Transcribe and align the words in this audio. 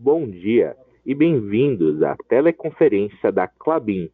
Bom 0.00 0.30
dia 0.30 0.76
e 1.04 1.12
bem-vindos 1.12 2.04
à 2.04 2.14
teleconferência 2.28 3.32
da 3.32 3.48
Clabin. 3.48 4.08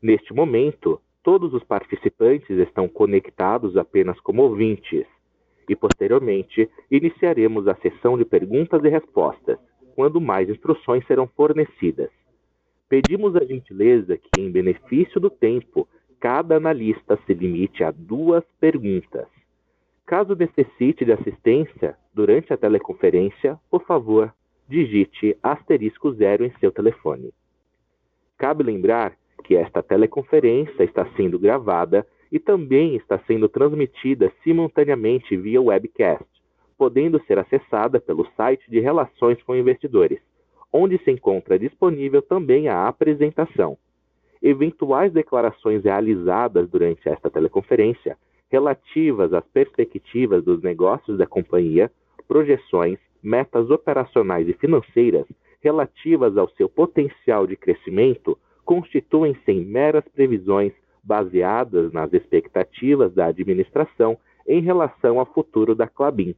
Neste 0.00 0.32
momento, 0.32 1.00
todos 1.24 1.52
os 1.52 1.64
participantes 1.64 2.50
estão 2.50 2.86
conectados 2.86 3.76
apenas 3.76 4.20
como 4.20 4.42
ouvintes 4.42 5.04
e, 5.68 5.74
posteriormente, 5.74 6.70
iniciaremos 6.88 7.66
a 7.66 7.74
sessão 7.78 8.16
de 8.16 8.24
perguntas 8.24 8.80
e 8.84 8.88
respostas, 8.88 9.58
quando 9.96 10.20
mais 10.20 10.48
instruções 10.48 11.04
serão 11.08 11.26
fornecidas. 11.26 12.10
Pedimos 12.88 13.34
a 13.34 13.44
gentileza 13.44 14.16
que, 14.16 14.40
em 14.40 14.52
benefício 14.52 15.20
do 15.20 15.30
tempo, 15.30 15.88
cada 16.20 16.58
analista 16.58 17.18
se 17.26 17.34
limite 17.34 17.82
a 17.82 17.90
duas 17.90 18.44
perguntas. 18.60 19.26
Caso 20.06 20.36
necessite 20.36 21.04
de 21.04 21.10
assistência 21.10 21.96
durante 22.14 22.52
a 22.52 22.56
teleconferência, 22.56 23.58
por 23.68 23.84
favor, 23.84 24.32
digite 24.68 25.36
asterisco 25.42 26.12
zero 26.12 26.44
em 26.44 26.52
seu 26.60 26.70
telefone. 26.70 27.32
Cabe 28.36 28.62
lembrar 28.62 29.16
que 29.44 29.56
esta 29.56 29.82
teleconferência 29.82 30.84
está 30.84 31.06
sendo 31.16 31.38
gravada 31.38 32.06
e 32.30 32.38
também 32.38 32.94
está 32.94 33.18
sendo 33.26 33.48
transmitida 33.48 34.30
simultaneamente 34.44 35.36
via 35.36 35.60
webcast, 35.60 36.26
podendo 36.76 37.20
ser 37.24 37.38
acessada 37.38 37.98
pelo 37.98 38.26
site 38.36 38.70
de 38.70 38.78
Relações 38.78 39.42
com 39.42 39.56
Investidores, 39.56 40.20
onde 40.72 40.98
se 40.98 41.10
encontra 41.10 41.58
disponível 41.58 42.20
também 42.20 42.68
a 42.68 42.86
apresentação. 42.86 43.78
Eventuais 44.42 45.12
declarações 45.12 45.82
realizadas 45.82 46.68
durante 46.68 47.08
esta 47.08 47.30
teleconferência 47.30 48.16
relativas 48.50 49.32
às 49.32 49.44
perspectivas 49.48 50.44
dos 50.44 50.62
negócios 50.62 51.18
da 51.18 51.26
companhia, 51.26 51.90
projeções, 52.26 52.98
metas 53.22 53.70
operacionais 53.70 54.48
e 54.48 54.52
financeiras 54.52 55.26
relativas 55.60 56.36
ao 56.36 56.48
seu 56.50 56.68
potencial 56.68 57.46
de 57.46 57.56
crescimento 57.56 58.38
constituem-se 58.64 59.50
em 59.50 59.64
meras 59.64 60.04
previsões 60.08 60.72
baseadas 61.02 61.92
nas 61.92 62.12
expectativas 62.12 63.12
da 63.14 63.26
administração 63.26 64.18
em 64.46 64.60
relação 64.60 65.18
ao 65.18 65.26
futuro 65.26 65.74
da 65.74 65.86
Clabin. 65.86 66.34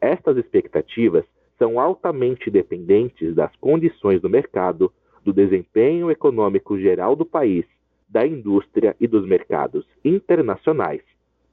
Estas 0.00 0.36
expectativas 0.36 1.24
são 1.58 1.78
altamente 1.78 2.50
dependentes 2.50 3.34
das 3.34 3.54
condições 3.56 4.20
do 4.20 4.28
mercado, 4.28 4.92
do 5.24 5.32
desempenho 5.32 6.10
econômico 6.10 6.78
geral 6.78 7.14
do 7.14 7.24
país, 7.24 7.64
da 8.08 8.26
indústria 8.26 8.96
e 9.00 9.06
dos 9.06 9.26
mercados 9.26 9.86
internacionais, 10.04 11.02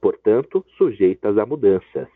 portanto, 0.00 0.64
sujeitas 0.76 1.38
a 1.38 1.46
mudanças 1.46 2.08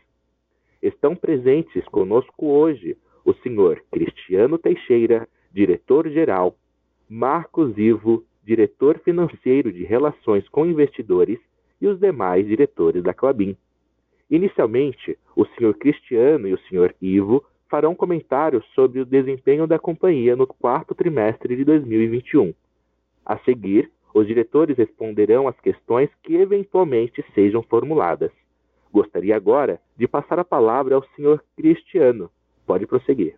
estão 0.87 1.15
presentes 1.15 1.83
conosco 1.85 2.47
hoje 2.47 2.97
o 3.23 3.33
senhor 3.33 3.83
Cristiano 3.91 4.57
Teixeira, 4.57 5.27
diretor-geral, 5.51 6.55
Marcos 7.09 7.75
Ivo, 7.77 8.23
diretor 8.43 8.99
financeiro 8.99 9.71
de 9.71 9.83
Relações 9.83 10.47
com 10.49 10.65
Investidores 10.65 11.39
e 11.81 11.87
os 11.87 11.99
demais 11.99 12.45
diretores 12.45 13.01
da 13.03 13.13
Clabin. 13.13 13.57
Inicialmente, 14.29 15.17
o 15.35 15.45
senhor 15.45 15.73
Cristiano 15.75 16.47
e 16.47 16.53
o 16.53 16.59
senhor 16.69 16.95
Ivo 17.01 17.43
farão 17.67 17.95
comentários 17.95 18.63
sobre 18.73 18.99
o 18.99 19.05
desempenho 19.05 19.65
da 19.65 19.79
companhia 19.79 20.35
no 20.35 20.45
quarto 20.45 20.93
trimestre 20.93 21.55
de 21.55 21.63
2021. 21.63 22.53
A 23.25 23.37
seguir, 23.39 23.91
os 24.13 24.27
diretores 24.27 24.77
responderão 24.77 25.47
às 25.47 25.59
questões 25.59 26.09
que 26.23 26.35
eventualmente 26.35 27.25
sejam 27.33 27.63
formuladas. 27.63 28.31
Gostaria 28.95 29.35
agora 29.35 29.81
de 29.97 30.07
passar 30.07 30.39
a 30.39 30.45
palavra 30.45 30.95
ao 30.95 31.05
senhor 31.17 31.43
Cristiano. 31.57 32.31
Pode 32.65 32.87
prosseguir. 32.87 33.37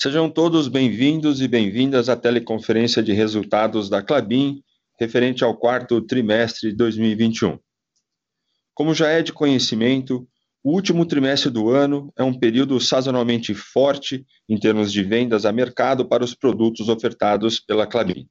Sejam 0.00 0.30
todos 0.30 0.68
bem-vindos 0.68 1.40
e 1.40 1.48
bem-vindas 1.48 2.08
à 2.08 2.16
teleconferência 2.16 3.02
de 3.02 3.12
resultados 3.12 3.90
da 3.90 4.00
Clabin, 4.00 4.62
referente 4.96 5.42
ao 5.42 5.56
quarto 5.56 6.00
trimestre 6.00 6.70
de 6.70 6.76
2021. 6.76 7.58
Como 8.72 8.94
já 8.94 9.08
é 9.08 9.22
de 9.22 9.32
conhecimento, 9.32 10.24
o 10.62 10.70
último 10.70 11.04
trimestre 11.04 11.50
do 11.50 11.68
ano 11.68 12.12
é 12.16 12.22
um 12.22 12.38
período 12.38 12.78
sazonalmente 12.78 13.52
forte 13.54 14.24
em 14.48 14.56
termos 14.56 14.92
de 14.92 15.02
vendas 15.02 15.44
a 15.44 15.50
mercado 15.50 16.06
para 16.06 16.22
os 16.22 16.32
produtos 16.32 16.88
ofertados 16.88 17.58
pela 17.58 17.88
Clabin. 17.88 18.28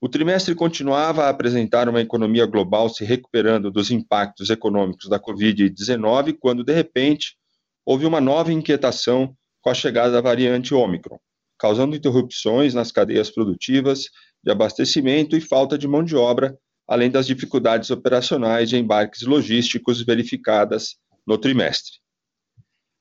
O 0.00 0.08
trimestre 0.08 0.54
continuava 0.54 1.24
a 1.24 1.28
apresentar 1.28 1.88
uma 1.88 2.00
economia 2.00 2.46
global 2.46 2.88
se 2.88 3.04
recuperando 3.04 3.68
dos 3.68 3.90
impactos 3.90 4.48
econômicos 4.48 5.08
da 5.08 5.18
Covid-19, 5.18 6.36
quando, 6.38 6.62
de 6.62 6.72
repente, 6.72 7.36
houve 7.84 8.06
uma 8.06 8.20
nova 8.20 8.52
inquietação 8.52 9.34
com 9.60 9.70
a 9.70 9.74
chegada 9.74 10.12
da 10.12 10.20
variante 10.20 10.72
Ômicron, 10.72 11.18
causando 11.58 11.96
interrupções 11.96 12.74
nas 12.74 12.92
cadeias 12.92 13.28
produtivas 13.28 14.04
de 14.44 14.52
abastecimento 14.52 15.36
e 15.36 15.40
falta 15.40 15.76
de 15.76 15.88
mão 15.88 16.04
de 16.04 16.14
obra, 16.14 16.56
além 16.86 17.10
das 17.10 17.26
dificuldades 17.26 17.90
operacionais 17.90 18.68
de 18.68 18.76
embarques 18.76 19.22
logísticos 19.22 20.00
verificadas 20.02 20.96
no 21.26 21.36
trimestre. 21.36 21.98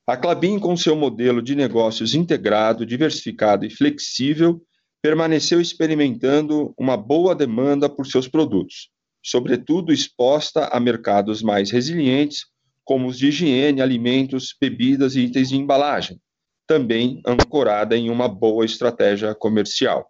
A 0.07 0.17
Clabin, 0.17 0.57
com 0.57 0.75
seu 0.75 0.95
modelo 0.95 1.43
de 1.43 1.53
negócios 1.53 2.15
integrado, 2.15 2.85
diversificado 2.87 3.65
e 3.65 3.69
flexível, 3.69 4.61
permaneceu 5.01 5.61
experimentando 5.61 6.73
uma 6.77 6.97
boa 6.97 7.35
demanda 7.35 7.87
por 7.89 8.05
seus 8.05 8.27
produtos, 8.27 8.89
sobretudo 9.23 9.91
exposta 9.91 10.65
a 10.67 10.79
mercados 10.79 11.41
mais 11.41 11.71
resilientes, 11.71 12.45
como 12.83 13.07
os 13.07 13.17
de 13.17 13.27
higiene, 13.27 13.81
alimentos, 13.81 14.55
bebidas 14.59 15.15
e 15.15 15.21
itens 15.21 15.49
de 15.49 15.57
embalagem, 15.57 16.19
também 16.65 17.21
ancorada 17.25 17.95
em 17.97 18.09
uma 18.09 18.27
boa 18.27 18.65
estratégia 18.65 19.35
comercial. 19.35 20.09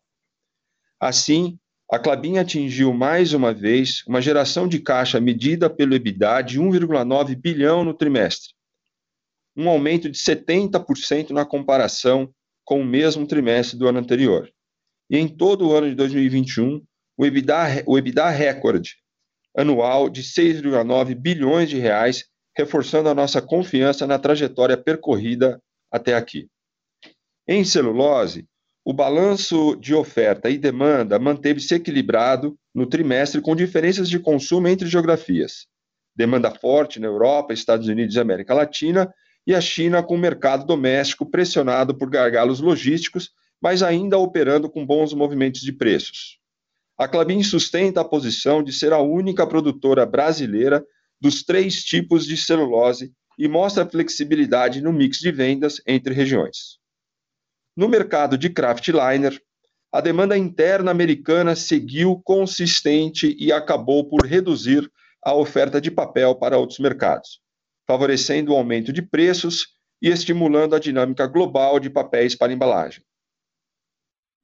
Assim, 1.00 1.58
a 1.90 1.98
Clabin 1.98 2.38
atingiu 2.38 2.94
mais 2.94 3.34
uma 3.34 3.54
vez 3.54 4.04
uma 4.08 4.22
geração 4.22 4.68
de 4.68 4.80
caixa 4.80 5.20
medida 5.22 5.70
pelo 5.70 5.96
EBITDA 5.96 6.42
de 6.42 6.60
1,9 6.60 7.36
bilhão 7.36 7.84
no 7.84 7.94
trimestre, 7.94 8.50
um 9.56 9.70
aumento 9.70 10.10
de 10.10 10.18
70% 10.18 11.32
na 11.32 11.46
comparação 11.46 12.32
com 12.66 12.82
o 12.82 12.86
mesmo 12.86 13.26
trimestre 13.26 13.78
do 13.78 13.88
ano 13.88 14.00
anterior. 14.00 14.52
E 15.10 15.18
em 15.18 15.28
todo 15.28 15.68
o 15.68 15.74
ano 15.74 15.90
de 15.90 15.96
2021, 15.96 16.82
o 17.18 17.26
EBITDA, 17.26 17.84
o 17.86 17.98
EBITDA 17.98 18.30
recorde 18.30 18.96
anual 19.58 20.08
de 20.08 20.22
6,9 20.22 21.16
bilhões 21.16 21.68
de 21.70 21.80
reais, 21.80 22.26
reforçando 22.56 23.10
a 23.10 23.16
nossa 23.16 23.42
confiança 23.42 24.06
na 24.06 24.20
trajetória 24.20 24.78
percorrida 24.78 25.60
até 25.92 26.14
aqui. 26.14 26.48
Em 27.48 27.64
celulose, 27.64 28.46
o 28.86 28.94
balanço 28.94 29.76
de 29.76 29.96
oferta 29.96 30.50
e 30.50 30.58
demanda 30.58 31.18
manteve-se 31.18 31.74
equilibrado 31.74 32.58
no 32.74 32.86
trimestre 32.86 33.42
com 33.42 33.56
diferenças 33.56 34.08
de 34.08 34.20
consumo 34.20 34.68
entre 34.68 34.88
geografias. 34.88 35.66
Demanda 36.16 36.52
forte 36.52 37.00
na 37.00 37.08
Europa, 37.08 37.54
Estados 37.54 37.88
Unidos 37.88 38.16
e 38.16 38.20
América 38.20 38.54
Latina, 38.54 39.12
e 39.46 39.56
a 39.56 39.62
China 39.62 40.04
com 40.04 40.16
o 40.16 40.20
mercado 40.20 40.66
doméstico 40.66 41.30
pressionado 41.30 41.98
por 41.98 42.10
gargalos 42.10 42.60
logísticos 42.60 43.32
mas 43.62 43.82
ainda 43.82 44.18
operando 44.18 44.70
com 44.70 44.86
bons 44.86 45.14
movimentos 45.14 45.62
de 45.62 45.72
preços. 45.72 46.40
A 46.98 47.08
Clabin 47.08 47.44
sustenta 47.44 48.02
a 48.02 48.06
posição 48.06 48.64
de 48.64 48.74
ser 48.74 48.92
a 48.92 49.00
única 49.00 49.46
produtora 49.46 50.06
brasileira 50.06 50.84
dos 51.22 51.44
três 51.44 51.84
tipos 51.84 52.26
de 52.26 52.36
celulose 52.36 53.12
e 53.38 53.48
mostra 53.48 53.86
flexibilidade 53.86 54.82
no 54.82 54.92
mix 54.92 55.20
de 55.20 55.32
vendas 55.32 55.82
entre 55.86 56.14
regiões. 56.14 56.80
No 57.76 57.88
mercado 57.88 58.38
de 58.38 58.50
craftliner, 58.50 59.40
a 59.92 60.02
demanda 60.02 60.38
interna 60.38 60.92
americana 60.92 61.56
seguiu 61.56 62.20
consistente 62.24 63.36
e 63.40 63.52
acabou 63.52 64.10
por 64.10 64.26
reduzir 64.26 64.90
a 65.24 65.34
oferta 65.34 65.80
de 65.80 65.92
papel 65.92 66.36
para 66.36 66.58
outros 66.58 66.80
mercados, 66.80 67.40
favorecendo 67.86 68.52
o 68.52 68.56
aumento 68.56 68.92
de 68.92 69.02
preços 69.02 69.68
e 70.02 70.10
estimulando 70.10 70.76
a 70.76 70.80
dinâmica 70.80 71.28
global 71.28 71.80
de 71.80 71.90
papéis 71.90 72.36
para 72.36 72.52
embalagem. 72.52 73.04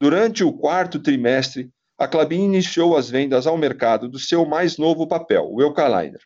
Durante 0.00 0.42
o 0.42 0.52
quarto 0.52 0.98
trimestre, 0.98 1.70
a 1.96 2.08
Clabin 2.08 2.44
iniciou 2.44 2.96
as 2.96 3.08
vendas 3.08 3.46
ao 3.46 3.56
mercado 3.56 4.08
do 4.08 4.18
seu 4.18 4.44
mais 4.44 4.76
novo 4.76 5.06
papel, 5.06 5.48
o 5.48 5.62
Eucaliner, 5.62 6.20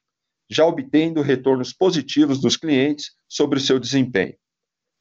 já 0.50 0.64
obtendo 0.64 1.20
retornos 1.20 1.72
positivos 1.72 2.40
dos 2.40 2.56
clientes 2.56 3.10
sobre 3.28 3.58
o 3.58 3.62
seu 3.62 3.78
desempenho. 3.78 4.34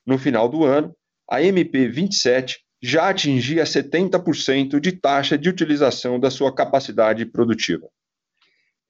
No 0.05 0.17
final 0.17 0.49
do 0.49 0.65
ano, 0.65 0.93
a 1.29 1.39
MP27 1.39 2.57
já 2.81 3.09
atingia 3.09 3.63
70% 3.63 4.79
de 4.79 4.91
taxa 4.91 5.37
de 5.37 5.49
utilização 5.49 6.19
da 6.19 6.29
sua 6.29 6.53
capacidade 6.53 7.25
produtiva. 7.25 7.87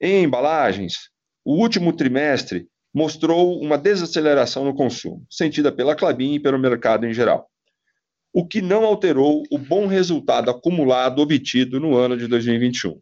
Em 0.00 0.24
embalagens, 0.24 1.08
o 1.44 1.54
último 1.54 1.92
trimestre 1.92 2.68
mostrou 2.92 3.60
uma 3.60 3.78
desaceleração 3.78 4.64
no 4.64 4.74
consumo, 4.74 5.24
sentida 5.30 5.70
pela 5.70 5.94
Clabin 5.94 6.34
e 6.34 6.40
pelo 6.40 6.58
mercado 6.58 7.06
em 7.06 7.14
geral 7.14 7.48
o 8.38 8.46
que 8.46 8.62
não 8.62 8.84
alterou 8.84 9.42
o 9.50 9.58
bom 9.58 9.88
resultado 9.88 10.48
acumulado 10.48 11.20
obtido 11.20 11.80
no 11.80 11.96
ano 11.96 12.16
de 12.16 12.28
2021. 12.28 12.96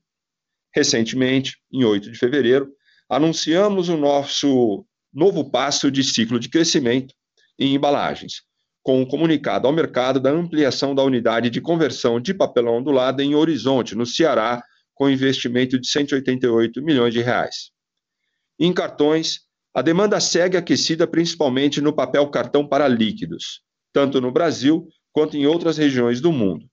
Recentemente, 0.75 1.59
em 1.71 1.85
8 1.85 2.11
de 2.11 2.19
fevereiro, 2.19 2.73
anunciamos 3.07 3.91
o 3.91 3.99
nosso 3.99 4.87
novo 5.13 5.51
passo 5.51 5.91
de 5.91 6.03
ciclo 6.03 6.41
de 6.41 6.49
crescimento 6.49 7.15
em 7.59 7.75
embalagens, 7.75 8.45
com 8.83 9.03
um 9.03 9.05
comunicado 9.05 9.67
ao 9.67 9.75
mercado 9.75 10.19
da 10.19 10.31
ampliação 10.31 10.95
da 10.95 11.03
unidade 11.03 11.51
de 11.51 11.61
conversão 11.61 12.19
de 12.19 12.33
papelão 12.33 12.79
ondulado 12.79 13.21
em 13.21 13.35
Horizonte, 13.35 13.95
no 13.95 14.07
Ceará, 14.07 14.63
com 14.95 15.11
investimento 15.11 15.79
de 15.79 15.87
188 15.87 16.83
milhões 16.83 17.13
de 17.13 17.21
reais. 17.21 17.71
Em 18.59 18.73
cartões, 18.73 19.41
a 19.75 19.83
demanda 19.83 20.19
segue 20.19 20.57
aquecida 20.57 21.07
principalmente 21.07 21.83
no 21.83 21.93
papel 21.93 22.27
cartão 22.31 22.67
para 22.67 22.89
líquidos, 22.89 23.61
tanto 23.93 24.19
no 24.19 24.33
Brasil 24.33 24.89
quanto 25.17 25.35
em 25.35 25.47
outras 25.47 25.79
regiões 25.79 26.21
do 26.21 26.31
mundo. 26.31 26.67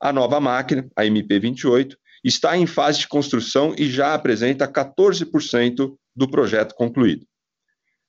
A 0.00 0.12
nova 0.12 0.40
máquina, 0.40 0.90
a 0.96 1.04
MP28, 1.04 1.94
está 2.24 2.56
em 2.56 2.66
fase 2.66 2.98
de 2.98 3.06
construção 3.06 3.72
e 3.78 3.88
já 3.88 4.12
apresenta 4.12 4.66
14% 4.66 5.94
do 6.16 6.28
projeto 6.28 6.74
concluído. 6.74 7.24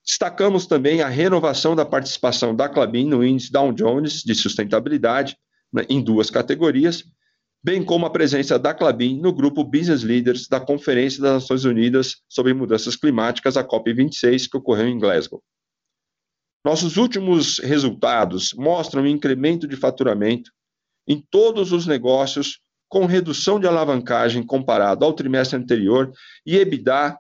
Destacamos 0.03 0.65
também 0.65 1.03
a 1.03 1.07
renovação 1.07 1.75
da 1.75 1.85
participação 1.85 2.55
da 2.55 2.67
Clabin 2.67 3.05
no 3.07 3.23
índice 3.23 3.51
Dow 3.51 3.71
Jones 3.71 4.23
de 4.23 4.33
sustentabilidade, 4.33 5.37
né, 5.71 5.85
em 5.87 6.01
duas 6.01 6.31
categorias, 6.31 7.03
bem 7.63 7.83
como 7.83 8.07
a 8.07 8.09
presença 8.09 8.57
da 8.57 8.73
Clabin 8.73 9.21
no 9.21 9.31
grupo 9.31 9.63
Business 9.63 10.01
Leaders 10.01 10.47
da 10.47 10.59
Conferência 10.59 11.21
das 11.21 11.33
Nações 11.33 11.65
Unidas 11.65 12.15
sobre 12.27 12.51
Mudanças 12.55 12.95
Climáticas, 12.95 13.55
a 13.55 13.63
COP26, 13.63 14.49
que 14.49 14.57
ocorreu 14.57 14.87
em 14.87 14.97
Glasgow. 14.97 15.39
Nossos 16.63 16.97
últimos 16.97 17.59
resultados 17.59 18.53
mostram 18.53 19.03
um 19.03 19.07
incremento 19.07 19.67
de 19.67 19.75
faturamento 19.75 20.51
em 21.07 21.19
todos 21.19 21.71
os 21.71 21.87
negócios, 21.87 22.59
com 22.87 23.05
redução 23.05 23.59
de 23.59 23.67
alavancagem 23.67 24.43
comparado 24.43 25.03
ao 25.03 25.13
trimestre 25.13 25.57
anterior 25.57 26.11
e 26.45 26.57
EBITDA 26.57 27.17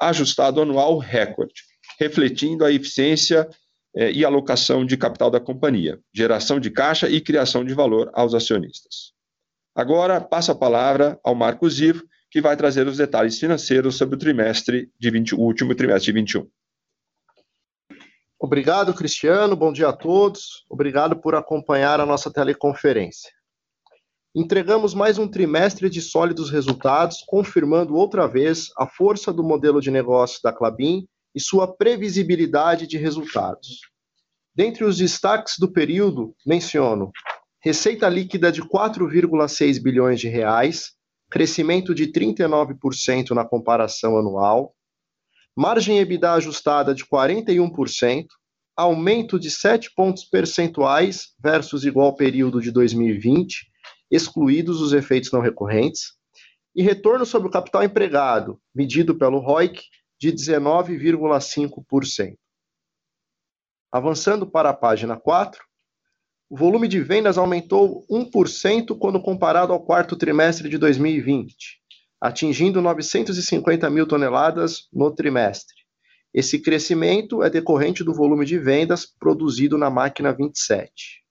ajustado 0.00 0.62
anual 0.62 0.96
recorde, 0.98 1.62
refletindo 1.98 2.64
a 2.64 2.72
eficiência 2.72 3.48
eh, 3.94 4.12
e 4.12 4.24
alocação 4.24 4.86
de 4.86 4.96
capital 4.96 5.30
da 5.30 5.40
companhia, 5.40 5.98
geração 6.14 6.60
de 6.60 6.70
caixa 6.70 7.08
e 7.10 7.20
criação 7.20 7.64
de 7.64 7.74
valor 7.74 8.10
aos 8.14 8.32
acionistas. 8.32 9.12
Agora, 9.74 10.20
passo 10.20 10.52
a 10.52 10.54
palavra 10.54 11.18
ao 11.22 11.34
Marcos 11.34 11.80
Ivo, 11.80 12.04
que 12.30 12.40
vai 12.40 12.56
trazer 12.56 12.86
os 12.86 12.96
detalhes 12.96 13.38
financeiros 13.38 13.96
sobre 13.96 14.16
o 14.16 14.18
trimestre 14.18 14.90
de 14.98 15.10
20, 15.10 15.34
o 15.34 15.40
último 15.40 15.74
trimestre 15.74 16.12
de 16.12 16.20
21. 16.20 16.48
Obrigado, 18.40 18.94
Cristiano. 18.94 19.56
Bom 19.56 19.72
dia 19.72 19.88
a 19.88 19.92
todos. 19.92 20.64
Obrigado 20.70 21.16
por 21.16 21.34
acompanhar 21.34 22.00
a 22.00 22.06
nossa 22.06 22.30
teleconferência. 22.30 23.32
Entregamos 24.32 24.94
mais 24.94 25.18
um 25.18 25.26
trimestre 25.26 25.90
de 25.90 26.00
sólidos 26.00 26.48
resultados, 26.48 27.24
confirmando 27.26 27.96
outra 27.96 28.28
vez 28.28 28.70
a 28.78 28.86
força 28.86 29.32
do 29.32 29.42
modelo 29.42 29.80
de 29.80 29.90
negócio 29.90 30.40
da 30.40 30.52
Clabin 30.52 31.08
e 31.34 31.40
sua 31.40 31.66
previsibilidade 31.66 32.86
de 32.86 32.96
resultados. 32.96 33.80
Dentre 34.54 34.84
os 34.84 34.98
destaques 34.98 35.54
do 35.58 35.72
período, 35.72 36.34
menciono 36.46 37.10
receita 37.60 38.08
líquida 38.08 38.52
de 38.52 38.62
4,6 38.62 39.82
bilhões 39.82 40.20
de 40.20 40.28
reais, 40.28 40.92
crescimento 41.28 41.92
de 41.92 42.06
39% 42.06 43.30
na 43.30 43.44
comparação 43.44 44.16
anual, 44.16 44.74
margem 45.58 45.98
EBITDA 45.98 46.34
ajustada 46.34 46.94
de 46.94 47.04
41%, 47.04 48.28
aumento 48.76 49.40
de 49.40 49.50
7 49.50 49.92
pontos 49.92 50.22
percentuais 50.22 51.34
versus 51.42 51.84
igual 51.84 52.14
período 52.14 52.60
de 52.60 52.70
2020, 52.70 53.68
excluídos 54.08 54.80
os 54.80 54.92
efeitos 54.92 55.32
não 55.32 55.40
recorrentes, 55.40 56.12
e 56.76 56.80
retorno 56.80 57.26
sobre 57.26 57.48
o 57.48 57.50
capital 57.50 57.82
empregado, 57.82 58.60
medido 58.72 59.16
pelo 59.16 59.40
ROIC, 59.40 59.82
de 60.16 60.32
19,5%. 60.32 62.36
Avançando 63.90 64.48
para 64.48 64.70
a 64.70 64.74
página 64.74 65.16
4, 65.16 65.60
o 66.48 66.56
volume 66.56 66.86
de 66.86 67.00
vendas 67.00 67.36
aumentou 67.36 68.06
1% 68.08 68.96
quando 68.96 69.20
comparado 69.20 69.72
ao 69.72 69.84
quarto 69.84 70.14
trimestre 70.14 70.68
de 70.68 70.78
2020 70.78 71.78
atingindo 72.20 72.82
950 72.82 73.88
mil 73.90 74.06
toneladas 74.06 74.88
no 74.92 75.10
trimestre. 75.10 75.76
Esse 76.34 76.60
crescimento 76.60 77.42
é 77.42 77.48
decorrente 77.48 78.04
do 78.04 78.14
volume 78.14 78.44
de 78.44 78.58
vendas 78.58 79.06
produzido 79.06 79.78
na 79.78 79.88
máquina 79.88 80.32
27. 80.32 81.24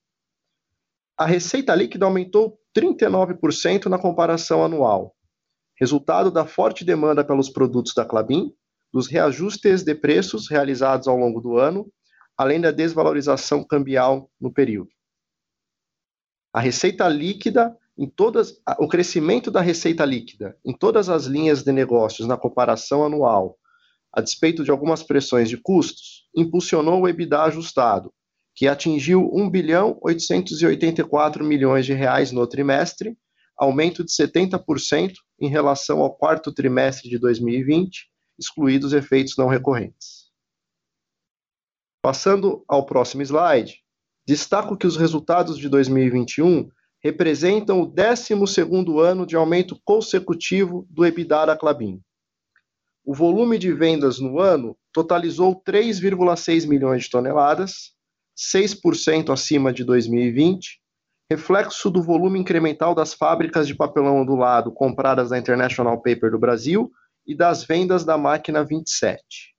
A 1.18 1.25
receita 1.25 1.74
líquida 1.75 2.06
aumentou 2.06 2.60
39% 2.75 3.88
na 3.88 3.98
comparação 3.98 4.63
anual, 4.63 5.16
resultado 5.80 6.31
da 6.31 6.45
forte 6.45 6.86
demanda 6.86 7.24
pelos 7.24 7.50
produtos 7.50 7.94
da 7.94 8.06
Clabin, 8.06 8.54
dos 8.92 9.07
reajustes 9.07 9.84
de 9.84 9.94
preços 9.94 10.50
realizados 10.50 11.07
ao 11.07 11.18
longo 11.18 11.42
do 11.42 11.57
ano, 11.57 11.92
além 12.38 12.62
da 12.62 12.72
desvalorização 12.72 13.63
cambial 13.63 14.30
no 14.39 14.51
período. 14.51 14.89
A 16.54 16.60
receita 16.60 17.07
líquida 17.07 17.75
em 17.97 18.07
todas 18.07 18.61
o 18.79 18.88
crescimento 18.88 19.49
da 19.49 19.59
receita 19.59 20.05
líquida 20.05 20.57
em 20.63 20.73
todas 20.73 21.09
as 21.09 21.25
linhas 21.25 21.63
de 21.63 21.71
negócios 21.71 22.27
na 22.27 22.38
comparação 22.38 23.03
anual, 23.03 23.57
a 24.13 24.21
despeito 24.21 24.63
de 24.63 24.71
algumas 24.71 25.03
pressões 25.03 25.49
de 25.49 25.57
custos, 25.57 26.27
impulsionou 26.35 27.01
o 27.01 27.09
EBITDA 27.09 27.44
ajustado, 27.44 28.13
que 28.55 28.67
atingiu 28.67 29.29
1 29.33 29.49
bilhão 29.49 29.97
884 30.01 31.44
milhões 31.44 31.85
de 31.85 31.94
reais 31.94 32.31
no 32.31 32.45
trimestre, 32.47 33.17
aumento 33.57 34.03
de 34.03 34.11
70% 34.11 35.13
em 35.39 35.50
relação 35.50 36.01
ao 36.01 36.15
quarto 36.15 36.51
trimestre 36.51 37.09
de 37.09 37.17
2020, 37.17 38.09
excluídos 38.39 38.93
efeitos 38.93 39.35
não 39.38 39.47
recorrentes. 39.47 40.27
Passando 42.01 42.63
ao 42.67 42.85
próximo 42.85 43.23
slide, 43.23 43.81
destaco 44.25 44.77
que 44.77 44.88
os 44.88 44.95
resultados 44.95 45.57
de 45.57 45.67
2021 45.67 46.69
representam 47.03 47.81
o 47.81 47.88
12º 47.91 48.99
ano 48.99 49.25
de 49.25 49.35
aumento 49.35 49.79
consecutivo 49.83 50.88
do 50.89 51.05
EBITDA 51.05 51.45
da 51.45 51.57
Clabin. 51.57 52.01
O 53.05 53.13
volume 53.13 53.57
de 53.57 53.71
vendas 53.71 54.19
no 54.19 54.39
ano 54.39 54.75
totalizou 54.91 55.55
3,6 55.61 56.67
milhões 56.67 57.03
de 57.03 57.09
toneladas, 57.09 57.94
6% 58.38 59.31
acima 59.31 59.71
de 59.71 59.83
2020, 59.83 60.81
reflexo 61.29 61.89
do 61.89 62.01
volume 62.01 62.39
incremental 62.39 62.94
das 62.94 63.13
fábricas 63.13 63.67
de 63.67 63.75
papelão 63.75 64.21
ondulado 64.21 64.71
compradas 64.71 65.29
da 65.29 65.38
International 65.38 66.01
Paper 66.01 66.31
do 66.31 66.39
Brasil 66.39 66.91
e 67.25 67.35
das 67.35 67.63
vendas 67.63 68.05
da 68.05 68.17
máquina 68.17 68.63
27. 68.63 69.53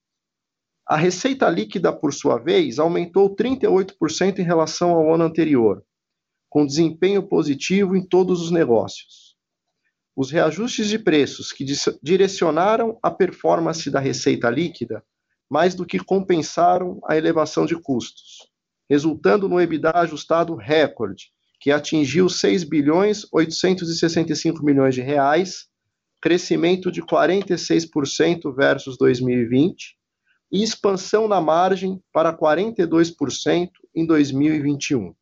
A 0.87 0.97
receita 0.97 1.49
líquida, 1.51 1.93
por 1.93 2.15
sua 2.15 2.39
vez, 2.39 2.79
aumentou 2.79 3.35
38% 3.37 4.39
em 4.39 4.43
relação 4.43 4.91
ao 4.91 5.13
ano 5.13 5.25
anterior, 5.25 5.85
com 6.49 6.67
desempenho 6.67 7.23
positivo 7.23 7.97
em 7.97 8.03
todos 8.03 8.41
os 8.41 8.51
negócios. 8.51 9.37
Os 10.17 10.31
reajustes 10.31 10.89
de 10.89 10.99
preços 10.99 11.53
que 11.53 11.65
direcionaram 12.03 12.99
a 13.03 13.11
performance 13.11 13.89
da 13.91 14.01
receita 14.01 14.51
líquida 14.51 15.05
mais 15.49 15.75
do 15.75 15.87
que 15.87 15.99
compensaram 15.99 17.01
a 17.09 17.17
elevação 17.17 17.65
de 17.65 17.75
custos, 17.81 18.49
resultando 18.89 19.49
no 19.49 19.61
EBITDA 19.61 19.93
ajustado 19.95 20.55
recorde, 20.55 21.31
que 21.61 21.71
atingiu 21.71 22.29
6 22.29 22.65
bilhões 22.65 23.27
865 23.33 24.65
milhões 24.65 24.95
de 24.95 25.01
reais, 25.01 25.67
crescimento 26.21 26.91
de 26.91 27.03
46% 27.03 28.55
versus 28.55 28.99
2020 28.99 29.97
e 30.51 30.63
expansão 30.63 31.29
na 31.29 31.41
margem 31.41 32.01
para 32.13 32.37
42% 32.37 33.71
em 33.95 34.07
2021 34.07 35.15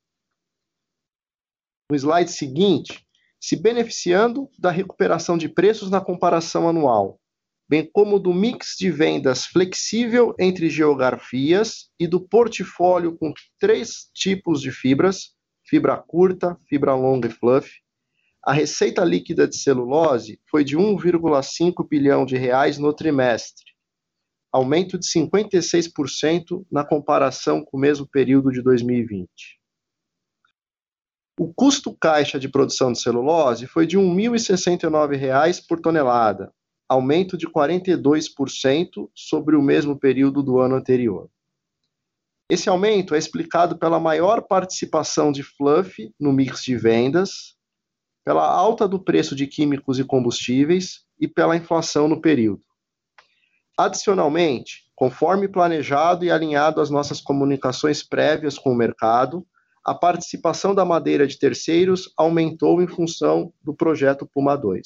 no 1.90 1.96
slide 1.96 2.30
seguinte, 2.30 3.06
se 3.40 3.54
beneficiando 3.54 4.48
da 4.58 4.70
recuperação 4.70 5.38
de 5.38 5.48
preços 5.48 5.90
na 5.90 6.00
comparação 6.00 6.68
anual, 6.68 7.20
bem 7.68 7.88
como 7.92 8.18
do 8.18 8.32
mix 8.32 8.74
de 8.78 8.90
vendas 8.90 9.44
flexível 9.44 10.34
entre 10.38 10.68
geografias 10.68 11.90
e 11.98 12.06
do 12.06 12.20
portfólio 12.20 13.16
com 13.16 13.32
três 13.58 14.10
tipos 14.14 14.60
de 14.60 14.70
fibras, 14.70 15.34
fibra 15.64 15.96
curta, 15.96 16.56
fibra 16.68 16.94
longa 16.94 17.28
e 17.28 17.30
fluff, 17.30 17.70
a 18.44 18.52
receita 18.52 19.04
líquida 19.04 19.48
de 19.48 19.56
celulose 19.56 20.40
foi 20.48 20.62
de 20.62 20.76
1,5 20.76 21.86
bilhão 21.88 22.24
de 22.24 22.36
reais 22.36 22.78
no 22.78 22.92
trimestre, 22.92 23.64
aumento 24.52 24.96
de 24.96 25.06
56% 25.06 26.64
na 26.70 26.84
comparação 26.84 27.64
com 27.64 27.76
o 27.76 27.80
mesmo 27.80 28.06
período 28.08 28.52
de 28.52 28.62
2020. 28.62 29.55
O 31.38 31.52
custo 31.52 31.94
caixa 31.94 32.38
de 32.38 32.48
produção 32.48 32.92
de 32.92 33.00
celulose 33.00 33.66
foi 33.66 33.86
de 33.86 33.96
R$ 33.96 34.02
1.069 34.02 35.66
por 35.68 35.80
tonelada, 35.80 36.52
aumento 36.88 37.36
de 37.36 37.46
42% 37.46 39.10
sobre 39.14 39.54
o 39.54 39.62
mesmo 39.62 39.98
período 39.98 40.42
do 40.42 40.58
ano 40.58 40.76
anterior. 40.76 41.28
Esse 42.48 42.68
aumento 42.68 43.14
é 43.14 43.18
explicado 43.18 43.76
pela 43.76 44.00
maior 44.00 44.42
participação 44.42 45.32
de 45.32 45.42
fluff 45.42 46.10
no 46.18 46.32
mix 46.32 46.62
de 46.62 46.76
vendas, 46.76 47.56
pela 48.24 48.48
alta 48.48 48.88
do 48.88 48.98
preço 48.98 49.34
de 49.34 49.46
químicos 49.46 49.98
e 49.98 50.04
combustíveis 50.04 51.04
e 51.20 51.28
pela 51.28 51.56
inflação 51.56 52.08
no 52.08 52.20
período. 52.20 52.62
Adicionalmente, 53.76 54.86
Conforme 54.96 55.46
planejado 55.46 56.24
e 56.24 56.30
alinhado 56.30 56.80
às 56.80 56.88
nossas 56.88 57.20
comunicações 57.20 58.02
prévias 58.02 58.58
com 58.58 58.72
o 58.72 58.74
mercado, 58.74 59.46
a 59.86 59.94
participação 59.94 60.74
da 60.74 60.84
madeira 60.84 61.26
de 61.28 61.38
terceiros 61.38 62.12
aumentou 62.16 62.82
em 62.82 62.88
função 62.88 63.52
do 63.62 63.72
projeto 63.72 64.26
Puma 64.26 64.54
II. 64.54 64.82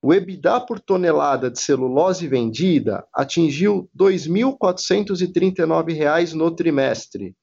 O 0.00 0.14
EBITDA 0.14 0.62
por 0.62 0.80
tonelada 0.80 1.50
de 1.50 1.60
celulose 1.60 2.26
vendida 2.26 3.06
atingiu 3.12 3.90
R$ 4.00 4.12
2.439 4.12 6.32
no 6.32 6.50
trimestre, 6.50 7.36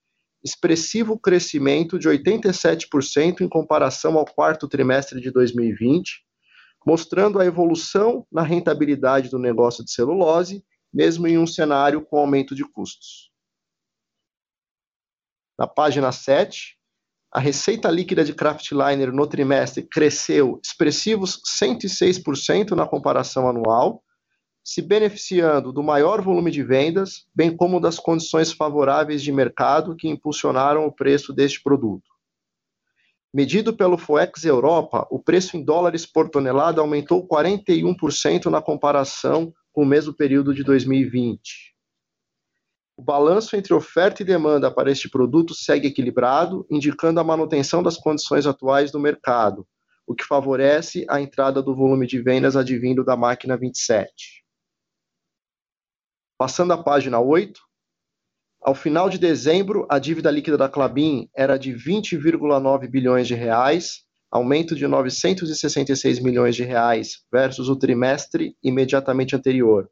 expressivo 0.43 1.19
crescimento 1.19 1.99
de 1.99 2.09
87% 2.09 3.41
em 3.41 3.47
comparação 3.47 4.17
ao 4.17 4.25
quarto 4.25 4.67
trimestre 4.67 5.21
de 5.21 5.29
2020, 5.29 6.25
mostrando 6.83 7.39
a 7.39 7.45
evolução 7.45 8.25
na 8.31 8.41
rentabilidade 8.41 9.29
do 9.29 9.37
negócio 9.37 9.85
de 9.85 9.91
celulose, 9.91 10.65
mesmo 10.91 11.27
em 11.27 11.37
um 11.37 11.45
cenário 11.45 12.01
com 12.01 12.17
aumento 12.17 12.55
de 12.55 12.63
custos. 12.63 13.34
Na 15.57 15.67
página 15.67 16.11
7, 16.11 16.75
a 17.31 17.39
receita 17.39 17.89
líquida 17.89 18.23
de 18.23 18.33
kraftliner 18.33 19.11
no 19.11 19.27
trimestre 19.27 19.83
cresceu 19.83 20.59
expressivos 20.63 21.41
106% 21.59 22.71
na 22.71 22.87
comparação 22.87 23.47
anual, 23.47 24.01
se 24.63 24.81
beneficiando 24.81 25.71
do 25.71 25.83
maior 25.83 26.21
volume 26.21 26.49
de 26.49 26.63
vendas, 26.63 27.25
bem 27.35 27.55
como 27.55 27.79
das 27.79 27.99
condições 27.99 28.51
favoráveis 28.51 29.21
de 29.21 29.31
mercado 29.31 29.95
que 29.95 30.07
impulsionaram 30.07 30.85
o 30.85 30.91
preço 30.91 31.31
deste 31.31 31.61
produto. 31.61 32.09
Medido 33.33 33.75
pelo 33.75 33.97
FOEX 33.97 34.45
Europa, 34.45 35.05
o 35.11 35.19
preço 35.19 35.57
em 35.57 35.63
dólares 35.63 36.05
por 36.05 36.29
tonelada 36.29 36.79
aumentou 36.79 37.27
41% 37.27 38.45
na 38.45 38.61
comparação 38.61 39.53
com 39.73 39.83
o 39.83 39.85
mesmo 39.85 40.13
período 40.13 40.53
de 40.53 40.63
2020. 40.63 41.74
O 42.97 43.01
balanço 43.01 43.57
entre 43.57 43.73
oferta 43.73 44.21
e 44.21 44.25
demanda 44.25 44.71
para 44.71 44.89
este 44.89 45.09
produto 45.09 45.53
segue 45.53 45.87
equilibrado, 45.87 46.65
indicando 46.71 47.19
a 47.19 47.23
manutenção 47.23 47.83
das 47.83 47.97
condições 47.97 48.47
atuais 48.47 48.89
do 48.89 48.99
mercado, 48.99 49.67
o 50.07 50.15
que 50.15 50.23
favorece 50.23 51.05
a 51.09 51.19
entrada 51.19 51.61
do 51.61 51.75
volume 51.75 52.07
de 52.07 52.21
vendas 52.21 52.55
advindo 52.55 53.03
da 53.03 53.17
máquina 53.17 53.57
27. 53.57 54.45
Passando 56.37 56.71
à 56.71 56.81
página 56.81 57.19
8, 57.19 57.59
ao 58.61 58.73
final 58.73 59.09
de 59.09 59.19
dezembro, 59.19 59.85
a 59.89 59.99
dívida 59.99 60.31
líquida 60.31 60.57
da 60.57 60.67
Klabin 60.69 61.29
era 61.35 61.57
de 61.57 61.71
20,9 61.71 62.89
bilhões 62.89 63.27
de 63.27 63.35
reais, 63.35 64.05
aumento 64.31 64.75
de 64.75 64.87
966 64.87 66.19
milhões 66.19 66.55
de 66.55 66.63
reais 66.63 67.25
versus 67.31 67.69
o 67.69 67.75
trimestre 67.75 68.57
imediatamente 68.63 69.35
anterior. 69.35 69.89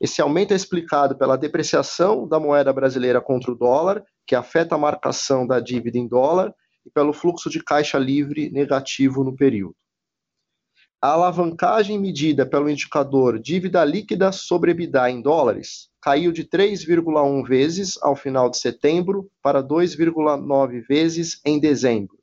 Esse 0.00 0.20
aumento 0.20 0.52
é 0.52 0.56
explicado 0.56 1.16
pela 1.16 1.36
depreciação 1.36 2.26
da 2.26 2.40
moeda 2.40 2.72
brasileira 2.72 3.20
contra 3.20 3.52
o 3.52 3.54
dólar, 3.54 4.04
que 4.26 4.34
afeta 4.34 4.74
a 4.74 4.78
marcação 4.78 5.46
da 5.46 5.60
dívida 5.60 5.98
em 5.98 6.08
dólar, 6.08 6.54
e 6.84 6.90
pelo 6.90 7.12
fluxo 7.12 7.48
de 7.48 7.62
caixa 7.62 7.98
livre 7.98 8.50
negativo 8.50 9.24
no 9.24 9.34
período. 9.34 9.76
A 11.00 11.08
alavancagem 11.08 11.98
medida 11.98 12.46
pelo 12.46 12.68
indicador 12.68 13.38
dívida 13.38 13.84
líquida 13.84 14.32
sobre 14.32 14.70
EBITDA 14.70 15.10
em 15.10 15.20
dólares 15.20 15.90
caiu 16.00 16.32
de 16.32 16.44
3,1 16.44 17.46
vezes 17.46 17.98
ao 18.02 18.16
final 18.16 18.48
de 18.48 18.58
setembro 18.58 19.30
para 19.42 19.62
2,9 19.62 20.82
vezes 20.88 21.40
em 21.44 21.60
dezembro. 21.60 22.18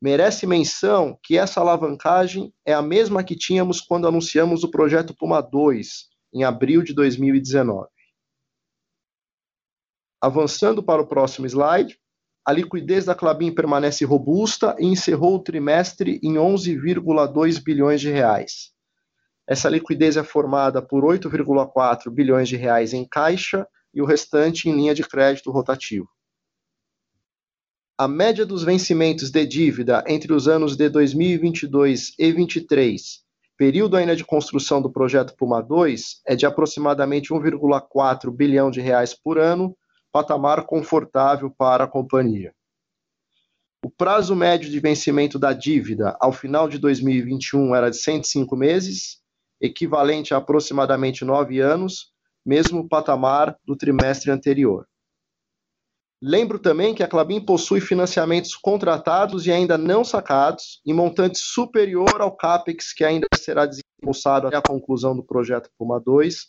Merece 0.00 0.46
menção 0.46 1.18
que 1.22 1.38
essa 1.38 1.60
alavancagem 1.60 2.52
é 2.66 2.72
a 2.72 2.82
mesma 2.82 3.22
que 3.22 3.36
tínhamos 3.36 3.80
quando 3.80 4.08
anunciamos 4.08 4.64
o 4.64 4.70
projeto 4.70 5.14
Puma 5.14 5.40
2, 5.40 6.11
em 6.32 6.44
abril 6.44 6.82
de 6.82 6.94
2019. 6.94 7.88
Avançando 10.20 10.82
para 10.82 11.02
o 11.02 11.06
próximo 11.06 11.46
slide, 11.46 11.98
a 12.44 12.52
liquidez 12.52 13.04
da 13.04 13.14
Clabin 13.14 13.54
permanece 13.54 14.04
robusta 14.04 14.74
e 14.78 14.86
encerrou 14.86 15.36
o 15.36 15.42
trimestre 15.42 16.18
em 16.22 16.34
11,2 16.34 17.62
bilhões 17.62 18.00
de 18.00 18.10
reais. 18.10 18.72
Essa 19.48 19.68
liquidez 19.68 20.16
é 20.16 20.24
formada 20.24 20.80
por 20.80 21.04
8,4 21.04 22.10
bilhões 22.10 22.48
de 22.48 22.56
reais 22.56 22.92
em 22.92 23.06
caixa 23.06 23.66
e 23.92 24.00
o 24.00 24.04
restante 24.04 24.68
em 24.68 24.72
linha 24.72 24.94
de 24.94 25.02
crédito 25.02 25.50
rotativo. 25.50 26.08
A 27.98 28.08
média 28.08 28.46
dos 28.46 28.64
vencimentos 28.64 29.30
de 29.30 29.46
dívida 29.46 30.02
entre 30.08 30.32
os 30.32 30.48
anos 30.48 30.76
de 30.76 30.88
2022 30.88 32.14
e 32.18 32.32
2023, 32.32 33.22
período 33.56 33.96
ainda 33.96 34.16
de 34.16 34.24
construção 34.24 34.80
do 34.80 34.90
projeto 34.90 35.34
Puma 35.36 35.62
2, 35.62 36.22
é 36.26 36.34
de 36.34 36.46
aproximadamente 36.46 37.30
1,4 37.32 38.30
bilhão 38.30 38.70
de 38.70 38.80
reais 38.80 39.14
por 39.14 39.38
ano, 39.38 39.76
patamar 40.10 40.64
confortável 40.66 41.50
para 41.50 41.84
a 41.84 41.88
companhia. 41.88 42.54
O 43.84 43.90
prazo 43.90 44.36
médio 44.36 44.70
de 44.70 44.78
vencimento 44.78 45.38
da 45.38 45.52
dívida 45.52 46.16
ao 46.20 46.32
final 46.32 46.68
de 46.68 46.78
2021 46.78 47.74
era 47.74 47.90
de 47.90 47.96
105 47.96 48.56
meses, 48.56 49.18
equivalente 49.60 50.34
a 50.34 50.36
aproximadamente 50.36 51.24
nove 51.24 51.60
anos, 51.60 52.12
mesmo 52.44 52.88
patamar 52.88 53.56
do 53.64 53.76
trimestre 53.76 54.30
anterior. 54.30 54.86
Lembro 56.24 56.60
também 56.60 56.94
que 56.94 57.02
a 57.02 57.08
Clabin 57.08 57.40
possui 57.44 57.80
financiamentos 57.80 58.54
contratados 58.54 59.44
e 59.44 59.50
ainda 59.50 59.76
não 59.76 60.04
sacados, 60.04 60.80
em 60.86 60.94
montante 60.94 61.36
superior 61.36 62.20
ao 62.20 62.36
CAPEX 62.36 62.92
que 62.92 63.02
ainda 63.02 63.26
será 63.34 63.66
desembolsado 63.66 64.46
até 64.46 64.56
a 64.56 64.62
conclusão 64.62 65.16
do 65.16 65.24
projeto 65.24 65.68
Puma 65.76 66.00
2, 66.00 66.46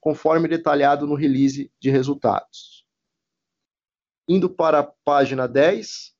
conforme 0.00 0.46
detalhado 0.46 1.08
no 1.08 1.16
release 1.16 1.72
de 1.82 1.90
resultados. 1.90 2.84
Indo 4.28 4.48
para 4.48 4.78
a 4.78 4.92
página 5.04 5.48
10, 5.48 6.12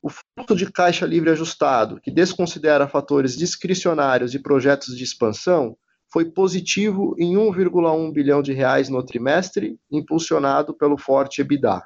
o 0.00 0.08
fluxo 0.08 0.54
de 0.54 0.70
caixa 0.70 1.04
livre 1.04 1.30
ajustado, 1.30 2.00
que 2.00 2.12
desconsidera 2.12 2.86
fatores 2.86 3.36
discricionários 3.36 4.32
e 4.32 4.38
projetos 4.38 4.96
de 4.96 5.02
expansão, 5.02 5.76
foi 6.12 6.24
positivo 6.30 7.16
em 7.18 7.34
1,1 7.34 8.12
bilhão 8.12 8.40
de 8.42 8.52
reais 8.52 8.88
no 8.88 9.04
trimestre, 9.04 9.76
impulsionado 9.90 10.72
pelo 10.72 10.96
forte 10.96 11.40
EBITDA. 11.40 11.84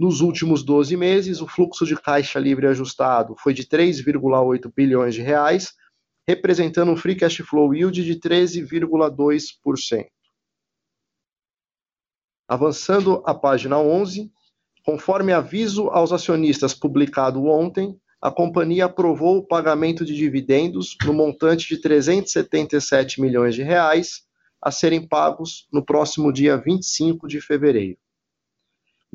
Nos 0.00 0.20
últimos 0.20 0.62
12 0.62 0.94
meses, 0.94 1.40
o 1.40 1.46
fluxo 1.46 1.86
de 1.86 1.96
caixa 1.96 2.38
livre 2.38 2.66
ajustado 2.66 3.34
foi 3.38 3.54
de 3.54 3.64
3,8 3.64 4.70
bilhões 4.76 5.14
de 5.14 5.22
reais, 5.22 5.72
representando 6.28 6.92
um 6.92 6.96
free 6.96 7.16
cash 7.16 7.38
flow 7.38 7.74
yield 7.74 8.04
de 8.04 8.14
13,2%. 8.20 10.06
Avançando 12.46 13.22
à 13.24 13.34
página 13.34 13.78
11, 13.78 14.30
conforme 14.84 15.32
aviso 15.32 15.88
aos 15.88 16.12
acionistas 16.12 16.74
publicado 16.74 17.44
ontem, 17.46 17.98
a 18.20 18.30
companhia 18.30 18.84
aprovou 18.84 19.38
o 19.38 19.46
pagamento 19.46 20.04
de 20.04 20.14
dividendos 20.14 20.94
no 21.06 21.14
montante 21.14 21.68
de 21.68 21.80
377 21.80 23.20
milhões 23.20 23.54
de 23.54 23.62
reais 23.62 24.26
a 24.60 24.70
serem 24.70 25.06
pagos 25.06 25.66
no 25.72 25.84
próximo 25.84 26.32
dia 26.32 26.56
25 26.56 27.26
de 27.26 27.40
fevereiro. 27.40 27.98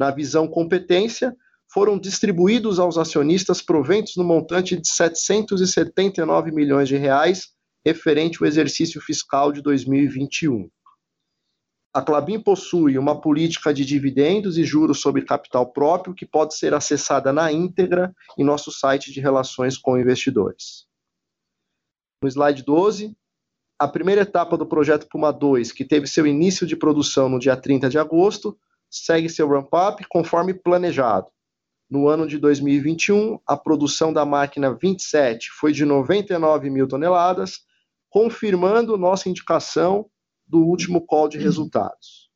Na 0.01 0.09
visão 0.09 0.47
competência, 0.47 1.37
foram 1.71 1.99
distribuídos 1.99 2.79
aos 2.79 2.97
acionistas 2.97 3.61
proventos 3.61 4.15
no 4.15 4.23
montante 4.23 4.75
de 4.75 4.87
779 4.87 6.51
milhões 6.51 6.89
de 6.89 6.97
reais 6.97 7.49
referente 7.85 8.39
ao 8.41 8.47
exercício 8.47 8.99
fiscal 8.99 9.51
de 9.51 9.61
2021. 9.61 10.67
A 11.93 12.01
Clabin 12.01 12.39
possui 12.39 12.97
uma 12.97 13.21
política 13.21 13.71
de 13.71 13.85
dividendos 13.85 14.57
e 14.57 14.63
juros 14.63 15.01
sobre 15.01 15.21
capital 15.21 15.71
próprio 15.71 16.15
que 16.15 16.25
pode 16.25 16.57
ser 16.57 16.73
acessada 16.73 17.31
na 17.31 17.51
íntegra 17.51 18.11
em 18.39 18.43
nosso 18.43 18.71
site 18.71 19.13
de 19.13 19.21
relações 19.21 19.77
com 19.77 19.99
investidores. 19.99 20.87
No 22.23 22.27
slide 22.27 22.63
12, 22.63 23.15
a 23.77 23.87
primeira 23.87 24.21
etapa 24.21 24.57
do 24.57 24.65
projeto 24.65 25.07
Puma 25.07 25.31
2, 25.31 25.71
que 25.71 25.85
teve 25.85 26.07
seu 26.07 26.25
início 26.25 26.65
de 26.65 26.75
produção 26.75 27.29
no 27.29 27.37
dia 27.37 27.55
30 27.55 27.87
de 27.87 27.99
agosto, 27.99 28.57
segue 28.91 29.29
seu 29.29 29.47
ramp-up 29.47 30.05
conforme 30.09 30.53
planejado. 30.53 31.27
No 31.89 32.07
ano 32.07 32.27
de 32.27 32.37
2021, 32.37 33.39
a 33.47 33.55
produção 33.55 34.11
da 34.11 34.25
máquina 34.25 34.73
27 34.73 35.49
foi 35.51 35.71
de 35.71 35.85
99 35.85 36.69
mil 36.69 36.87
toneladas, 36.87 37.61
confirmando 38.09 38.97
nossa 38.97 39.29
indicação 39.29 40.09
do 40.45 40.59
último 40.59 41.05
call 41.05 41.29
de 41.29 41.37
resultados. 41.37 42.29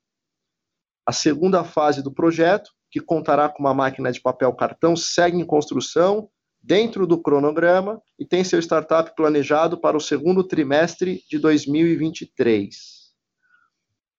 A 1.05 1.11
segunda 1.11 1.63
fase 1.63 2.01
do 2.01 2.11
projeto, 2.11 2.71
que 2.89 3.01
contará 3.01 3.49
com 3.49 3.59
uma 3.59 3.73
máquina 3.73 4.11
de 4.11 4.21
papel 4.21 4.53
cartão, 4.53 4.95
segue 4.95 5.37
em 5.37 5.45
construção 5.45 6.29
dentro 6.61 7.05
do 7.05 7.21
cronograma 7.21 8.01
e 8.17 8.25
tem 8.25 8.43
seu 8.43 8.59
startup 8.59 9.13
planejado 9.15 9.77
para 9.77 9.95
o 9.95 10.01
segundo 10.01 10.43
trimestre 10.43 11.23
de 11.29 11.37
2023. 11.37 12.94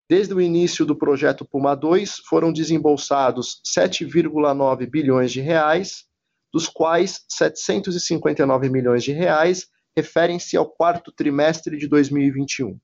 Desde 0.08 0.32
o 0.32 0.40
início 0.40 0.86
do 0.86 0.94
projeto 0.94 1.44
Puma 1.44 1.74
2, 1.74 2.18
foram 2.28 2.52
desembolsados 2.52 3.60
7,9 3.66 4.88
bilhões 4.88 5.32
de 5.32 5.40
reais, 5.40 6.04
dos 6.52 6.68
quais 6.68 7.24
759 7.28 8.70
milhões 8.70 9.02
de 9.02 9.10
reais 9.10 9.66
referem-se 9.96 10.56
ao 10.56 10.70
quarto 10.70 11.10
trimestre 11.10 11.76
de 11.76 11.88
2021. 11.88 12.78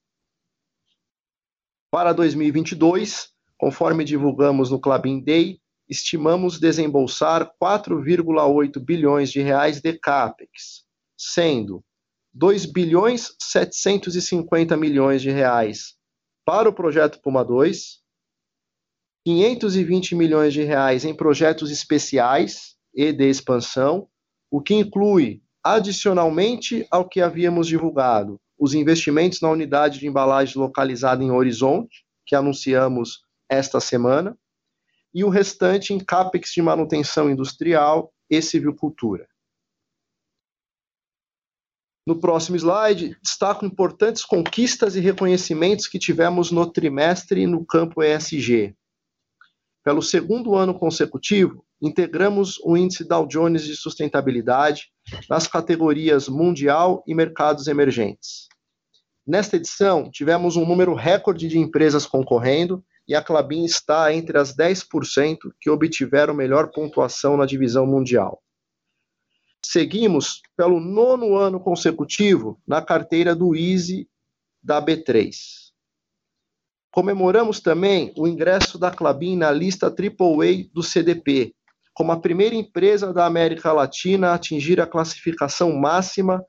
Para 1.93 2.13
2022, 2.13 3.29
conforme 3.57 4.03
divulgamos 4.03 4.71
no 4.71 4.81
Clabin 4.81 5.23
Day, 5.23 5.61
estimamos 5.89 6.59
desembolsar 6.59 7.53
4,8 7.63 8.81
bilhões 8.81 9.31
de 9.31 9.41
reais 9.41 9.81
de 9.81 9.93
CAPEX, 9.93 10.87
sendo 11.17 11.85
2 12.35 12.67
bilhões 12.67 13.33
750 13.39 14.77
milhões 14.77 15.23
de 15.23 15.31
reais 15.31 16.02
para 16.45 16.69
o 16.69 16.73
projeto 16.73 17.21
Puma 17.21 17.45
2, 17.45 18.01
520 19.25 20.15
milhões 20.15 20.53
de 20.53 20.63
reais 20.63 21.05
em 21.05 21.15
projetos 21.15 21.71
especiais 21.71 22.75
e 22.95 23.13
de 23.13 23.29
expansão, 23.29 24.09
o 24.51 24.61
que 24.61 24.75
inclui, 24.75 25.43
adicionalmente 25.63 26.87
ao 26.91 27.09
que 27.09 27.21
havíamos 27.21 27.69
divulgado, 27.69 28.41
os 28.59 28.75
investimentos 28.75 29.41
na 29.41 29.51
unidade 29.51 29.99
de 29.99 30.07
embalagem 30.07 30.61
localizada 30.61 31.23
em 31.23 31.31
Horizonte, 31.31 32.05
que 32.27 32.35
anunciamos 32.35 33.21
esta 33.49 33.81
semana, 33.81 34.37
e 35.15 35.25
o 35.25 35.29
restante 35.29 35.93
em 35.93 35.99
CAPEX 35.99 36.53
de 36.53 36.63
manutenção 36.63 37.31
industrial 37.31 38.13
e 38.29 38.41
civicultura. 38.41 39.29
No 42.05 42.19
próximo 42.19 42.57
slide, 42.57 43.17
destaco 43.23 43.65
importantes 43.65 44.25
conquistas 44.25 44.97
e 44.97 45.01
reconhecimentos 45.01 45.87
que 45.87 46.01
tivemos 46.01 46.51
no 46.51 46.67
trimestre 46.67 47.47
no 47.47 47.65
campo 47.65 48.03
ESG. 48.03 48.75
Pelo 49.85 50.03
segundo 50.03 50.57
ano 50.57 50.77
consecutivo, 50.77 51.65
integramos 51.81 52.59
o 52.65 52.77
índice 52.77 53.05
Dow 53.05 53.27
Jones 53.27 53.65
de 53.65 53.77
sustentabilidade 53.77 54.91
nas 55.29 55.47
categorias 55.47 56.29
mundial 56.29 57.05
e 57.07 57.15
mercados 57.15 57.69
emergentes. 57.69 58.49
Nesta 59.25 59.57
edição, 59.57 60.11
tivemos 60.11 60.57
um 60.57 60.67
número 60.67 60.95
recorde 60.95 61.47
de 61.47 61.59
empresas 61.59 62.05
concorrendo 62.05 62.85
e 63.07 63.15
a 63.15 63.23
Clabin 63.23 63.65
está 63.65 64.13
entre 64.13 64.39
as 64.39 64.53
10% 64.57 65.39
que 65.61 65.71
obtiveram 65.71 66.35
melhor 66.35 66.73
pontuação 66.73 67.37
na 67.37 67.47
divisão 67.47 67.87
mundial. 67.87 68.43
Seguimos 69.65 70.43
pelo 70.57 70.81
nono 70.81 71.37
ano 71.37 71.61
consecutivo 71.61 72.61
na 72.67 72.83
carteira 72.83 73.35
do 73.35 73.55
Easy 73.55 74.09
da 74.63 74.81
B3. 74.85 75.33
Comemoramos 76.91 77.61
também 77.61 78.13
o 78.19 78.29
ingresso 78.29 78.79
da 78.79 78.91
Clabin 78.91 79.37
na 79.37 79.51
lista 79.51 79.87
AAA 79.87 80.69
do 80.75 80.83
CDP, 80.83 81.55
como 81.95 82.13
a 82.13 82.21
primeira 82.21 82.55
empresa 82.55 83.13
da 83.13 83.25
América 83.25 83.73
Latina 83.73 84.29
a 84.29 84.35
atingir 84.35 84.81
a 84.81 84.87
classificação 84.87 85.73
máxima 85.73 86.45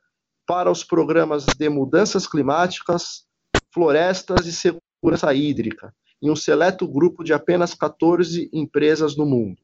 para 0.45 0.69
os 0.69 0.83
programas 0.83 1.45
de 1.45 1.69
mudanças 1.69 2.27
climáticas, 2.27 3.25
florestas 3.73 4.45
e 4.45 4.51
segurança 4.51 5.33
hídrica, 5.33 5.93
em 6.21 6.29
um 6.29 6.35
seleto 6.35 6.87
grupo 6.87 7.23
de 7.23 7.33
apenas 7.33 7.73
14 7.73 8.49
empresas 8.51 9.15
no 9.15 9.25
mundo. 9.25 9.61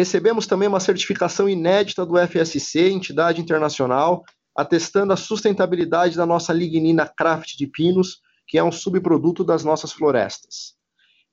Recebemos 0.00 0.46
também 0.46 0.66
uma 0.66 0.80
certificação 0.80 1.46
inédita 1.46 2.06
do 2.06 2.16
FSC, 2.16 2.88
entidade 2.88 3.38
internacional, 3.38 4.24
atestando 4.56 5.12
a 5.12 5.16
sustentabilidade 5.16 6.16
da 6.16 6.24
nossa 6.24 6.54
lignina 6.54 7.06
craft 7.06 7.54
de 7.54 7.66
pinos, 7.66 8.22
que 8.48 8.56
é 8.56 8.64
um 8.64 8.72
subproduto 8.72 9.44
das 9.44 9.62
nossas 9.62 9.92
florestas. 9.92 10.74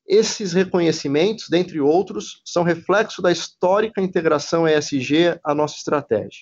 Esses 0.05 0.51
reconhecimentos, 0.51 1.47
dentre 1.47 1.79
outros, 1.79 2.41
são 2.43 2.61
reflexo 2.61 3.21
da 3.21 3.31
histórica 3.31 4.01
integração 4.01 4.67
ESG 4.67 5.39
à 5.41 5.55
nossa 5.55 5.77
estratégia. 5.77 6.41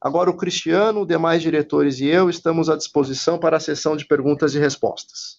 Agora, 0.00 0.30
o 0.30 0.36
Cristiano, 0.36 1.06
demais 1.06 1.40
diretores 1.40 2.00
e 2.00 2.06
eu 2.06 2.28
estamos 2.28 2.68
à 2.68 2.76
disposição 2.76 3.38
para 3.38 3.58
a 3.58 3.60
sessão 3.60 3.96
de 3.96 4.04
perguntas 4.04 4.56
e 4.56 4.58
respostas. 4.58 5.36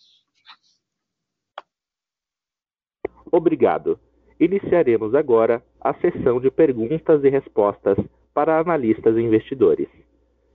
Obrigado. 3.29 3.99
Iniciaremos 4.39 5.13
agora 5.13 5.61
a 5.81 5.93
sessão 5.95 6.39
de 6.39 6.49
perguntas 6.49 7.21
e 7.23 7.29
respostas 7.29 7.97
para 8.33 8.57
analistas 8.57 9.17
e 9.17 9.21
investidores. 9.21 9.89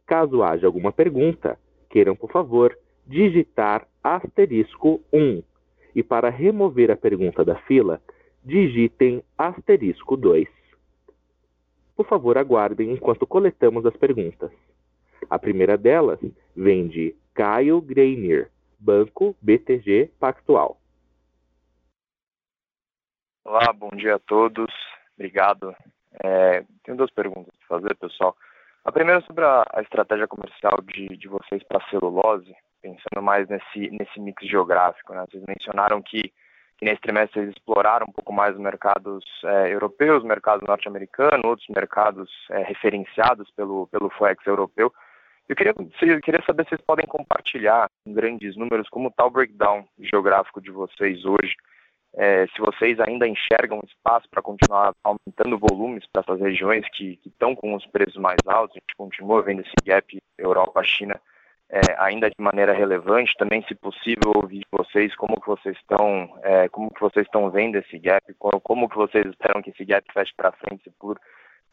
Caso 0.07 0.42
haja 0.42 0.66
alguma 0.66 0.90
pergunta, 0.90 1.59
queiram, 1.90 2.16
por 2.16 2.31
favor, 2.31 2.77
digitar 3.07 3.87
asterisco 4.03 5.03
1. 5.12 5.42
E 5.94 6.03
para 6.03 6.31
remover 6.31 6.90
a 6.90 6.97
pergunta 6.97 7.44
da 7.44 7.57
fila, 7.57 8.01
digitem 8.42 9.23
asterisco 9.37 10.16
2. 10.16 10.49
Por 11.94 12.07
favor, 12.07 12.38
aguardem 12.38 12.90
enquanto 12.90 13.27
coletamos 13.27 13.85
as 13.85 13.97
perguntas. 13.97 14.51
A 15.29 15.38
primeira 15.38 15.77
delas 15.77 16.18
vem 16.57 16.88
de 16.88 17.14
Caio 17.35 17.81
Greiner, 17.81 18.51
Banco 18.79 19.37
BTG 19.42 20.11
Pactual. 20.18 20.79
Olá, 23.47 23.75
bom 23.75 23.91
dia 23.91 24.15
a 24.15 24.19
todos. 24.19 24.73
Obrigado. 25.19 25.77
É, 26.25 26.65
tenho 26.83 26.97
duas 26.97 27.11
perguntas 27.11 27.53
para 27.59 27.79
fazer, 27.79 27.95
pessoal. 27.97 28.35
A 28.83 28.91
primeira 28.91 29.21
é 29.21 29.25
sobre 29.25 29.45
a, 29.45 29.67
a 29.71 29.83
estratégia 29.83 30.27
comercial 30.27 30.81
de, 30.83 31.15
de 31.15 31.29
vocês 31.29 31.63
para 31.63 31.87
celulose, 31.91 32.57
pensando 32.81 33.21
mais 33.21 33.47
nesse, 33.47 33.91
nesse 33.91 34.19
mix 34.19 34.43
geográfico. 34.49 35.13
Né? 35.13 35.27
Vocês 35.29 35.45
mencionaram 35.47 36.01
que, 36.01 36.33
que 36.79 36.87
nesse 36.87 37.03
trimestre 37.03 37.43
vocês 37.43 37.51
exploraram 37.51 38.07
um 38.09 38.13
pouco 38.13 38.33
mais 38.33 38.55
os 38.55 38.61
mercados 38.61 39.23
é, 39.45 39.75
europeus, 39.75 40.25
mercado 40.25 40.67
norte-americano, 40.67 41.43
outros 41.45 41.69
mercados 41.69 42.31
é, 42.51 42.63
referenciados 42.63 43.51
pelo, 43.51 43.87
pelo 43.89 44.09
FOEX 44.09 44.45
europeu. 44.47 44.91
Eu 45.47 45.55
queria, 45.55 45.75
eu 45.77 46.21
queria 46.23 46.43
saber 46.47 46.65
se 46.65 46.71
vocês 46.71 46.81
podem 46.81 47.07
compartilhar 47.07 47.91
em 48.07 48.15
grandes 48.15 48.57
números 48.57 48.89
como 48.89 49.09
está 49.09 49.27
o 49.27 49.31
breakdown 49.31 49.87
geográfico 50.01 50.63
de 50.63 50.71
vocês 50.71 51.27
hoje 51.27 51.55
é, 52.16 52.46
se 52.46 52.61
vocês 52.61 52.98
ainda 53.00 53.27
enxergam 53.27 53.81
espaço 53.85 54.29
para 54.31 54.42
continuar 54.42 54.94
aumentando 55.03 55.59
volumes 55.59 56.05
para 56.12 56.22
essas 56.22 56.40
regiões 56.40 56.87
que 56.92 57.18
estão 57.27 57.57
com 57.57 57.74
os 57.74 57.85
preços 57.87 58.16
mais 58.16 58.38
altos, 58.46 58.77
a 58.77 58.81
gente 58.81 58.96
continua 58.96 59.42
vendo 59.42 59.62
esse 59.62 59.74
gap 59.85 60.22
Europa-China 60.38 61.20
é, 61.68 61.81
ainda 61.98 62.29
de 62.29 62.37
maneira 62.38 62.72
relevante. 62.72 63.35
Também, 63.37 63.64
se 63.66 63.74
possível, 63.74 64.33
ouvir 64.37 64.61
de 64.61 64.66
vocês 64.70 65.14
como 65.16 65.40
que 65.40 65.46
vocês 65.46 65.77
estão, 65.77 66.38
é, 66.44 66.68
como 66.68 66.92
que 66.92 67.00
vocês 67.00 67.27
estão 67.27 67.50
vendo 67.50 67.77
esse 67.77 67.98
gap, 67.98 68.33
como, 68.38 68.61
como 68.61 68.88
que 68.88 68.96
vocês 68.96 69.27
esperam 69.27 69.61
que 69.61 69.70
esse 69.70 69.85
gap 69.85 70.07
feche 70.12 70.33
para 70.37 70.53
frente, 70.53 70.85
se 70.85 70.90
por 70.90 71.18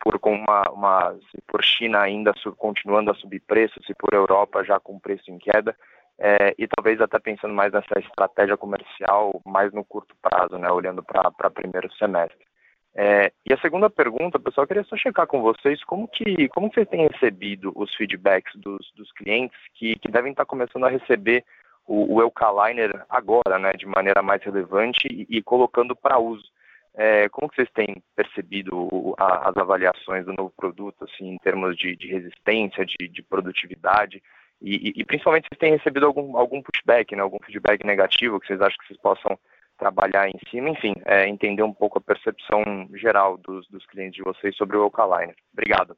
por 0.03 0.17
com 0.17 0.33
uma, 0.33 0.63
uma 0.71 1.13
se 1.29 1.39
por 1.47 1.63
China 1.63 1.99
ainda 1.99 2.33
continuando 2.57 3.11
a 3.11 3.13
subir 3.13 3.39
preço, 3.41 3.79
se 3.85 3.93
por 3.93 4.15
Europa 4.15 4.63
já 4.63 4.79
com 4.79 4.99
preço 4.99 5.29
em 5.29 5.37
queda 5.37 5.75
é, 6.19 6.53
e 6.57 6.67
talvez 6.67 7.01
até 7.01 7.19
pensando 7.19 7.53
mais 7.53 7.71
nessa 7.71 7.99
estratégia 7.99 8.57
comercial 8.57 9.41
mais 9.45 9.71
no 9.71 9.83
curto 9.83 10.15
prazo, 10.21 10.57
né, 10.57 10.69
olhando 10.69 11.03
para 11.03 11.49
primeiro 11.49 11.91
semestre. 11.93 12.45
É, 12.93 13.31
e 13.45 13.53
a 13.53 13.57
segunda 13.59 13.89
pergunta, 13.89 14.37
pessoal, 14.37 14.65
eu 14.65 14.67
queria 14.67 14.83
só 14.83 14.97
checar 14.97 15.25
com 15.25 15.41
vocês 15.41 15.81
como 15.85 16.07
que 16.09 16.49
como 16.49 16.69
que 16.69 16.75
vocês 16.75 16.89
têm 16.89 17.07
recebido 17.07 17.71
os 17.73 17.93
feedbacks 17.95 18.53
dos, 18.59 18.91
dos 18.95 19.11
clientes 19.13 19.57
que, 19.75 19.95
que 19.95 20.11
devem 20.11 20.31
estar 20.31 20.45
começando 20.45 20.85
a 20.85 20.89
receber 20.89 21.45
o, 21.87 22.15
o 22.15 22.21
Eucaliner 22.21 23.05
agora, 23.09 23.57
né, 23.57 23.71
de 23.73 23.85
maneira 23.85 24.21
mais 24.21 24.43
relevante 24.43 25.07
e, 25.09 25.37
e 25.37 25.41
colocando 25.41 25.95
para 25.95 26.19
uso. 26.19 26.45
É, 26.93 27.29
como 27.29 27.49
que 27.49 27.55
vocês 27.55 27.69
têm 27.73 28.03
percebido 28.15 29.15
a, 29.17 29.49
as 29.49 29.57
avaliações 29.57 30.25
do 30.25 30.33
novo 30.33 30.51
produto, 30.55 31.05
assim, 31.05 31.29
em 31.29 31.37
termos 31.37 31.77
de, 31.77 31.95
de 31.95 32.07
resistência, 32.07 32.85
de, 32.85 33.07
de 33.07 33.23
produtividade? 33.23 34.21
E, 34.61 34.93
e, 34.95 35.05
principalmente 35.05 35.47
vocês 35.49 35.59
têm 35.59 35.71
recebido 35.71 36.05
algum, 36.05 36.37
algum 36.37 36.61
pushback, 36.61 37.15
né, 37.15 37.21
algum 37.23 37.39
feedback 37.43 37.83
negativo 37.83 38.39
que 38.39 38.47
vocês 38.47 38.61
acham 38.61 38.77
que 38.77 38.87
vocês 38.87 38.99
possam 38.99 39.39
trabalhar 39.77 40.29
em 40.29 40.37
cima, 40.51 40.69
enfim, 40.69 40.93
é, 41.05 41.27
entender 41.27 41.63
um 41.63 41.73
pouco 41.73 41.97
a 41.97 42.01
percepção 42.01 42.63
geral 42.93 43.37
dos, 43.37 43.67
dos 43.69 43.83
clientes 43.87 44.15
de 44.17 44.23
vocês 44.23 44.55
sobre 44.55 44.77
o 44.77 44.83
Alkaline. 44.83 45.33
Obrigado. 45.51 45.97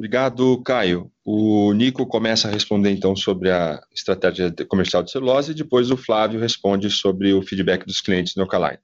Obrigado, 0.00 0.60
Caio. 0.64 1.10
O 1.24 1.72
Nico 1.72 2.04
começa 2.04 2.48
a 2.48 2.50
responder 2.50 2.90
então 2.90 3.14
sobre 3.14 3.52
a 3.52 3.80
estratégia 3.92 4.52
comercial 4.68 5.04
de 5.04 5.12
celulose 5.12 5.52
e 5.52 5.54
depois 5.54 5.92
o 5.92 5.96
Flávio 5.96 6.40
responde 6.40 6.90
sobre 6.90 7.32
o 7.32 7.42
feedback 7.42 7.86
dos 7.86 8.00
clientes 8.00 8.34
no 8.34 8.42
Alkaline. 8.42 8.80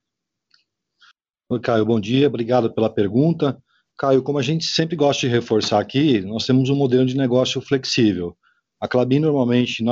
Oi, 1.49 1.59
Caio, 1.59 1.85
bom 1.85 1.99
dia, 1.99 2.29
obrigado 2.29 2.73
pela 2.73 2.89
pergunta. 2.89 3.61
Caio, 4.01 4.23
como 4.23 4.39
a 4.39 4.43
gente 4.43 4.65
sempre 4.65 4.97
gosta 4.97 5.27
de 5.27 5.31
reforçar 5.31 5.79
aqui, 5.79 6.23
nós 6.23 6.47
temos 6.47 6.71
um 6.71 6.75
modelo 6.75 7.05
de 7.05 7.15
negócio 7.15 7.61
flexível. 7.61 8.35
A 8.81 8.89
Clabin, 8.89 9.19
normalmente, 9.19 9.85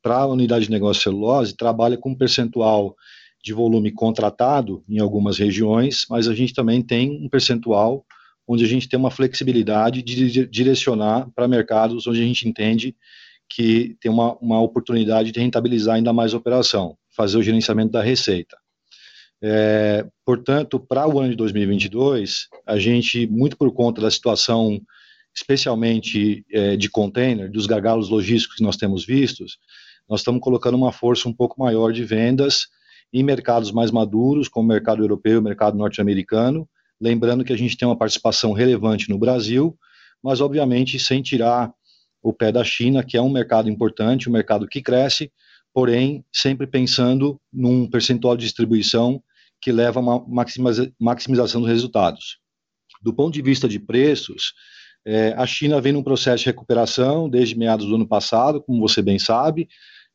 para 0.00 0.18
a 0.18 0.26
unidade 0.28 0.66
de 0.66 0.70
negócio 0.70 1.02
celulose, 1.02 1.56
trabalha 1.56 1.98
com 1.98 2.10
um 2.10 2.14
percentual 2.14 2.94
de 3.42 3.52
volume 3.52 3.90
contratado 3.90 4.84
em 4.88 5.00
algumas 5.00 5.36
regiões, 5.36 6.06
mas 6.08 6.28
a 6.28 6.34
gente 6.34 6.54
também 6.54 6.80
tem 6.80 7.10
um 7.10 7.28
percentual 7.28 8.06
onde 8.46 8.64
a 8.64 8.68
gente 8.68 8.88
tem 8.88 9.00
uma 9.00 9.10
flexibilidade 9.10 10.00
de 10.00 10.46
direcionar 10.46 11.28
para 11.34 11.48
mercados 11.48 12.06
onde 12.06 12.22
a 12.22 12.24
gente 12.24 12.48
entende 12.48 12.94
que 13.50 13.96
tem 14.00 14.12
uma, 14.12 14.36
uma 14.36 14.60
oportunidade 14.60 15.32
de 15.32 15.40
rentabilizar 15.40 15.96
ainda 15.96 16.12
mais 16.12 16.32
a 16.32 16.36
operação, 16.36 16.96
fazer 17.16 17.36
o 17.36 17.42
gerenciamento 17.42 17.90
da 17.90 18.00
receita. 18.00 18.56
É, 19.42 20.06
portanto, 20.24 20.80
para 20.80 21.06
o 21.06 21.20
ano 21.20 21.30
de 21.30 21.36
2022, 21.36 22.48
a 22.66 22.78
gente, 22.78 23.26
muito 23.26 23.56
por 23.56 23.72
conta 23.72 24.00
da 24.00 24.10
situação, 24.10 24.80
especialmente 25.34 26.44
é, 26.50 26.76
de 26.76 26.88
container, 26.88 27.50
dos 27.50 27.66
gargalos 27.66 28.08
logísticos 28.08 28.56
que 28.56 28.62
nós 28.62 28.76
temos 28.76 29.04
vistos, 29.04 29.58
nós 30.08 30.20
estamos 30.20 30.40
colocando 30.40 30.76
uma 30.76 30.92
força 30.92 31.28
um 31.28 31.32
pouco 31.32 31.60
maior 31.60 31.92
de 31.92 32.04
vendas 32.04 32.68
em 33.12 33.22
mercados 33.22 33.70
mais 33.70 33.90
maduros, 33.90 34.48
como 34.48 34.66
o 34.66 34.68
mercado 34.68 35.02
europeu, 35.02 35.40
o 35.40 35.42
mercado 35.42 35.76
norte-americano, 35.76 36.68
lembrando 37.00 37.44
que 37.44 37.52
a 37.52 37.58
gente 37.58 37.76
tem 37.76 37.86
uma 37.86 37.96
participação 37.96 38.52
relevante 38.52 39.08
no 39.08 39.18
Brasil, 39.18 39.76
mas 40.22 40.40
obviamente 40.40 40.98
sem 40.98 41.22
tirar 41.22 41.72
o 42.22 42.32
pé 42.32 42.50
da 42.50 42.64
China, 42.64 43.04
que 43.04 43.16
é 43.16 43.22
um 43.22 43.30
mercado 43.30 43.70
importante, 43.70 44.28
um 44.28 44.32
mercado 44.32 44.66
que 44.66 44.82
cresce, 44.82 45.30
porém 45.76 46.24
sempre 46.32 46.66
pensando 46.66 47.38
num 47.52 47.86
percentual 47.86 48.34
de 48.34 48.46
distribuição 48.46 49.22
que 49.60 49.70
leva 49.70 50.00
a 50.00 50.02
uma 50.02 50.24
maximização 50.98 51.60
dos 51.60 51.68
resultados. 51.68 52.38
Do 53.02 53.12
ponto 53.12 53.34
de 53.34 53.42
vista 53.42 53.68
de 53.68 53.78
preços, 53.78 54.54
é, 55.04 55.34
a 55.36 55.44
China 55.46 55.78
vem 55.78 55.92
num 55.92 56.02
processo 56.02 56.38
de 56.38 56.46
recuperação 56.46 57.28
desde 57.28 57.58
meados 57.58 57.84
do 57.84 57.94
ano 57.94 58.08
passado, 58.08 58.62
como 58.62 58.80
você 58.80 59.02
bem 59.02 59.18
sabe. 59.18 59.68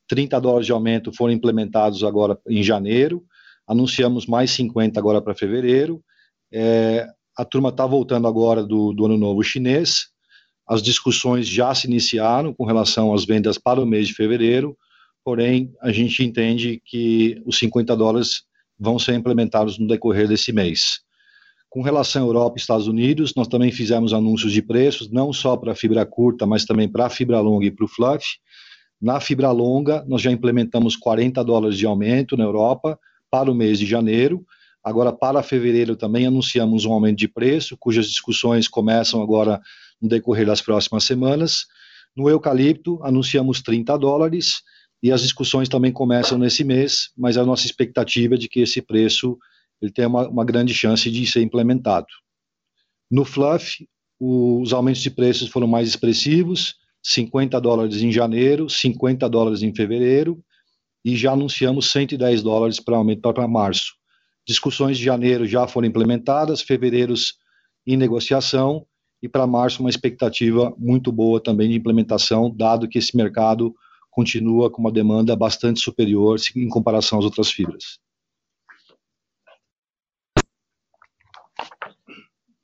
30 0.07 0.41
dólares 0.41 0.65
de 0.65 0.71
aumento 0.71 1.13
foram 1.13 1.31
implementados 1.31 2.03
agora 2.03 2.39
em 2.49 2.63
janeiro, 2.63 3.23
anunciamos 3.67 4.25
mais 4.25 4.49
50 4.49 4.99
agora 4.99 5.21
para 5.21 5.35
fevereiro. 5.35 6.03
É, 6.51 7.05
a 7.37 7.45
turma 7.45 7.69
está 7.69 7.85
voltando 7.85 8.27
agora 8.27 8.63
do, 8.63 8.93
do 8.93 9.05
Ano 9.05 9.15
Novo 9.15 9.43
Chinês. 9.43 10.07
As 10.67 10.81
discussões 10.81 11.47
já 11.47 11.75
se 11.75 11.85
iniciaram 11.85 12.51
com 12.51 12.65
relação 12.65 13.13
às 13.13 13.25
vendas 13.25 13.59
para 13.59 13.79
o 13.79 13.85
mês 13.85 14.07
de 14.07 14.15
fevereiro, 14.15 14.75
porém, 15.23 15.73
a 15.81 15.91
gente 15.91 16.23
entende 16.23 16.81
que 16.83 17.41
os 17.45 17.57
50 17.57 17.95
dólares 17.95 18.43
vão 18.79 18.97
ser 18.97 19.13
implementados 19.13 19.77
no 19.77 19.87
decorrer 19.87 20.27
desse 20.27 20.51
mês. 20.51 21.01
Com 21.69 21.81
relação 21.81 22.23
à 22.23 22.25
Europa 22.25 22.57
e 22.57 22.59
Estados 22.59 22.87
Unidos, 22.87 23.33
nós 23.35 23.47
também 23.47 23.71
fizemos 23.71 24.13
anúncios 24.13 24.51
de 24.51 24.61
preços, 24.61 25.09
não 25.09 25.31
só 25.31 25.55
para 25.55 25.71
a 25.71 25.75
fibra 25.75 26.05
curta, 26.05 26.45
mas 26.45 26.65
também 26.65 26.89
para 26.89 27.05
a 27.05 27.09
fibra 27.09 27.39
longa 27.39 27.65
e 27.65 27.71
para 27.71 27.85
o 27.85 27.87
fluff. 27.87 28.25
Na 29.01 29.19
fibra 29.19 29.51
longa, 29.51 30.03
nós 30.07 30.21
já 30.21 30.31
implementamos 30.31 30.95
40 30.95 31.43
dólares 31.43 31.77
de 31.77 31.85
aumento 31.85 32.35
na 32.35 32.43
Europa 32.43 32.99
para 33.29 33.49
o 33.49 33.55
mês 33.55 33.79
de 33.79 33.85
janeiro. 33.85 34.45
Agora, 34.83 35.13
para 35.13 35.41
fevereiro, 35.41 35.95
também 35.95 36.25
anunciamos 36.25 36.83
um 36.83 36.91
aumento 36.91 37.19
de 37.19 37.27
preço, 37.27 37.77
cujas 37.77 38.07
discussões 38.07 38.67
começam 38.67 39.21
agora 39.21 39.61
no 40.01 40.09
decorrer 40.09 40.45
das 40.45 40.61
próximas 40.61 41.05
semanas. 41.05 41.67
No 42.13 42.29
eucalipto, 42.29 42.99
anunciamos 43.01 43.61
30 43.61 43.97
dólares 43.97 44.61
e 45.01 45.11
as 45.11 45.21
discussões 45.21 45.67
também 45.67 45.91
começam 45.91 46.37
nesse 46.37 46.63
mês, 46.63 47.09
mas 47.17 47.37
a 47.37 47.45
nossa 47.45 47.65
expectativa 47.65 48.35
é 48.35 48.37
de 48.37 48.47
que 48.47 48.59
esse 48.59 48.81
preço 48.81 49.37
ele 49.81 49.91
tem 49.91 50.05
uma, 50.05 50.27
uma 50.27 50.45
grande 50.45 50.73
chance 50.73 51.09
de 51.09 51.25
ser 51.25 51.41
implementado. 51.41 52.07
No 53.09 53.25
Fluff, 53.25 53.87
os 54.19 54.71
aumentos 54.71 55.01
de 55.01 55.09
preços 55.09 55.49
foram 55.49 55.67
mais 55.67 55.87
expressivos, 55.87 56.75
50 57.03 57.59
dólares 57.59 58.01
em 58.03 58.11
janeiro, 58.11 58.69
50 58.69 59.27
dólares 59.27 59.63
em 59.63 59.73
fevereiro, 59.73 60.43
e 61.03 61.15
já 61.15 61.31
anunciamos 61.31 61.89
110 61.91 62.43
dólares 62.43 62.79
para 62.79 62.95
aumento 62.95 63.21
para 63.21 63.47
março. 63.47 63.95
Discussões 64.47 64.99
de 64.99 65.03
janeiro 65.03 65.47
já 65.47 65.67
foram 65.67 65.87
implementadas, 65.87 66.61
fevereiro 66.61 67.15
em 67.87 67.97
negociação, 67.97 68.85
e 69.21 69.27
para 69.27 69.47
março 69.47 69.81
uma 69.81 69.89
expectativa 69.89 70.73
muito 70.77 71.11
boa 71.11 71.41
também 71.41 71.69
de 71.69 71.75
implementação, 71.75 72.55
dado 72.55 72.87
que 72.87 72.99
esse 72.99 73.15
mercado 73.15 73.73
continua 74.11 74.69
com 74.69 74.81
uma 74.81 74.91
demanda 74.91 75.35
bastante 75.35 75.79
superior 75.79 76.37
em 76.55 76.67
comparação 76.67 77.17
às 77.17 77.25
outras 77.25 77.49
fibras. 77.49 77.97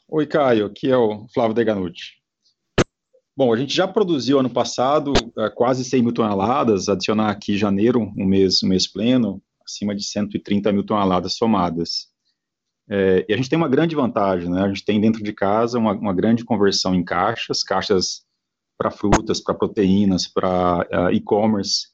Oi, 0.10 0.28
Caio, 0.28 0.66
aqui 0.66 0.90
é 0.90 0.98
o 0.98 1.28
Flávio 1.34 1.56
Deganucci. 1.56 2.18
Bom, 3.36 3.54
a 3.54 3.58
gente 3.58 3.74
já 3.74 3.88
produziu 3.88 4.40
ano 4.40 4.50
passado 4.50 5.14
é, 5.38 5.50
quase 5.50 5.84
100 5.84 6.02
mil 6.02 6.14
toneladas, 6.14 6.90
adicionar 6.90 7.30
aqui 7.30 7.58
janeiro, 7.58 8.12
um 8.18 8.26
mês, 8.26 8.64
um 8.64 8.68
mês 8.68 8.88
pleno, 8.88 9.42
acima 9.64 9.96
de 9.96 10.04
130 10.04 10.72
mil 10.72 10.84
toneladas 10.84 11.34
somadas. 11.34 12.08
É, 12.90 13.26
e 13.28 13.34
a 13.34 13.38
gente 13.38 13.50
tem 13.50 13.58
uma 13.58 13.68
grande 13.68 13.96
vantagem, 13.96 14.50
né? 14.50 14.64
A 14.64 14.68
gente 14.68 14.84
tem 14.84 15.00
dentro 15.00 15.22
de 15.22 15.34
casa 15.34 15.78
uma, 15.78 15.92
uma 15.94 16.14
grande 16.14 16.44
conversão 16.44 16.96
em 16.96 17.04
caixas, 17.04 17.64
caixas 17.64 18.26
para 18.78 18.92
frutas, 18.92 19.42
para 19.42 19.56
proteínas, 19.56 20.28
para 20.28 20.88
uh, 20.92 21.12
e-commerce. 21.12 21.88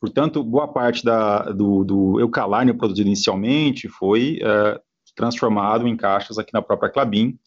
Portanto, 0.00 0.42
boa 0.42 0.68
parte 0.68 1.04
da, 1.04 1.50
do, 1.50 1.84
do 1.84 2.30
produzido 2.78 3.08
inicialmente 3.08 3.88
foi 3.88 4.40
uh, 4.42 4.80
transformado 5.14 5.86
em 5.86 5.96
caixas 5.96 6.38
aqui 6.38 6.52
na 6.52 6.60
própria 6.60 6.90
Clabin, 6.90 7.38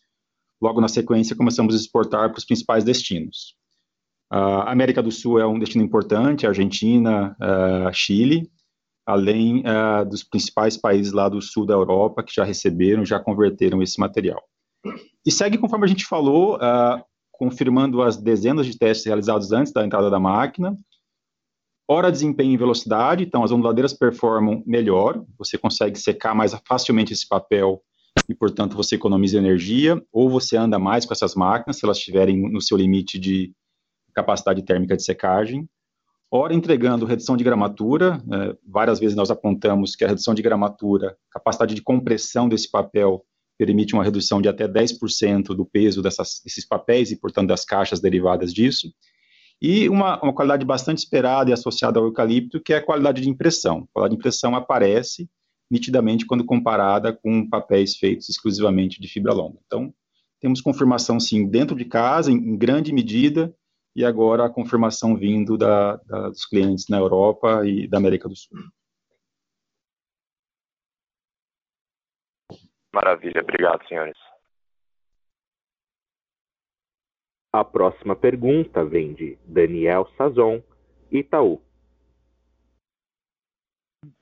Logo 0.61 0.81
na 0.81 0.89
sequência, 0.89 1.35
começamos 1.35 1.73
a 1.73 1.77
exportar 1.77 2.29
para 2.29 2.37
os 2.37 2.43
principais 2.45 2.83
destinos. 2.83 3.55
A 4.29 4.71
América 4.71 5.01
do 5.01 5.11
Sul 5.11 5.39
é 5.39 5.47
um 5.47 5.57
destino 5.57 5.83
importante, 5.83 6.45
Argentina, 6.45 7.35
uh, 7.39 7.93
Chile, 7.93 8.51
além 9.05 9.61
uh, 9.61 10.07
dos 10.07 10.21
principais 10.21 10.75
países 10.75 11.13
lá 11.13 11.29
do 11.29 11.41
sul 11.41 11.65
da 11.65 11.73
Europa 11.73 12.21
que 12.21 12.35
já 12.35 12.43
receberam, 12.43 13.05
já 13.05 13.19
converteram 13.19 13.81
esse 13.81 13.99
material. 13.99 14.43
E 15.25 15.31
segue 15.31 15.57
conforme 15.57 15.85
a 15.85 15.87
gente 15.87 16.05
falou, 16.05 16.57
uh, 16.57 17.03
confirmando 17.39 18.02
as 18.02 18.17
dezenas 18.17 18.65
de 18.65 18.78
testes 18.78 19.06
realizados 19.06 19.54
antes 19.54 19.71
da 19.71 19.86
entrada 19.86 20.10
da 20.10 20.19
máquina. 20.19 20.78
Hora, 21.88 22.12
desempenho 22.12 22.52
e 22.52 22.58
velocidade, 22.58 23.23
então 23.23 23.43
as 23.43 23.52
onduladeiras 23.52 23.93
performam 23.93 24.62
melhor, 24.67 25.23
você 25.38 25.58
consegue 25.58 25.97
secar 25.97 26.36
mais 26.36 26.54
facilmente 26.67 27.13
esse 27.13 27.28
papel 27.28 27.82
e, 28.28 28.36
portanto, 28.36 28.75
você 28.75 28.95
economiza 28.95 29.38
energia, 29.38 30.04
ou 30.12 30.30
você 30.30 30.58
anda 30.58 30.78
mais 30.78 31.06
com 31.06 31.13
essas 31.13 31.34
máquinas, 31.34 31.78
se 31.78 31.86
elas 31.86 31.97
estiverem 31.97 32.38
no 32.52 32.62
seu 32.62 32.78
limite 32.78 33.17
de 33.17 33.54
capacidade 34.13 34.62
térmica 34.62 34.97
de 34.97 35.04
secagem. 35.04 35.67
Ora, 36.30 36.54
entregando 36.54 37.06
redução 37.06 37.38
de 37.38 37.43
gramatura, 37.43 38.21
é, 38.32 38.56
várias 38.67 38.99
vezes 38.99 39.15
nós 39.15 39.32
apontamos 39.32 39.95
que 39.95 40.04
a 40.04 40.10
redução 40.10 40.34
de 40.34 40.41
gramatura, 40.41 41.17
capacidade 41.32 41.73
de 41.73 41.82
compressão 41.82 42.49
desse 42.49 42.69
papel, 42.69 43.25
permite 43.60 43.93
uma 43.93 44.06
redução 44.06 44.41
de 44.41 44.48
até 44.48 44.65
10% 44.65 45.48
do 45.48 45.65
peso 45.65 46.02
dessas, 46.02 46.41
desses 46.45 46.65
papéis 46.65 47.12
e, 47.12 47.19
portanto, 47.19 47.50
das 47.50 47.65
caixas 47.65 48.00
derivadas 48.00 48.54
disso. 48.54 48.89
E 49.62 49.89
uma, 49.89 50.17
uma 50.24 50.34
qualidade 50.34 50.65
bastante 50.65 51.00
esperada 51.00 51.50
e 51.50 51.54
associada 51.54 52.00
ao 52.00 52.06
eucalipto, 52.06 52.62
que 52.62 52.72
é 52.72 52.78
a 52.78 52.82
qualidade 52.82 53.22
de 53.22 53.30
impressão. 53.30 53.80
A 53.80 53.93
qualidade 53.93 54.15
de 54.15 54.19
impressão 54.19 54.56
aparece 54.56 55.30
nitidamente 55.69 56.26
quando 56.26 56.45
comparada 56.45 57.12
com 57.12 57.48
papéis 57.50 57.98
feitos 57.98 58.30
exclusivamente 58.30 59.02
de 59.02 59.10
fibra 59.10 59.34
longa. 59.34 59.60
Então, 59.65 59.93
temos 60.39 60.62
confirmação, 60.62 61.19
sim, 61.19 61.45
dentro 61.45 61.76
de 61.76 61.84
casa, 61.84 62.32
em, 62.32 62.36
em 62.36 62.58
grande 62.58 62.93
medida, 62.93 63.54
e 63.93 64.06
agora 64.06 64.45
a 64.45 64.50
confirmação 64.50 65.17
vindo 65.17 65.58
da, 65.58 65.98
da, 65.98 66.30
dos 66.30 66.45
clientes 66.45 66.86
na 66.89 66.98
Europa 66.98 67.67
e 67.67 67.89
da 67.89 67.98
América 67.98 68.30
do 68.30 68.36
Sul. 68.38 68.58
Maravilha, 72.93 73.41
obrigado, 73.41 73.88
senhores. 73.88 74.17
A 77.54 77.63
próxima 77.63 78.15
pergunta 78.15 78.84
vem 78.86 79.13
de 79.13 79.38
Daniel 79.45 80.08
Sazon, 80.17 80.62
Itaú. 81.12 81.62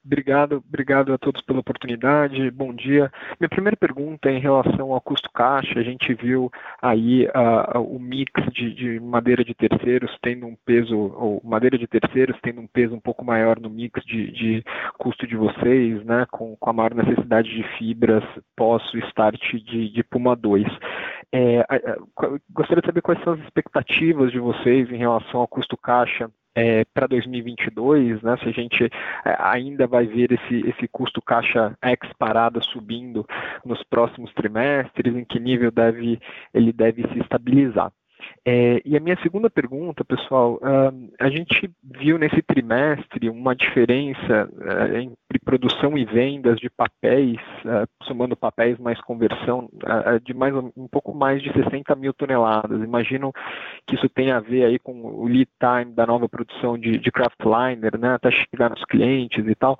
Obrigado, 0.03 0.63
obrigado 0.67 1.13
a 1.13 1.17
todos 1.17 1.41
pela 1.41 1.59
oportunidade. 1.59 2.49
Bom 2.49 2.73
dia. 2.73 3.11
Minha 3.39 3.49
primeira 3.49 3.77
pergunta 3.77 4.29
é 4.29 4.33
em 4.33 4.39
relação 4.39 4.91
ao 4.91 5.01
custo 5.01 5.29
caixa. 5.31 5.79
A 5.79 5.83
gente 5.83 6.13
viu 6.15 6.51
aí 6.81 7.27
uh, 7.27 7.79
o 7.79 7.99
mix 7.99 8.31
de, 8.53 8.73
de, 8.73 8.99
madeira 8.99 9.43
de 9.43 9.53
terceiros 9.53 10.17
tendo 10.21 10.47
um 10.47 10.55
peso, 10.65 10.97
ou 10.97 11.41
madeira 11.43 11.77
de 11.77 11.85
terceiros 11.85 12.39
tendo 12.41 12.61
um 12.61 12.67
peso 12.67 12.95
um 12.95 12.99
pouco 12.99 13.23
maior 13.23 13.59
no 13.59 13.69
mix 13.69 14.03
de, 14.05 14.31
de 14.31 14.63
custo 14.97 15.27
de 15.27 15.35
vocês, 15.35 16.03
né, 16.05 16.25
com, 16.31 16.55
com, 16.55 16.69
a 16.69 16.73
maior 16.73 16.95
necessidade 16.95 17.53
de 17.53 17.63
fibras 17.77 18.23
pós 18.55 18.81
start 19.09 19.39
de, 19.57 19.89
de 19.89 20.03
Puma 20.03 20.35
2. 20.35 20.65
É, 21.31 21.65
gostaria 22.51 22.81
de 22.81 22.87
saber 22.87 23.01
quais 23.01 23.21
são 23.23 23.33
as 23.33 23.39
expectativas 23.41 24.31
de 24.31 24.39
vocês 24.39 24.89
em 24.89 24.97
relação 24.97 25.41
ao 25.41 25.47
custo 25.47 25.77
caixa 25.77 26.31
é, 26.57 26.83
para 26.85 27.05
2022, 27.05 28.23
né, 28.23 28.35
se 28.37 28.49
a 28.49 28.51
gente 28.51 28.83
é, 28.83 29.35
ainda 29.37 29.85
vai 29.85 30.07
ver 30.07 30.31
esse, 30.31 30.67
esse 30.67 30.87
custo 30.87 31.21
caixa 31.21 31.77
ex 31.83 32.11
parada 32.17 32.59
subindo 32.61 33.23
nos 33.63 33.83
próximos 33.83 34.33
trimestres, 34.33 35.15
em 35.15 35.23
que 35.23 35.39
nível 35.39 35.69
deve, 35.69 36.19
ele 36.51 36.73
deve 36.73 37.03
se 37.09 37.19
estabilizar. 37.19 37.91
É, 38.45 38.81
e 38.85 38.95
a 38.95 38.99
minha 38.99 39.17
segunda 39.21 39.49
pergunta, 39.49 40.05
pessoal, 40.05 40.55
uh, 40.55 41.11
a 41.19 41.29
gente 41.29 41.69
viu 41.83 42.17
nesse 42.17 42.41
trimestre 42.41 43.29
uma 43.29 43.55
diferença 43.55 44.49
uh, 44.53 44.97
entre 44.97 45.39
produção 45.43 45.97
e 45.97 46.05
vendas 46.05 46.57
de 46.57 46.69
papéis, 46.69 47.37
uh, 47.65 47.87
somando 48.03 48.37
papéis 48.37 48.77
mais 48.79 48.99
conversão, 49.01 49.69
de 50.23 50.33
mais 50.33 50.55
um 50.55 50.87
pouco 50.87 51.13
mais 51.13 51.41
de 51.41 51.51
60 51.51 51.95
mil 51.95 52.13
toneladas. 52.13 52.81
Imagino 52.81 53.33
que 53.85 53.95
isso 53.95 54.07
tem 54.09 54.31
a 54.31 54.39
ver 54.39 54.65
aí 54.65 54.79
com 54.79 54.93
o 55.01 55.25
lead 55.25 55.49
time 55.59 55.93
da 55.93 56.05
nova 56.05 56.29
produção 56.29 56.77
de, 56.77 56.97
de 56.97 57.11
craftliner, 57.11 57.97
né, 57.99 58.13
até 58.13 58.31
chegar 58.31 58.69
nos 58.69 58.83
clientes 58.85 59.45
e 59.45 59.55
tal. 59.55 59.77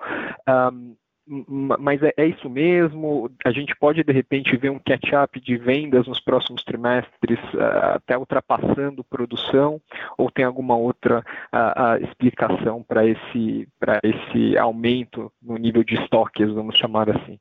Um, 0.48 0.96
mas 1.28 2.02
é, 2.02 2.14
é, 2.16 2.26
isso 2.26 2.50
mesmo? 2.50 3.30
A 3.46 3.52
gente 3.52 3.76
pode, 3.76 4.04
de 4.04 4.14
repente, 4.14 4.56
ver 4.56 4.70
um 4.70 4.80
catch-up 4.80 5.40
de 5.42 5.58
vendas 5.58 6.08
nos 6.08 6.20
próximos 6.20 6.64
trimestres, 6.64 7.40
uh, 7.54 7.96
até 7.96 8.18
ultrapassando 8.18 9.04
produção, 9.04 9.82
ou 10.18 10.32
tem 10.32 10.46
alguma 10.46 10.78
outra 10.78 11.20
uh, 11.54 12.02
uh, 12.02 12.06
explicação 12.06 12.82
para 12.82 13.06
esse, 13.06 13.68
esse 14.04 14.58
aumento 14.58 15.32
no 15.42 15.58
nível 15.58 15.84
de 15.84 15.96
estoques, 15.96 16.50
vamos 16.50 16.78
chamar 16.78 17.10
assim? 17.10 17.38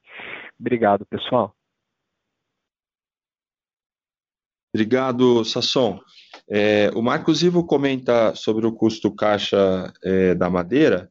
Obrigado, 0.58 1.06
pessoal. 1.06 1.54
Obrigado, 4.74 5.44
Sasson. 5.44 6.00
É, 6.50 6.90
o 6.94 7.00
Marcos 7.00 7.42
Ivo 7.42 7.64
comenta 7.64 8.34
sobre 8.34 8.66
o 8.66 8.72
custo 8.72 9.14
caixa 9.14 9.92
é, 10.04 10.34
da 10.34 10.50
madeira, 10.50 11.10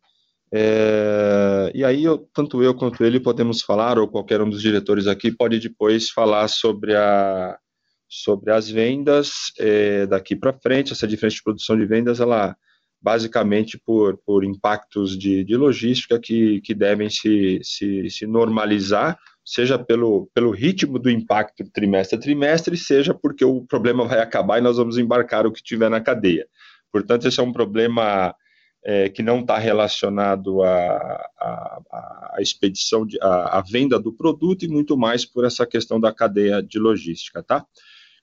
é, 0.57 1.69
e 1.75 1.83
aí, 1.83 2.05
eu, 2.05 2.17
tanto 2.33 2.63
eu 2.63 2.73
quanto 2.73 3.03
ele 3.03 3.19
podemos 3.19 3.61
falar, 3.61 3.99
ou 3.99 4.07
qualquer 4.07 4.41
um 4.41 4.49
dos 4.49 4.61
diretores 4.61 5.05
aqui 5.05 5.29
pode 5.29 5.59
depois 5.59 6.09
falar 6.09 6.47
sobre, 6.47 6.95
a, 6.95 7.57
sobre 8.07 8.53
as 8.53 8.69
vendas 8.69 9.51
é, 9.59 10.05
daqui 10.05 10.33
para 10.33 10.53
frente. 10.53 10.93
Essa 10.93 11.05
diferença 11.05 11.35
de 11.35 11.43
produção 11.43 11.77
de 11.77 11.85
vendas, 11.85 12.21
ela 12.21 12.55
basicamente 13.01 13.77
por, 13.85 14.17
por 14.25 14.45
impactos 14.45 15.19
de, 15.19 15.43
de 15.43 15.57
logística 15.57 16.17
que, 16.17 16.61
que 16.61 16.73
devem 16.73 17.09
se, 17.09 17.59
se, 17.61 18.09
se 18.09 18.25
normalizar, 18.25 19.19
seja 19.43 19.77
pelo, 19.77 20.29
pelo 20.33 20.51
ritmo 20.51 20.97
do 20.97 21.09
impacto 21.09 21.69
trimestre 21.73 22.17
a 22.17 22.21
trimestre, 22.21 22.77
seja 22.77 23.13
porque 23.13 23.43
o 23.43 23.61
problema 23.65 24.05
vai 24.07 24.19
acabar 24.19 24.57
e 24.57 24.61
nós 24.61 24.77
vamos 24.77 24.97
embarcar 24.97 25.45
o 25.45 25.51
que 25.51 25.61
tiver 25.61 25.89
na 25.89 25.99
cadeia. 25.99 26.47
Portanto, 26.93 27.27
esse 27.27 27.41
é 27.41 27.43
um 27.43 27.51
problema 27.51 28.33
é, 28.85 29.09
que 29.09 29.23
não 29.23 29.39
está 29.39 29.57
relacionado 29.57 30.61
à, 30.61 32.35
expedição, 32.37 33.07
à, 33.19 33.59
venda 33.61 33.99
do 33.99 34.13
produto 34.13 34.63
e 34.63 34.67
muito 34.67 34.95
mais 34.95 35.25
por 35.25 35.43
essa 35.43 35.65
questão 35.65 35.99
da 35.99 36.13
cadeia 36.13 36.61
de 36.61 36.77
logística, 36.77 37.41
tá? 37.41 37.65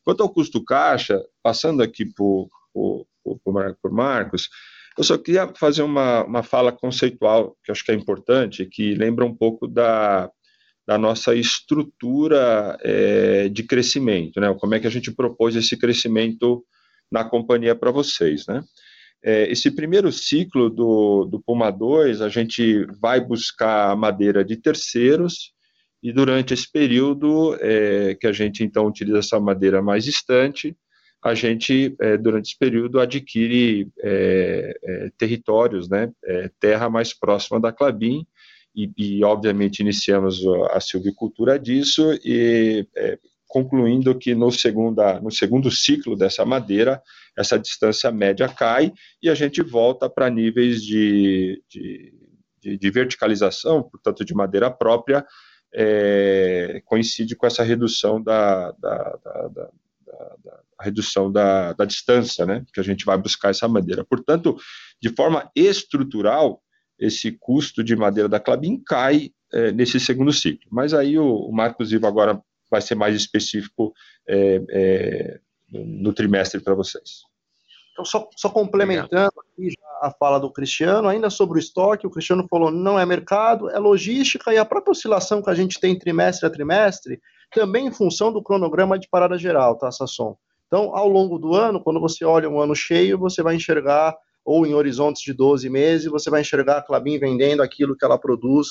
Quanto 0.04 0.22
ao 0.22 0.30
custo 0.30 0.64
caixa, 0.64 1.20
passando 1.42 1.82
aqui 1.82 2.04
por, 2.04 2.48
por, 2.72 3.06
por, 3.24 3.40
por 3.82 3.90
Marcos, 3.90 4.48
eu 4.96 5.02
só 5.02 5.18
queria 5.18 5.52
fazer 5.58 5.82
uma, 5.82 6.24
uma 6.24 6.42
fala 6.44 6.70
conceitual 6.70 7.56
que 7.64 7.72
acho 7.72 7.84
que 7.84 7.90
é 7.90 7.94
importante, 7.94 8.66
que 8.66 8.94
lembra 8.94 9.24
um 9.24 9.34
pouco 9.34 9.66
da, 9.66 10.30
da 10.86 10.96
nossa 10.96 11.34
estrutura 11.34 12.78
é, 12.82 13.48
de 13.48 13.64
crescimento, 13.64 14.40
né? 14.40 14.54
Como 14.60 14.74
é 14.74 14.80
que 14.80 14.86
a 14.86 14.90
gente 14.90 15.10
propôs 15.10 15.56
esse 15.56 15.76
crescimento 15.76 16.64
na 17.10 17.24
companhia 17.24 17.74
para 17.74 17.90
vocês, 17.90 18.46
né? 18.46 18.62
É, 19.24 19.50
esse 19.50 19.70
primeiro 19.70 20.10
ciclo 20.10 20.68
do, 20.68 21.24
do 21.24 21.40
Puma 21.40 21.70
2, 21.70 22.20
a 22.20 22.28
gente 22.28 22.84
vai 23.00 23.20
buscar 23.20 23.96
madeira 23.96 24.44
de 24.44 24.56
terceiros, 24.56 25.52
e 26.02 26.12
durante 26.12 26.52
esse 26.52 26.70
período 26.70 27.56
é, 27.60 28.16
que 28.16 28.26
a 28.26 28.32
gente 28.32 28.64
então 28.64 28.86
utiliza 28.86 29.18
essa 29.18 29.38
madeira 29.38 29.80
mais 29.80 30.04
distante, 30.04 30.76
a 31.22 31.34
gente, 31.34 31.94
é, 32.00 32.16
durante 32.16 32.46
esse 32.46 32.58
período, 32.58 32.98
adquire 32.98 33.88
é, 34.00 34.74
é, 34.82 35.10
territórios, 35.16 35.88
né, 35.88 36.10
é, 36.24 36.50
terra 36.58 36.90
mais 36.90 37.14
próxima 37.14 37.60
da 37.60 37.70
Clabin, 37.70 38.26
e, 38.74 38.90
e, 38.96 39.24
obviamente 39.24 39.80
iniciamos 39.80 40.40
a 40.70 40.80
silvicultura 40.80 41.58
disso, 41.58 42.10
e 42.24 42.86
concluindo 43.46 44.18
que 44.18 44.34
no, 44.34 44.50
segunda, 44.50 45.20
no 45.20 45.30
segundo 45.30 45.70
ciclo 45.70 46.16
dessa 46.16 46.42
madeira, 46.42 47.02
essa 47.36 47.58
distância 47.58 48.10
média 48.10 48.48
cai 48.48 48.92
e 49.22 49.28
a 49.28 49.34
gente 49.34 49.62
volta 49.62 50.08
para 50.08 50.30
níveis 50.30 50.82
de, 50.82 51.62
de, 51.68 52.14
de, 52.60 52.78
de, 52.78 52.90
verticalização, 52.90 53.82
portanto, 53.82 54.24
de 54.24 54.34
madeira 54.34 54.70
própria, 54.70 55.26
é, 55.74 56.82
coincide 56.84 57.34
com 57.34 57.46
essa 57.46 57.62
redução 57.62 58.22
da, 58.22 58.72
da, 58.72 59.18
da, 59.24 59.48
da 59.48 59.70
redução 60.82 61.30
da, 61.30 61.72
distância, 61.86 62.44
né, 62.44 62.64
que 62.72 62.80
a 62.80 62.82
gente 62.82 63.04
vai 63.04 63.16
buscar 63.16 63.50
essa 63.50 63.68
madeira. 63.68 64.04
Portanto, 64.04 64.56
de 65.00 65.08
forma 65.10 65.50
estrutural, 65.54 66.60
esse 66.98 67.32
custo 67.32 67.82
de 67.82 67.96
madeira 67.96 68.28
da 68.28 68.40
Clabin 68.40 68.82
cai 68.84 69.30
é, 69.52 69.72
nesse 69.72 69.98
segundo 69.98 70.32
ciclo. 70.32 70.68
Mas 70.70 70.92
aí 70.92 71.18
o, 71.18 71.46
o 71.46 71.52
Marcos 71.52 71.92
Ivo 71.92 72.06
agora 72.06 72.40
vai 72.70 72.80
ser 72.80 72.94
mais 72.94 73.14
específico 73.14 73.92
é, 74.28 74.62
é, 74.70 75.40
no 75.72 76.12
trimestre 76.12 76.60
para 76.60 76.74
vocês. 76.74 77.22
Então, 77.92 78.04
só, 78.04 78.28
só 78.36 78.48
complementando 78.48 79.32
aqui 79.38 79.74
a 80.00 80.10
fala 80.10 80.40
do 80.40 80.50
Cristiano, 80.50 81.08
ainda 81.08 81.28
sobre 81.30 81.58
o 81.58 81.60
estoque, 81.60 82.06
o 82.06 82.10
Cristiano 82.10 82.46
falou 82.48 82.70
não 82.70 82.98
é 82.98 83.04
mercado, 83.04 83.70
é 83.70 83.78
logística 83.78 84.52
e 84.52 84.58
a 84.58 84.64
própria 84.64 84.92
oscilação 84.92 85.42
que 85.42 85.50
a 85.50 85.54
gente 85.54 85.78
tem 85.78 85.98
trimestre 85.98 86.46
a 86.46 86.50
trimestre, 86.50 87.20
também 87.52 87.86
em 87.86 87.92
função 87.92 88.32
do 88.32 88.42
cronograma 88.42 88.98
de 88.98 89.08
parada 89.08 89.36
geral, 89.36 89.76
tá, 89.76 89.90
Sasson? 89.92 90.36
Então, 90.66 90.96
ao 90.96 91.06
longo 91.06 91.38
do 91.38 91.54
ano, 91.54 91.82
quando 91.82 92.00
você 92.00 92.24
olha 92.24 92.48
um 92.48 92.58
ano 92.58 92.74
cheio, 92.74 93.18
você 93.18 93.42
vai 93.42 93.54
enxergar, 93.56 94.16
ou 94.42 94.66
em 94.66 94.72
horizontes 94.72 95.22
de 95.22 95.34
12 95.34 95.68
meses, 95.68 96.10
você 96.10 96.30
vai 96.30 96.40
enxergar 96.40 96.78
a 96.78 96.82
Clabin 96.82 97.18
vendendo 97.18 97.62
aquilo 97.62 97.94
que 97.94 98.04
ela 98.04 98.18
produz, 98.18 98.68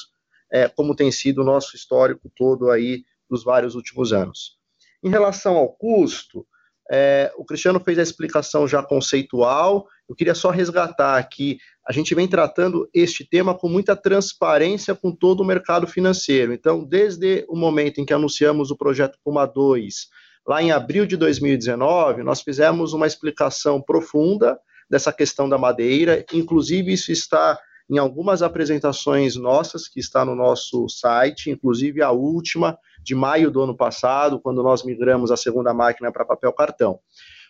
é, 0.51 0.67
como 0.67 0.95
tem 0.95 1.11
sido 1.11 1.41
o 1.41 1.45
nosso 1.45 1.75
histórico 1.75 2.29
todo 2.35 2.71
aí 2.71 3.03
dos 3.29 3.43
vários 3.43 3.75
últimos 3.75 4.11
anos. 4.11 4.57
Em 5.03 5.09
relação 5.09 5.57
ao 5.57 5.69
custo, 5.69 6.45
é, 6.93 7.31
o 7.37 7.45
Cristiano 7.45 7.79
fez 7.79 7.97
a 7.97 8.03
explicação 8.03 8.67
já 8.67 8.83
conceitual. 8.83 9.87
Eu 10.09 10.13
queria 10.13 10.35
só 10.35 10.49
resgatar 10.49 11.17
aqui: 11.17 11.57
a 11.87 11.93
gente 11.93 12.13
vem 12.13 12.27
tratando 12.27 12.89
este 12.93 13.25
tema 13.25 13.57
com 13.57 13.69
muita 13.69 13.95
transparência 13.95 14.93
com 14.93 15.09
todo 15.09 15.39
o 15.39 15.45
mercado 15.45 15.87
financeiro. 15.87 16.51
Então, 16.51 16.83
desde 16.83 17.45
o 17.47 17.55
momento 17.55 18.01
em 18.01 18.05
que 18.05 18.13
anunciamos 18.13 18.71
o 18.71 18.77
projeto 18.77 19.17
Puma 19.23 19.45
2, 19.45 20.09
lá 20.45 20.61
em 20.61 20.73
abril 20.73 21.05
de 21.05 21.15
2019, 21.15 22.23
nós 22.23 22.41
fizemos 22.41 22.91
uma 22.91 23.07
explicação 23.07 23.81
profunda 23.81 24.59
dessa 24.89 25.13
questão 25.13 25.47
da 25.47 25.57
madeira. 25.57 26.25
Inclusive, 26.33 26.91
isso 26.91 27.09
está 27.13 27.57
em 27.91 27.97
algumas 27.97 28.41
apresentações 28.41 29.35
nossas 29.35 29.85
que 29.85 29.99
está 29.99 30.23
no 30.23 30.33
nosso 30.33 30.87
site, 30.87 31.51
inclusive 31.51 32.01
a 32.01 32.09
última 32.09 32.79
de 33.03 33.13
maio 33.13 33.51
do 33.51 33.61
ano 33.61 33.75
passado, 33.75 34.39
quando 34.39 34.63
nós 34.63 34.83
migramos 34.83 35.29
a 35.29 35.35
segunda 35.35 35.73
máquina 35.73 36.09
para 36.09 36.23
papel 36.23 36.53
cartão. 36.53 37.01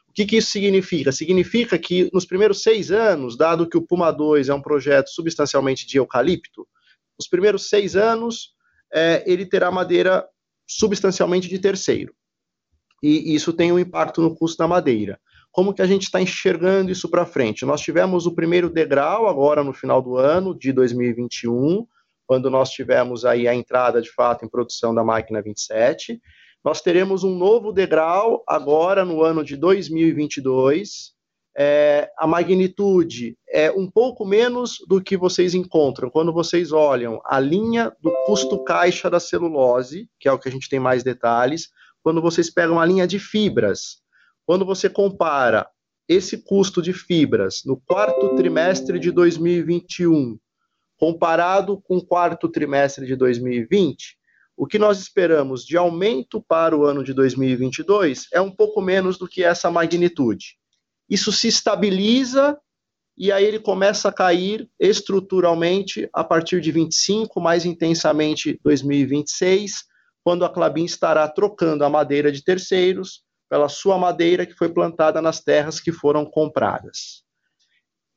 O 0.08 0.14
que, 0.14 0.26
que, 0.26 0.38
isso 0.38 0.50
significa? 0.50 1.12
Significa 1.12 1.78
que 1.78 2.10
nos 2.12 2.26
primeiros 2.26 2.64
seis 2.64 2.92
anos, 2.92 3.38
dado 3.38 3.70
que 3.70 3.78
o 3.78 3.84
Puma 3.84 4.10
2 4.10 4.50
é 4.50 4.54
um 4.54 4.62
projeto 4.62 5.10
substancialmente 5.10 5.86
de 5.86 5.98
eucalipto, 5.98 6.68
os 7.20 7.28
primeiros 7.28 7.70
seis 7.70 7.96
anos 7.96 8.56
é, 8.92 9.24
ele 9.28 9.46
terá 9.46 9.70
madeira 9.70 10.28
substancialmente 10.68 11.48
de 11.48 11.60
terceiro. 11.60 12.16
E 13.04 13.36
isso 13.36 13.54
tem 13.54 13.72
um 13.72 13.78
impacto 13.78 14.22
no 14.22 14.36
custo 14.36 14.58
da 14.58 14.68
madeira 14.68 15.20
como 15.52 15.74
que 15.74 15.82
a 15.82 15.86
gente 15.86 16.04
está 16.04 16.22
enxergando 16.22 16.92
isso 16.92 17.10
para 17.10 17.26
frente? 17.26 17.66
Nós 17.66 17.82
tivemos 17.82 18.26
o 18.26 18.34
primeiro 18.34 18.70
degrau 18.70 19.28
agora 19.28 19.64
no 19.64 19.74
final 19.74 20.02
do 20.02 20.16
ano 20.16 20.58
de 20.58 20.72
2021, 20.72 21.86
quando 22.26 22.50
nós 22.50 22.70
tivemos 22.70 23.26
aí 23.26 23.48
a 23.48 23.54
entrada 23.54 24.02
de 24.02 24.10
fato 24.10 24.46
em 24.46 24.50
produção 24.50 24.96
da 24.96 25.04
máquina 25.04 25.42
27. 25.42 26.22
Nós 26.64 26.80
teremos 26.80 27.24
um 27.24 27.36
novo 27.36 27.74
degrau 27.74 28.44
agora 28.48 29.04
no 29.04 29.22
ano 29.24 29.44
de 29.44 29.58
2022. 29.58 31.12
É, 31.58 32.10
a 32.18 32.26
magnitude 32.26 33.36
é 33.50 33.70
um 33.70 33.92
pouco 33.92 34.26
menos 34.26 34.78
do 34.88 35.02
que 35.02 35.18
vocês 35.18 35.54
encontram 35.54 36.10
quando 36.10 36.32
vocês 36.32 36.72
olham 36.72 37.20
a 37.26 37.42
linha 37.42 37.92
do 38.00 38.10
custo 38.26 38.64
caixa 38.64 39.10
da 39.10 39.20
celulose, 39.20 40.08
que 40.18 40.30
é 40.30 40.32
o 40.32 40.40
que 40.40 40.48
a 40.48 40.52
gente 40.52 40.70
tem 40.70 40.80
mais 40.80 41.04
detalhes, 41.04 41.68
quando 42.02 42.22
vocês 42.22 42.50
pegam 42.50 42.80
a 42.80 42.86
linha 42.86 43.06
de 43.06 43.20
fibras, 43.20 44.01
quando 44.52 44.66
você 44.66 44.90
compara 44.90 45.66
esse 46.10 46.40
custo 46.40 46.82
de 46.82 46.92
fibras 46.92 47.64
no 47.64 47.80
quarto 47.80 48.36
trimestre 48.36 49.00
de 49.00 49.10
2021 49.10 50.38
comparado 50.98 51.82
com 51.82 51.96
o 51.96 52.06
quarto 52.06 52.50
trimestre 52.50 53.06
de 53.06 53.16
2020, 53.16 54.18
o 54.58 54.68
que 54.68 54.78
nós 54.78 55.00
esperamos 55.00 55.64
de 55.66 55.78
aumento 55.78 56.42
para 56.42 56.76
o 56.76 56.84
ano 56.84 57.02
de 57.02 57.14
2022 57.14 58.28
é 58.34 58.42
um 58.42 58.52
pouco 58.52 58.82
menos 58.82 59.18
do 59.18 59.26
que 59.26 59.42
essa 59.42 59.72
magnitude. 59.72 60.58
Isso 61.10 61.32
se 61.32 61.48
estabiliza 61.48 62.60
e 63.18 63.32
aí 63.32 63.46
ele 63.46 63.58
começa 63.58 64.10
a 64.10 64.14
cair 64.14 64.70
estruturalmente 64.78 66.10
a 66.12 66.26
partir 66.26 66.60
de 66.60 66.74
25, 66.74 67.40
mais 67.40 67.64
intensamente 67.64 68.60
2026, 68.66 69.86
quando 70.26 70.44
a 70.44 70.50
Clabin 70.50 70.84
estará 70.84 71.26
trocando 71.30 71.86
a 71.86 71.90
madeira 71.90 72.34
de 72.34 72.44
terceiros 72.44 73.24
pela 73.52 73.68
sua 73.68 73.98
madeira 73.98 74.46
que 74.46 74.54
foi 74.54 74.70
plantada 74.70 75.22
nas 75.22 75.42
terras 75.42 75.78
que 75.78 75.92
foram 75.92 76.24
compradas. 76.26 77.22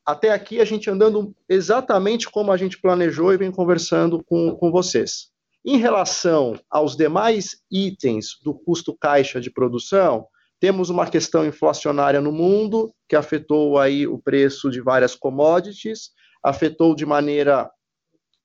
Até 0.05 0.29
aqui 0.29 0.61
a 0.61 0.65
gente 0.65 0.89
andando 0.89 1.35
exatamente 1.49 2.29
como 2.29 2.53
a 2.53 2.57
gente 2.57 2.79
planejou 2.79 3.33
e 3.33 3.37
vem 3.37 3.51
conversando 3.51 4.23
com, 4.23 4.55
com 4.55 4.71
vocês. 4.71 5.29
Em 5.65 5.75
relação 5.75 6.57
aos 6.69 6.95
demais 6.95 7.57
itens 7.69 8.39
do 8.41 8.53
custo 8.53 8.95
caixa 8.97 9.41
de 9.41 9.51
produção, 9.51 10.25
temos 10.57 10.89
uma 10.89 11.05
questão 11.05 11.45
inflacionária 11.45 12.21
no 12.21 12.31
mundo 12.31 12.95
que 13.05 13.15
afetou 13.15 13.77
aí 13.77 14.07
o 14.07 14.17
preço 14.17 14.71
de 14.71 14.79
várias 14.79 15.15
commodities, 15.15 16.11
afetou 16.41 16.95
de 16.95 17.05
maneira 17.05 17.69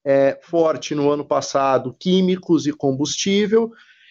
é, 0.04 0.40
forte 0.42 0.92
no 0.92 1.08
ano 1.08 1.24
passado, 1.24 1.94
químicos 2.00 2.66
e 2.66 2.72
combustível. 2.72 3.70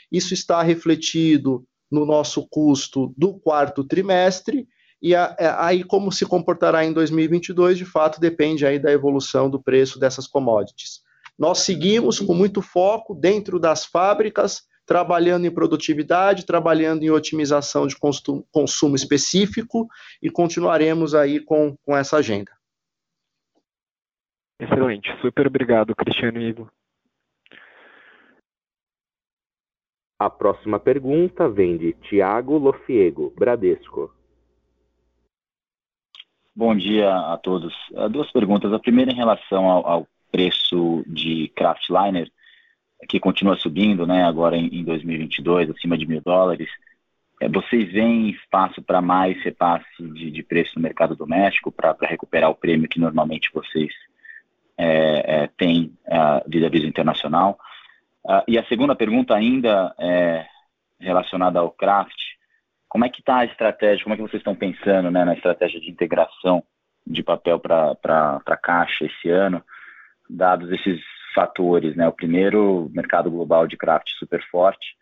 Isso 0.10 0.34
está 0.34 0.62
refletido 0.62 1.68
no 1.92 2.06
nosso 2.06 2.48
custo 2.50 3.14
do 3.18 3.34
quarto 3.34 3.84
trimestre. 3.84 4.68
E 5.02 5.16
é, 5.16 5.36
aí, 5.58 5.84
como 5.84 6.12
se 6.12 6.26
comportará 6.26 6.84
em 6.86 6.92
2022, 6.92 7.78
de 7.78 7.86
fato, 7.86 8.20
depende 8.20 8.66
aí 8.66 8.78
da 8.78 8.92
evolução 8.92 9.50
do 9.50 9.62
preço 9.62 10.00
dessas 10.00 10.28
commodities. 10.28 11.02
Nós 11.38 11.60
seguimos 11.60 12.20
com 12.20 12.34
muito 12.34 12.62
foco 12.62 13.16
dentro 13.16 13.60
das 13.60 13.86
fábricas, 13.86 14.64
trabalhando 14.86 15.46
em 15.46 15.52
produtividade, 15.52 16.46
trabalhando 16.46 17.04
em 17.04 17.12
otimização 17.12 17.88
de 17.88 17.96
consumo 17.96 18.96
específico 18.96 19.88
e 20.22 20.30
continuaremos 20.30 21.16
aí 21.16 21.40
com, 21.40 21.78
com 21.86 21.96
essa 21.96 22.18
agenda. 22.18 22.52
Excelente, 24.60 25.08
super 25.22 25.48
obrigado, 25.48 25.96
Cristiano 25.96 26.42
e 26.42 26.50
Igor. 26.50 26.70
A 30.20 30.30
próxima 30.30 30.78
pergunta 30.78 31.48
vem 31.48 31.78
de 31.78 31.94
Tiago 31.94 32.58
Lofiego, 32.58 33.34
Bradesco. 33.38 34.14
Bom 36.54 36.76
dia 36.76 37.10
a 37.10 37.38
todos. 37.38 37.74
Uh, 37.92 38.10
duas 38.10 38.30
perguntas. 38.30 38.74
A 38.74 38.80
primeira 38.80 39.14
em 39.14 39.16
relação 39.16 39.70
ao, 39.70 39.88
ao 39.88 40.08
preço 40.30 41.06
de 41.08 41.48
Craftliner, 41.56 42.30
que 43.08 43.18
continua 43.18 43.56
subindo, 43.56 44.06
né, 44.06 44.26
agora 44.26 44.58
em, 44.58 44.68
em 44.68 44.84
2022, 44.84 45.70
acima 45.70 45.98
de 45.98 46.06
mil 46.06 46.20
dólares. 46.20 46.70
É, 47.40 47.48
vocês 47.48 47.90
veem 47.90 48.32
espaço 48.32 48.82
para 48.82 49.02
mais 49.02 49.42
repasse 49.42 50.04
de, 50.04 50.30
de, 50.30 50.44
preço 50.44 50.74
no 50.76 50.82
mercado 50.82 51.16
doméstico 51.16 51.72
para 51.72 51.96
recuperar 52.02 52.50
o 52.50 52.56
prêmio 52.56 52.90
que 52.90 53.00
normalmente 53.00 53.50
vocês 53.54 53.94
é, 54.78 55.44
é, 55.44 55.48
têm 55.48 55.98
uh, 56.08 56.44
vis-à-vis 56.46 56.84
internacional? 56.84 57.58
Uh, 58.26 58.44
e 58.48 58.58
a 58.58 58.66
segunda 58.66 58.96
pergunta 58.96 59.34
ainda 59.34 59.94
é 60.00 60.46
relacionada 61.00 61.60
ao 61.60 61.72
craft. 61.72 62.18
Como 62.88 63.06
é 63.06 63.10
que 63.10 63.22
está 63.22 63.38
a 63.38 63.46
estratégia, 63.46 64.04
como 64.04 64.14
é 64.14 64.18
que 64.18 64.24
vocês 64.24 64.42
estão 64.42 64.56
pensando 64.56 65.10
né, 65.12 65.24
na 65.24 65.34
estratégia 65.34 65.80
de 65.80 65.90
integração 65.90 66.64
de 67.06 67.24
papel 67.24 67.60
para 67.60 68.42
a 68.46 68.58
caixa 68.58 69.06
esse 69.06 69.30
ano, 69.30 69.64
dados 70.30 70.72
esses 70.72 71.00
fatores, 71.34 71.96
né? 71.96 72.08
O 72.08 72.12
primeiro, 72.12 72.90
mercado 72.94 73.32
global 73.32 73.68
de 73.68 73.78
craft 73.78 74.10
super 74.18 74.44
forte, 74.50 74.98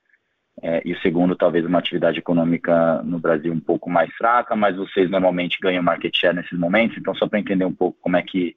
é, 0.61 0.81
e 0.83 0.93
o 0.93 0.99
segundo, 1.01 1.35
talvez 1.35 1.65
uma 1.65 1.77
atividade 1.77 2.17
econômica 2.17 3.01
no 3.03 3.19
Brasil 3.19 3.53
um 3.53 3.59
pouco 3.59 3.89
mais 3.89 4.11
fraca, 4.15 4.55
mas 4.55 4.75
vocês 4.75 5.09
normalmente 5.09 5.59
ganham 5.61 5.83
market 5.83 6.15
share 6.15 6.35
nesses 6.35 6.57
momentos, 6.57 6.97
então 6.97 7.13
só 7.13 7.27
para 7.27 7.39
entender 7.39 7.65
um 7.65 7.73
pouco 7.73 7.97
como 8.01 8.17
é 8.17 8.23
que 8.23 8.55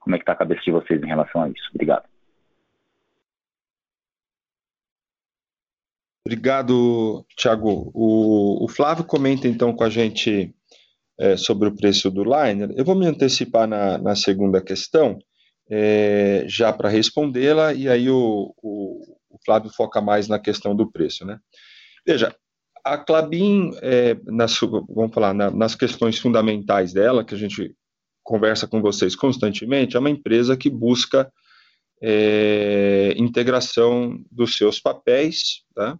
como 0.00 0.14
é 0.14 0.18
que 0.18 0.22
está 0.22 0.32
a 0.32 0.36
cabeça 0.36 0.60
de 0.62 0.70
vocês 0.70 1.02
em 1.02 1.06
relação 1.06 1.42
a 1.42 1.48
isso. 1.48 1.70
Obrigado. 1.72 2.13
Obrigado, 6.26 7.26
Thiago. 7.36 7.90
O, 7.94 8.64
o, 8.64 8.68
Flávio 8.68 9.04
comenta 9.04 9.46
então 9.46 9.74
com 9.74 9.84
a 9.84 9.90
gente 9.90 10.54
é, 11.20 11.36
sobre 11.36 11.68
o 11.68 11.76
preço 11.76 12.10
do 12.10 12.24
liner. 12.24 12.72
Eu 12.74 12.84
vou 12.84 12.94
me 12.94 13.06
antecipar 13.06 13.68
na, 13.68 13.98
na 13.98 14.16
segunda 14.16 14.62
questão, 14.62 15.18
é, 15.70 16.44
já 16.48 16.72
para 16.72 16.88
respondê-la, 16.88 17.74
e 17.74 17.90
aí 17.90 18.08
o, 18.08 18.54
o, 18.62 19.16
o, 19.28 19.38
Flávio 19.44 19.70
foca 19.70 20.00
mais 20.00 20.26
na 20.26 20.38
questão 20.38 20.74
do 20.74 20.90
preço. 20.90 21.26
Né? 21.26 21.38
Veja, 22.06 22.34
a 22.82 22.96
Clabin, 22.96 23.72
é, 23.82 24.16
nas, 24.24 24.58
vamos 24.60 25.12
falar, 25.12 25.34
na, 25.34 25.50
nas 25.50 25.74
questões 25.74 26.18
fundamentais 26.18 26.94
dela, 26.94 27.22
que 27.22 27.34
a 27.34 27.38
gente 27.38 27.76
conversa 28.22 28.66
com 28.66 28.80
vocês 28.80 29.14
constantemente, 29.14 29.94
é 29.94 30.00
uma 30.00 30.08
empresa 30.08 30.56
que 30.56 30.70
busca 30.70 31.30
é, 32.02 33.14
integração 33.18 34.18
dos 34.30 34.56
seus 34.56 34.80
papéis, 34.80 35.62
tá? 35.74 35.98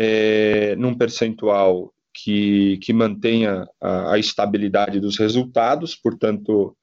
É, 0.00 0.76
num 0.76 0.94
percentual 0.94 1.92
que, 2.14 2.78
que 2.78 2.92
mantenha 2.92 3.66
a, 3.80 4.12
a, 4.12 4.18
estabilidade 4.18 5.00
dos 5.00 5.18
resultados, 5.18 5.96
portanto, 5.96 6.76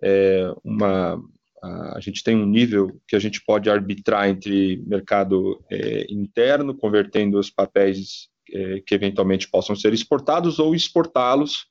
é, 0.00 0.48
uma, 0.62 1.20
a, 1.60 1.98
gente 2.00 2.22
tem 2.22 2.36
um 2.36 2.46
nível 2.46 3.00
que 3.08 3.16
a 3.16 3.18
gente 3.18 3.42
pode 3.44 3.68
arbitrar 3.68 4.28
entre 4.28 4.80
mercado 4.86 5.60
é, 5.68 6.06
interno, 6.08 6.72
convertendo 6.72 7.40
os 7.40 7.50
papéis 7.50 8.28
é, 8.52 8.80
que 8.86 8.94
eventualmente 8.94 9.50
possam 9.50 9.74
ser 9.74 9.92
exportados, 9.92 10.60
ou 10.60 10.72
exportá-los 10.72 11.66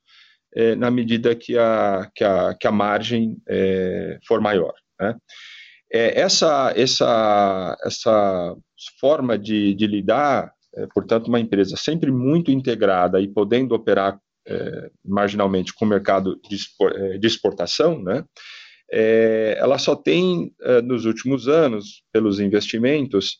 é, 0.54 0.74
na 0.74 0.90
medida 0.90 1.34
que 1.34 1.56
a, 1.56 2.10
que 2.14 2.24
a, 2.24 2.54
que 2.54 2.66
a 2.66 2.72
margem 2.72 3.38
for 4.28 4.38
maior. 4.38 4.74
Né? 5.00 5.16
Essa, 5.90 6.74
essa, 6.76 7.76
essa 7.84 8.54
forma 9.00 9.38
de, 9.38 9.74
de 9.74 9.86
lidar, 9.86 10.52
é, 10.74 10.86
portanto, 10.94 11.28
uma 11.28 11.40
empresa 11.40 11.76
sempre 11.76 12.10
muito 12.10 12.50
integrada 12.50 13.20
e 13.20 13.28
podendo 13.28 13.74
operar 13.74 14.18
é, 14.46 14.90
marginalmente 15.04 15.74
com 15.74 15.84
o 15.84 15.88
mercado 15.88 16.40
de, 16.48 16.56
é, 16.94 17.18
de 17.18 17.26
exportação, 17.26 18.02
né, 18.02 18.24
é, 18.90 19.56
ela 19.58 19.78
só 19.78 19.94
tem, 19.94 20.52
é, 20.62 20.82
nos 20.82 21.04
últimos 21.04 21.48
anos, 21.48 22.02
pelos 22.12 22.40
investimentos, 22.40 23.38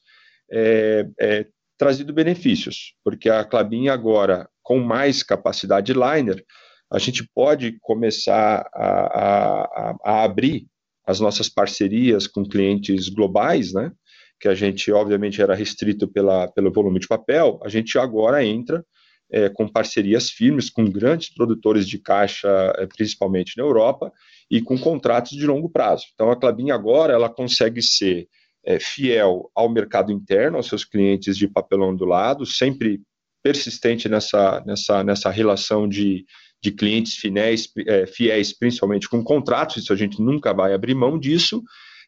trazido 1.78 2.12
benefícios, 2.12 2.94
porque 3.04 3.30
a 3.30 3.44
Clabin 3.44 3.86
agora, 3.86 4.48
com 4.62 4.80
mais 4.80 5.22
capacidade 5.22 5.92
liner, 5.92 6.44
a 6.92 6.98
gente 6.98 7.24
pode 7.32 7.78
começar 7.80 8.68
a, 8.74 8.90
a, 9.20 9.96
a 10.04 10.24
abrir 10.24 10.66
as 11.06 11.20
nossas 11.20 11.48
parcerias 11.48 12.26
com 12.26 12.44
clientes 12.44 13.08
globais, 13.08 13.72
né? 13.72 13.92
Que 14.40 14.48
a 14.48 14.54
gente, 14.54 14.90
obviamente, 14.90 15.42
era 15.42 15.54
restrito 15.54 16.08
pela, 16.08 16.48
pelo 16.48 16.72
volume 16.72 16.98
de 16.98 17.06
papel, 17.06 17.60
a 17.62 17.68
gente 17.68 17.98
agora 17.98 18.44
entra 18.44 18.84
é, 19.30 19.48
com 19.48 19.68
parcerias 19.68 20.30
firmes 20.30 20.68
com 20.68 20.84
grandes 20.84 21.32
produtores 21.32 21.86
de 21.86 21.98
caixa, 21.98 22.48
é, 22.76 22.86
principalmente 22.86 23.56
na 23.56 23.62
Europa, 23.62 24.12
e 24.50 24.60
com 24.60 24.76
contratos 24.76 25.32
de 25.32 25.46
longo 25.46 25.70
prazo. 25.70 26.06
Então, 26.14 26.30
a 26.30 26.36
Clabin 26.36 26.70
agora 26.70 27.12
ela 27.12 27.28
consegue 27.28 27.80
ser 27.80 28.28
é, 28.64 28.78
fiel 28.80 29.50
ao 29.54 29.68
mercado 29.68 30.12
interno, 30.12 30.56
aos 30.56 30.66
seus 30.66 30.84
clientes 30.84 31.36
de 31.36 31.46
papelão 31.48 31.94
do 31.94 32.04
lado, 32.04 32.44
sempre 32.44 33.00
persistente 33.42 34.08
nessa, 34.08 34.62
nessa, 34.66 35.02
nessa 35.02 35.30
relação 35.30 35.88
de, 35.88 36.26
de 36.62 36.70
clientes 36.70 37.14
fiéis, 37.14 37.68
é, 37.86 38.06
fiéis, 38.06 38.52
principalmente 38.52 39.08
com 39.08 39.22
contratos, 39.22 39.78
isso 39.78 39.92
a 39.92 39.96
gente 39.96 40.20
nunca 40.20 40.52
vai 40.52 40.74
abrir 40.74 40.94
mão 40.94 41.18
disso, 41.18 41.62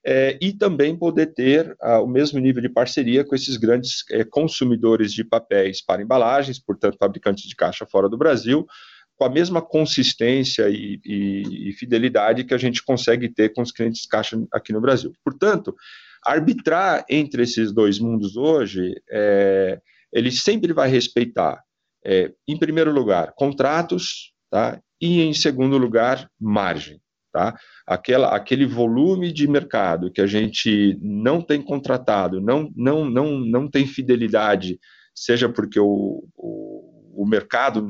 é, 0.05 0.37
e 0.41 0.53
também 0.53 0.97
poder 0.97 1.27
ter 1.27 1.77
ah, 1.81 2.01
o 2.01 2.07
mesmo 2.07 2.38
nível 2.38 2.62
de 2.62 2.69
parceria 2.69 3.25
com 3.25 3.35
esses 3.35 3.57
grandes 3.57 4.05
é, 4.11 4.25
consumidores 4.25 5.12
de 5.12 5.25
papéis 5.25 5.81
para 5.81 6.03
embalagens, 6.03 6.59
portanto, 6.59 6.97
fabricantes 6.99 7.45
de 7.49 7.55
caixa 7.55 7.87
fora 7.87 8.09
do 8.09 8.19
Brasil, 8.19 8.67
com 9.17 9.25
a 9.25 9.31
mesma 9.31 9.62
consistência 9.62 10.69
e, 10.69 11.01
e, 11.05 11.69
e 11.71 11.73
fidelidade 11.73 12.45
que 12.45 12.55
a 12.55 12.59
gente 12.59 12.83
consegue 12.83 13.29
ter 13.29 13.53
com 13.53 13.62
os 13.62 13.71
clientes 13.71 14.07
caixa 14.07 14.43
aqui 14.53 14.73
no 14.73 14.81
Brasil. 14.81 15.12
Portanto, 15.25 15.75
arbitrar 16.25 17.05
entre 17.09 17.43
esses 17.43 17.73
dois 17.73 17.99
mundos 17.99 18.37
hoje, 18.37 18.95
é, 19.11 19.81
ele 20.12 20.31
sempre 20.31 20.73
vai 20.73 20.88
respeitar, 20.88 21.62
é, 22.05 22.33
em 22.49 22.59
primeiro 22.59 22.93
lugar, 22.93 23.33
contratos 23.37 24.33
tá? 24.53 24.79
E 25.01 25.23
em 25.23 25.33
segundo 25.33 25.79
lugar, 25.79 26.31
margem, 26.38 27.01
tá? 27.33 27.59
Aquela, 27.87 28.37
aquele 28.37 28.66
volume 28.66 29.33
de 29.33 29.49
mercado 29.49 30.11
que 30.12 30.21
a 30.21 30.27
gente 30.27 30.99
não 31.01 31.40
tem 31.40 31.62
contratado, 31.62 32.40
não, 32.40 32.71
não, 32.77 33.05
não, 33.09 33.38
não 33.40 33.68
tem 33.68 33.87
fidelidade, 33.87 34.79
seja 35.14 35.49
porque 35.49 35.81
o, 35.81 36.29
o, 36.37 37.23
o 37.23 37.27
mercado 37.27 37.88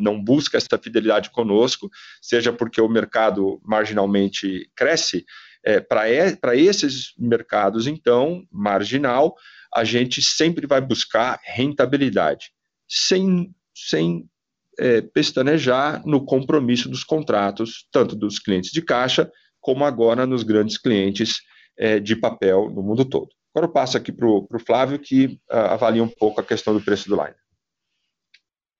não 0.00 0.22
busca 0.22 0.56
essa 0.56 0.78
fidelidade 0.82 1.30
conosco, 1.30 1.90
seja 2.22 2.52
porque 2.52 2.80
o 2.80 2.88
mercado 2.88 3.60
marginalmente 3.64 4.70
cresce, 4.74 5.24
é, 5.64 5.80
para 5.80 6.56
esses 6.56 7.12
mercados, 7.18 7.86
então, 7.86 8.46
marginal, 8.50 9.34
a 9.74 9.84
gente 9.84 10.22
sempre 10.22 10.66
vai 10.66 10.80
buscar 10.80 11.38
rentabilidade, 11.44 12.52
sem, 12.88 13.54
sem 13.74 14.28
é, 14.78 15.00
pestanejar 15.00 16.06
no 16.06 16.24
compromisso 16.24 16.88
dos 16.88 17.04
contratos, 17.04 17.86
tanto 17.92 18.14
dos 18.14 18.38
clientes 18.38 18.70
de 18.70 18.82
caixa, 18.82 19.30
como 19.60 19.84
agora 19.84 20.26
nos 20.26 20.42
grandes 20.42 20.78
clientes 20.78 21.40
é, 21.76 21.98
de 21.98 22.16
papel 22.16 22.70
no 22.70 22.82
mundo 22.82 23.04
todo. 23.04 23.28
Agora 23.54 23.66
eu 23.66 23.72
passo 23.72 23.96
aqui 23.96 24.12
para 24.12 24.26
o 24.26 24.46
Flávio, 24.64 24.98
que 24.98 25.40
uh, 25.50 25.56
avalia 25.70 26.02
um 26.02 26.08
pouco 26.08 26.40
a 26.40 26.44
questão 26.44 26.74
do 26.74 26.80
preço 26.80 27.08
do 27.08 27.16
line. 27.16 27.34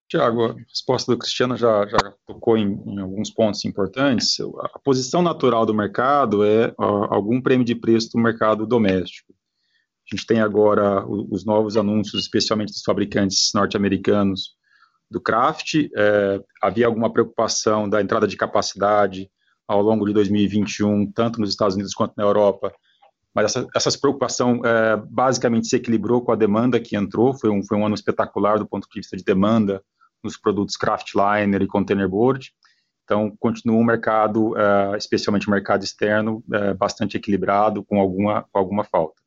Tiago, 0.09 0.45
a 0.45 0.55
resposta 0.55 1.13
do 1.13 1.19
Cristiano 1.19 1.57
já, 1.57 1.87
já 1.87 2.15
tocou 2.27 2.57
em, 2.57 2.81
em, 2.87 2.99
alguns 2.99 3.31
pontos 3.31 3.65
importantes. 3.65 4.39
A 4.61 4.79
posição 4.79 5.21
natural 5.21 5.67
do 5.67 5.75
mercado 5.75 6.45
é 6.45 6.73
algum 6.79 7.43
prêmio 7.43 7.65
de 7.65 7.75
preço 7.75 8.13
do 8.13 8.19
mercado 8.19 8.67
doméstico. 8.67 9.35
A 10.11 10.17
gente 10.17 10.27
tem 10.27 10.41
agora 10.41 11.07
os 11.07 11.45
novos 11.45 11.77
anúncios, 11.77 12.23
especialmente 12.23 12.73
dos 12.73 12.83
fabricantes 12.83 13.51
norte-americanos, 13.55 14.57
do 15.11 15.21
craft. 15.21 15.89
É, 15.97 16.41
havia 16.63 16.87
alguma 16.87 17.13
preocupação 17.13 17.89
da 17.89 18.01
entrada 18.01 18.27
de 18.27 18.37
capacidade 18.37 19.31
ao 19.67 19.83
longo 19.83 20.07
de 20.07 20.13
2021, 20.15 21.13
tanto 21.13 21.41
nos 21.41 21.51
Estados 21.51 21.75
Unidos 21.75 21.95
quanto 21.95 22.15
na 22.17 22.25
Europa, 22.25 22.73
mas 23.35 23.45
essa, 23.55 23.67
essa 23.77 23.99
preocupação 24.01 24.61
é, 24.65 24.97
basicamente 24.97 25.69
se 25.69 25.77
equilibrou 25.77 26.23
com 26.23 26.33
a 26.33 26.37
demanda 26.37 26.81
que 26.81 26.97
entrou, 26.97 27.35
foi 27.35 27.51
um, 27.51 27.63
foi 27.63 27.77
um 27.77 27.85
ano 27.85 27.95
espetacular 27.95 28.59
do 28.59 28.67
ponto 28.67 28.89
de 28.91 28.99
vista 28.99 29.17
de 29.17 29.23
demanda 29.23 29.83
nos 30.25 30.37
produtos 30.37 30.77
Craftliner 30.77 31.63
e 31.63 31.67
Containerboard, 31.67 32.51
então 33.05 33.33
continua 33.39 33.79
um 33.79 33.85
mercado, 33.85 34.57
é, 34.59 34.97
especialmente 34.97 35.47
o 35.47 35.51
mercado 35.51 35.85
externo, 35.85 36.43
é, 36.53 36.75
bastante 36.75 37.17
equilibrado, 37.17 37.85
com 37.85 38.01
alguma, 38.01 38.45
com 38.51 38.59
alguma 38.59 38.85
falta. 38.85 39.23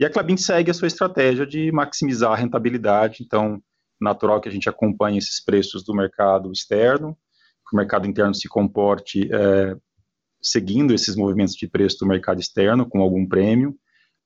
E 0.00 0.04
a 0.04 0.10
Clabin 0.10 0.36
segue 0.36 0.70
a 0.70 0.74
sua 0.74 0.88
estratégia 0.88 1.46
de 1.46 1.70
maximizar 1.70 2.32
a 2.32 2.36
rentabilidade, 2.36 3.22
então 3.22 3.62
natural 4.02 4.40
que 4.40 4.48
a 4.48 4.52
gente 4.52 4.68
acompanhe 4.68 5.18
esses 5.18 5.42
preços 5.42 5.84
do 5.84 5.94
mercado 5.94 6.50
externo, 6.52 7.16
que 7.68 7.74
o 7.74 7.76
mercado 7.76 8.06
interno 8.06 8.34
se 8.34 8.48
comporte 8.48 9.28
é, 9.32 9.76
seguindo 10.42 10.92
esses 10.92 11.14
movimentos 11.14 11.54
de 11.54 11.68
preço 11.68 11.98
do 12.00 12.06
mercado 12.06 12.40
externo, 12.40 12.86
com 12.86 13.00
algum 13.00 13.26
prêmio, 13.26 13.74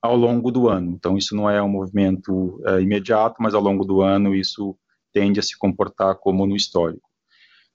ao 0.01 0.17
longo 0.17 0.51
do 0.51 0.69
ano. 0.69 0.93
Então, 0.93 1.17
isso 1.17 1.35
não 1.37 1.49
é 1.49 1.63
um 1.63 1.69
movimento 1.69 2.61
é, 2.67 2.81
imediato, 2.81 3.37
mas 3.41 3.55
ao 3.55 3.61
longo 3.61 3.85
do 3.85 4.01
ano 4.01 4.35
isso 4.35 4.77
tende 5.13 5.41
a 5.41 5.43
se 5.43 5.57
comportar 5.59 6.17
como 6.17 6.47
no 6.47 6.57
histórico. 6.57 7.07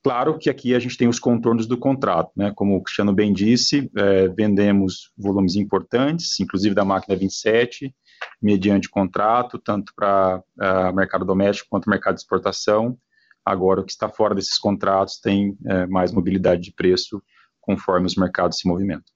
Claro 0.04 0.38
que 0.40 0.50
aqui 0.50 0.74
a 0.74 0.80
gente 0.80 0.98
tem 0.98 1.08
os 1.08 1.20
contornos 1.20 1.68
do 1.68 1.78
contrato, 1.78 2.32
né? 2.36 2.52
Como 2.56 2.76
o 2.76 2.82
Cristiano 2.82 3.14
bem 3.14 3.32
disse, 3.32 3.90
é, 3.96 4.28
vendemos 4.30 5.12
volumes 5.16 5.56
importantes, 5.56 6.40
inclusive 6.40 6.74
da 6.74 6.84
máquina 6.84 7.16
27, 7.16 7.94
mediante 8.42 8.90
contrato, 8.90 9.58
tanto 9.60 9.94
para 9.96 10.40
uh, 10.40 10.94
mercado 10.96 11.26
doméstico 11.26 11.70
quanto 11.70 11.90
mercado 11.90 12.16
de 12.16 12.22
exportação. 12.22 12.98
Agora, 13.46 13.82
o 13.82 13.84
que 13.84 13.92
está 13.92 14.08
fora 14.08 14.36
desses 14.36 14.58
contratos 14.58 15.20
tem 15.20 15.58
é, 15.66 15.88
mais 15.88 16.12
mobilidade 16.12 16.62
de 16.62 16.72
preço 16.72 17.22
conforme 17.60 18.06
os 18.06 18.16
mercados 18.16 18.60
se 18.60 18.68
movimentam. 18.68 19.12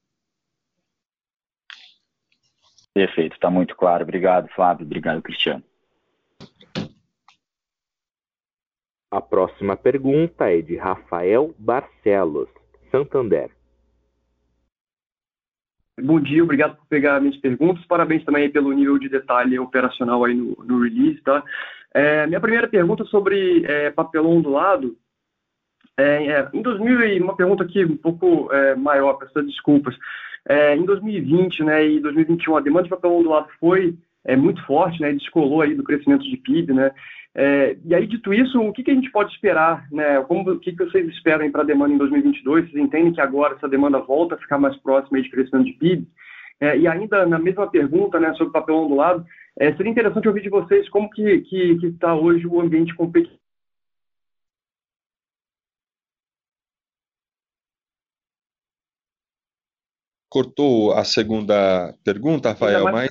Perfeito, 2.94 3.34
está 3.34 3.50
muito 3.50 3.76
claro. 3.76 4.04
Obrigado, 4.04 4.48
Flávio. 4.56 4.86
Obrigado, 4.86 5.22
Cristiano. 5.22 5.64
A 9.12 9.22
próxima 9.22 9.78
pergunta 9.78 10.52
é 10.52 10.62
de 10.62 10.76
Rafael 10.76 11.54
Barcelos, 11.58 12.50
Santander. 12.92 13.52
Bom 16.02 16.20
dia, 16.20 16.44
obrigado 16.44 16.76
por 16.76 16.86
pegar 16.88 17.22
minhas 17.22 17.38
perguntas. 17.38 17.86
Parabéns 17.86 18.24
também 18.26 18.50
pelo 18.50 18.74
nível 18.74 19.00
de 19.00 19.08
detalhe 19.08 19.58
operacional 19.58 20.26
aí 20.26 20.34
no, 20.34 20.54
no 20.66 20.84
release, 20.84 21.22
tá? 21.22 21.42
É, 21.94 22.28
minha 22.28 22.42
primeira 22.42 22.68
pergunta 22.68 23.04
é 23.04 23.06
sobre 23.06 23.64
é, 23.66 23.90
papelão 23.92 24.42
do 24.42 24.50
lado. 24.50 24.98
É, 25.98 26.28
é, 26.28 26.50
em 26.54 26.62
2000, 26.62 27.24
uma 27.24 27.38
pergunta 27.38 27.64
aqui 27.64 27.86
um 27.86 27.96
pouco 27.96 28.52
é, 28.52 28.76
maior, 28.76 29.14
peço 29.14 29.42
desculpas. 29.44 29.96
É, 30.48 30.76
em 30.76 30.84
2020 30.84 31.64
né, 31.64 31.88
e 31.88 32.00
2021, 32.02 32.58
a 32.58 32.62
demanda 32.62 32.84
de 32.84 32.90
papel 32.90 33.12
ondulado 33.12 33.48
foi 33.58 33.98
é, 34.26 34.36
muito 34.36 34.64
forte, 34.66 35.02
né, 35.02 35.14
descolou 35.14 35.62
aí 35.62 35.76
do 35.76 35.84
crescimento 35.84 36.24
de 36.24 36.38
PIB, 36.38 36.74
né, 36.74 36.92
é, 37.38 37.76
e 37.84 37.94
aí, 37.94 38.08
dito 38.08 38.34
isso, 38.34 38.62
o 38.62 38.72
que, 38.72 38.82
que, 38.82 38.92
a 38.92 38.96
gente 38.96 39.12
pode 39.12 39.34
esperar, 39.34 39.86
né, 39.92 40.22
como, 40.22 40.50
o 40.52 40.60
que, 40.60 40.72
que 40.72 40.86
vocês 40.86 41.06
esperam 41.10 41.52
para 41.52 41.64
a 41.64 41.66
demanda 41.66 41.94
em 41.94 41.98
2022? 41.98 42.72
Vocês 42.72 42.82
entendem 42.82 43.12
que 43.12 43.20
agora 43.20 43.56
essa 43.56 43.68
demanda 43.68 44.00
volta 44.00 44.36
a 44.36 44.38
ficar 44.38 44.58
mais 44.58 44.76
próxima 44.78 45.22
de 45.22 45.30
crescimento 45.30 45.66
de 45.66 45.74
PIB? 45.74 46.08
É, 46.62 46.78
e 46.78 46.88
ainda 46.88 47.26
na 47.26 47.38
mesma 47.38 47.70
pergunta, 47.70 48.22
né, 48.22 48.34
sobre 48.36 48.54
papel 48.54 48.76
ondulado, 48.76 49.26
é, 49.60 49.76
seria 49.76 49.92
interessante 49.92 50.30
ouvir 50.30 50.44
de 50.44 50.50
vocês 50.50 50.88
como 50.88 51.10
que 51.10 51.46
está 51.84 52.08
tá 52.08 52.16
hoje 52.16 52.48
o 52.48 52.62
ambiente 52.62 52.96
competitivo 52.96 53.46
cortou 60.36 60.92
a 60.92 61.06
segunda 61.06 61.96
pergunta, 62.04 62.50
Rafael, 62.50 62.84
mas. 62.92 63.10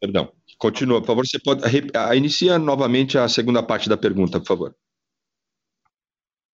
Perdão, 0.00 0.32
continua, 0.58 1.00
por 1.00 1.08
favor. 1.08 1.26
Você 1.26 1.38
pode. 1.38 1.62
Inicia 2.16 2.58
novamente 2.58 3.18
a 3.18 3.28
segunda 3.28 3.62
parte 3.62 3.88
da 3.88 3.96
pergunta, 3.96 4.38
por 4.38 4.46
favor. 4.46 4.74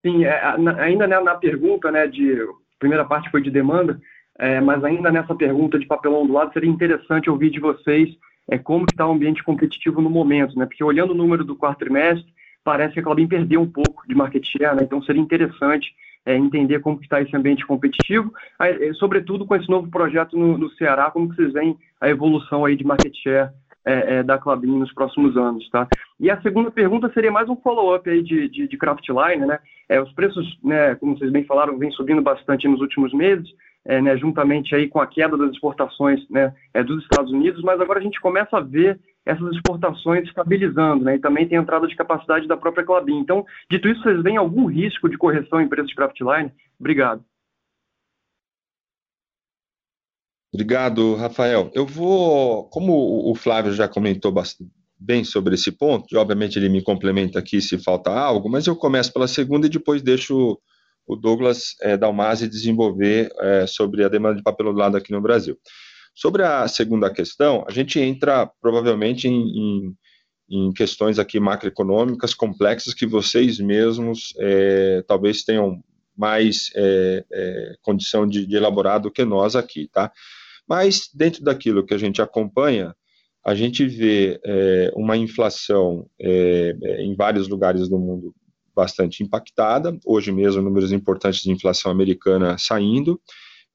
Sim, 0.05 0.25
é, 0.25 0.39
ainda 0.79 1.07
na 1.07 1.35
pergunta, 1.35 1.91
né, 1.91 2.07
de. 2.07 2.41
A 2.41 2.77
primeira 2.79 3.05
parte 3.05 3.31
foi 3.31 3.41
de 3.41 3.49
demanda, 3.49 3.99
é, 4.37 4.59
mas 4.59 4.83
ainda 4.83 5.11
nessa 5.11 5.33
pergunta 5.33 5.79
de 5.79 5.85
papelão 5.85 6.27
do 6.27 6.33
lado, 6.33 6.53
seria 6.53 6.69
interessante 6.69 7.29
ouvir 7.29 7.49
de 7.49 7.59
vocês 7.59 8.09
é, 8.49 8.57
como 8.57 8.85
está 8.89 9.07
o 9.07 9.11
ambiente 9.11 9.43
competitivo 9.43 10.01
no 10.01 10.09
momento, 10.09 10.57
né? 10.57 10.65
Porque 10.65 10.83
olhando 10.83 11.11
o 11.11 11.15
número 11.15 11.43
do 11.43 11.55
quarto 11.55 11.79
trimestre, 11.79 12.31
parece 12.63 12.93
que 12.93 12.99
a 12.99 13.03
Clabin 13.03 13.27
perdeu 13.27 13.61
um 13.61 13.71
pouco 13.71 14.07
de 14.07 14.13
market 14.13 14.45
share, 14.45 14.75
né? 14.75 14.83
Então 14.83 15.01
seria 15.01 15.21
interessante 15.21 15.93
é, 16.25 16.35
entender 16.35 16.79
como 16.79 16.99
está 17.01 17.21
esse 17.21 17.35
ambiente 17.35 17.65
competitivo, 17.65 18.33
é, 18.59 18.93
sobretudo 18.93 19.45
com 19.45 19.55
esse 19.55 19.69
novo 19.69 19.89
projeto 19.89 20.37
no, 20.37 20.57
no, 20.57 20.69
Ceará, 20.71 21.11
como 21.11 21.29
que 21.29 21.35
vocês 21.35 21.53
veem 21.53 21.77
a 22.01 22.09
evolução 22.09 22.65
aí 22.65 22.75
de 22.75 22.85
market 22.85 23.15
share 23.15 23.51
é, 23.85 24.15
é, 24.15 24.23
da 24.23 24.37
Clabin 24.37 24.79
nos 24.79 24.91
próximos 24.93 25.37
anos, 25.37 25.69
tá? 25.69 25.87
E 26.19 26.31
a 26.31 26.41
segunda 26.41 26.71
pergunta 26.71 27.11
seria 27.13 27.31
mais 27.31 27.47
um 27.47 27.55
follow-up 27.55 28.09
aí 28.09 28.23
de, 28.23 28.49
de, 28.49 28.67
de 28.67 28.77
Craftline, 28.77 29.45
né? 29.45 29.59
É, 29.87 30.01
os 30.01 30.11
preços, 30.13 30.57
né, 30.63 30.95
como 30.95 31.15
vocês 31.15 31.31
bem 31.31 31.43
falaram, 31.43 31.77
vêm 31.77 31.91
subindo 31.91 32.21
bastante 32.21 32.67
nos 32.67 32.81
últimos 32.81 33.13
meses, 33.13 33.47
é, 33.85 34.01
né, 34.01 34.17
juntamente 34.17 34.73
aí 34.73 34.87
com 34.87 34.99
a 34.99 35.05
queda 35.05 35.37
das 35.37 35.51
exportações 35.51 36.27
né, 36.29 36.51
é, 36.73 36.83
dos 36.83 37.03
Estados 37.03 37.31
Unidos, 37.31 37.61
mas 37.61 37.79
agora 37.79 37.99
a 37.99 38.01
gente 38.01 38.19
começa 38.19 38.57
a 38.57 38.61
ver 38.61 38.99
essas 39.25 39.55
exportações 39.55 40.27
estabilizando, 40.27 41.03
né? 41.03 41.15
E 41.15 41.19
também 41.19 41.47
tem 41.47 41.57
entrada 41.57 41.87
de 41.87 41.95
capacidade 41.95 42.47
da 42.47 42.55
própria 42.55 42.85
Clabin. 42.85 43.17
Então, 43.17 43.45
dito 43.69 43.87
isso, 43.87 44.03
vocês 44.03 44.21
veem 44.21 44.37
algum 44.37 44.65
risco 44.67 45.09
de 45.09 45.17
correção 45.17 45.59
em 45.59 45.67
preços 45.67 45.89
de 45.89 45.95
Craftline? 45.95 46.51
Obrigado. 46.79 47.23
Obrigado, 50.53 51.15
Rafael. 51.15 51.69
Eu 51.73 51.85
vou, 51.85 52.69
como 52.69 53.29
o 53.29 53.35
Flávio 53.35 53.73
já 53.73 53.87
comentou 53.87 54.31
bastante, 54.31 54.71
bem 54.97 55.23
sobre 55.23 55.55
esse 55.55 55.71
ponto, 55.71 56.05
e 56.09 56.17
obviamente 56.17 56.57
ele 56.57 56.69
me 56.69 56.81
complementa 56.81 57.39
aqui 57.39 57.59
se 57.61 57.77
falta 57.77 58.09
algo, 58.09 58.49
mas 58.49 58.65
eu 58.65 58.75
começo 58.75 59.11
pela 59.11 59.27
segunda 59.27 59.67
e 59.67 59.69
depois 59.69 60.01
deixo 60.01 60.57
o 61.05 61.15
Douglas 61.15 61.75
é, 61.81 61.95
Dalmasi 61.95 62.47
desenvolver 62.47 63.29
é, 63.39 63.67
sobre 63.67 64.03
a 64.03 64.09
demanda 64.09 64.37
de 64.37 64.43
papel 64.43 64.71
lado 64.71 64.97
aqui 64.97 65.11
no 65.11 65.21
Brasil. 65.21 65.57
Sobre 66.15 66.43
a 66.43 66.65
segunda 66.69 67.13
questão, 67.13 67.65
a 67.67 67.71
gente 67.71 67.99
entra 67.99 68.49
provavelmente 68.61 69.27
em, 69.27 69.33
em, 69.33 69.95
em 70.49 70.71
questões 70.71 71.19
aqui 71.19 71.41
macroeconômicas 71.41 72.33
complexas 72.33 72.93
que 72.93 73.05
vocês 73.05 73.59
mesmos 73.59 74.33
é, 74.39 75.03
talvez 75.05 75.43
tenham 75.43 75.83
mais 76.17 76.71
é, 76.73 77.25
é, 77.29 77.75
condição 77.81 78.25
de, 78.25 78.45
de, 78.45 78.55
elaborar 78.55 79.01
do 79.01 79.11
que 79.11 79.25
nós 79.25 79.57
aqui, 79.57 79.89
tá? 79.91 80.09
Mas 80.65 81.09
dentro 81.13 81.43
daquilo 81.43 81.85
que 81.85 81.93
a 81.93 81.97
gente 81.97 82.21
acompanha, 82.21 82.95
a 83.45 83.53
gente 83.53 83.85
vê 83.85 84.39
é, 84.43 84.91
uma 84.95 85.17
inflação 85.17 86.09
é, 86.19 86.75
é, 86.81 87.03
em 87.03 87.13
vários 87.13 87.49
lugares 87.49 87.89
do 87.89 87.99
mundo 87.99 88.33
bastante 88.73 89.21
impactada. 89.21 89.97
Hoje 90.05 90.31
mesmo, 90.31 90.61
números 90.61 90.91
importantes 90.91 91.41
de 91.41 91.51
inflação 91.51 91.91
americana 91.91 92.57
saindo. 92.57 93.21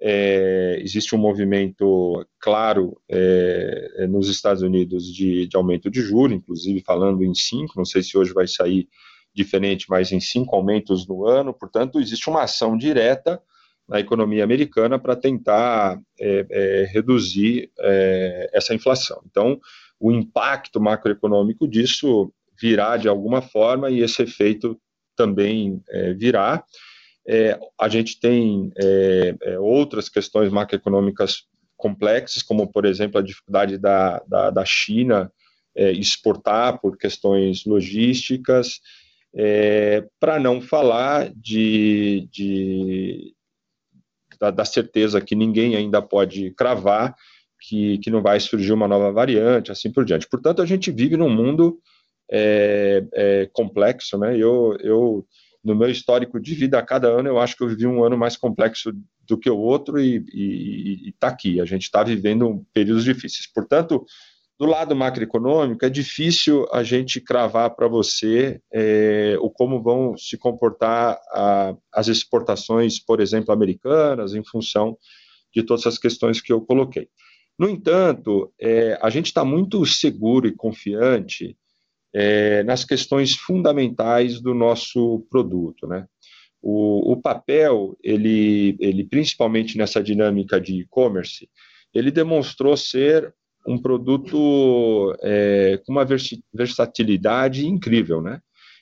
É, 0.03 0.79
existe 0.81 1.15
um 1.15 1.19
movimento 1.19 2.27
claro 2.39 2.99
é, 3.07 3.93
é, 3.99 4.07
nos 4.07 4.29
Estados 4.29 4.63
Unidos 4.63 5.05
de, 5.13 5.47
de, 5.47 5.57
aumento 5.57 5.91
de 5.91 6.01
juros, 6.01 6.37
inclusive 6.37 6.81
falando 6.81 7.23
em 7.23 7.35
cinco, 7.35 7.75
não 7.77 7.85
sei 7.85 8.03
se 8.03 8.17
hoje 8.17 8.33
vai 8.33 8.47
sair 8.47 8.89
diferente, 9.35 9.87
mas 9.91 10.11
em 10.11 10.19
cinco 10.19 10.57
aumentos 10.57 11.07
no 11.07 11.27
ano, 11.27 11.53
portanto, 11.53 12.01
existe 12.01 12.31
uma 12.31 12.45
ação 12.45 12.77
direta 12.79 13.41
na 13.87 14.01
economia 14.01 14.45
americana 14.45 14.99
para 14.99 15.17
tentar 15.17 16.01
é, 16.19 16.47
é, 16.49 16.85
reduzir 16.93 17.71
é, 17.81 18.51
essa 18.55 18.73
inflação. 18.73 19.21
Então, 19.29 19.61
o 19.99 20.13
impacto 20.13 20.81
macroeconômico 20.81 21.69
disso 21.69 22.33
virá 22.59 22.97
de 22.97 23.09
alguma 23.09 23.43
forma 23.43 23.91
e 23.91 24.01
esse 24.01 24.23
efeito 24.23 24.81
também 25.17 25.83
virá. 26.17 26.65
É, 27.27 27.59
a 27.79 27.89
gente 27.89 28.19
tem 28.19 28.73
é, 28.77 29.35
é, 29.43 29.59
outras 29.59 30.09
questões 30.09 30.51
macroeconômicas 30.51 31.45
complexas, 31.77 32.43
como, 32.43 32.71
por 32.71 32.85
exemplo, 32.85 33.19
a 33.19 33.23
dificuldade 33.23 33.79
da, 33.79 34.19
da, 34.27 34.51
da 34.51 34.65
China 34.65 35.33
é, 35.75 35.93
exportar 35.93 36.81
por 36.81 36.97
questões 36.97 37.65
logísticas, 37.65 38.81
é, 39.35 40.05
para 40.19 40.41
não 40.41 40.61
falar 40.61 41.33
de, 41.35 42.29
de 42.31 43.35
da, 44.39 44.51
da, 44.51 44.65
certeza 44.65 45.21
que 45.21 45.37
ninguém 45.37 45.77
ainda 45.77 46.03
pode 46.03 46.51
cravar 46.53 47.15
que, 47.61 47.99
que 47.99 48.11
não 48.11 48.23
vai 48.23 48.41
surgir 48.41 48.73
uma 48.73 48.89
nova 48.89 49.13
variante, 49.13 49.71
assim 49.71 49.93
por 49.93 50.05
diante. 50.05 50.29
Portanto, 50.29 50.61
a 50.61 50.67
gente 50.67 50.91
vive 50.91 51.17
num 51.17 51.29
mundo 51.29 51.79
é, 52.31 53.49
complexo, 53.53 54.19
né? 54.19 54.37
Eu, 54.37 54.77
eu 54.81 55.27
no 55.63 55.75
meu 55.75 55.91
histórico 55.91 56.41
de 56.41 56.55
vida, 56.55 56.79
a 56.79 56.83
cada 56.83 57.09
ano 57.09 57.29
eu 57.29 57.39
acho 57.39 57.57
que 57.57 57.63
eu 57.63 57.69
vivi 57.69 57.87
um 57.87 58.03
ano 58.03 58.17
mais 58.17 58.37
complexo 58.37 58.93
do 59.27 59.39
que 59.39 59.51
o 59.51 59.59
outro 59.59 60.01
e 60.01 61.09
está 61.09 61.29
aqui. 61.29 61.61
A 61.61 61.65
gente 61.65 61.83
está 61.83 62.03
vivendo 62.03 62.65
períodos 62.73 63.05
difíceis. 63.05 63.47
Portanto, 63.53 64.05
do 64.61 64.67
lado 64.67 64.95
macroeconômico, 64.95 65.87
é 65.87 65.89
difícil 65.89 66.67
a 66.71 66.83
gente 66.83 67.19
cravar 67.19 67.71
para 67.75 67.89
você 67.89 68.61
é, 68.71 69.35
o 69.41 69.49
como 69.49 69.83
vão 69.83 70.17
se 70.19 70.37
comportar 70.37 71.19
a, 71.33 71.75
as 71.91 72.09
exportações, 72.09 72.99
por 72.99 73.21
exemplo, 73.21 73.55
americanas, 73.55 74.35
em 74.35 74.45
função 74.45 74.99
de 75.55 75.63
todas 75.63 75.87
as 75.87 75.97
questões 75.97 76.43
que 76.43 76.53
eu 76.53 76.61
coloquei. 76.61 77.09
No 77.59 77.71
entanto, 77.71 78.53
é, 78.61 78.99
a 79.01 79.09
gente 79.09 79.27
está 79.27 79.45
muito 79.47 79.85
seguro 79.87 80.47
e 80.47 80.55
confiante 80.55 81.57
é, 82.13 82.63
nas 82.65 82.85
questões 82.85 83.35
fundamentais 83.37 84.41
do 84.41 84.55
nosso 84.55 85.27
produto, 85.31 85.87
né? 85.87 86.07
O, 86.63 87.13
o 87.13 87.17
papel, 87.17 87.97
ele, 88.03 88.77
ele 88.81 89.05
principalmente 89.05 89.79
nessa 89.79 90.03
dinâmica 90.03 90.61
de 90.61 90.81
e-commerce, 90.81 91.49
ele 91.95 92.11
demonstrou 92.11 92.77
ser 92.77 93.35
um 93.67 93.79
produto 93.79 95.17
é, 95.23 95.81
com 95.85 95.93
uma 95.93 96.07
versatilidade 96.53 97.67
incrível, 97.67 98.21
né? 98.21 98.41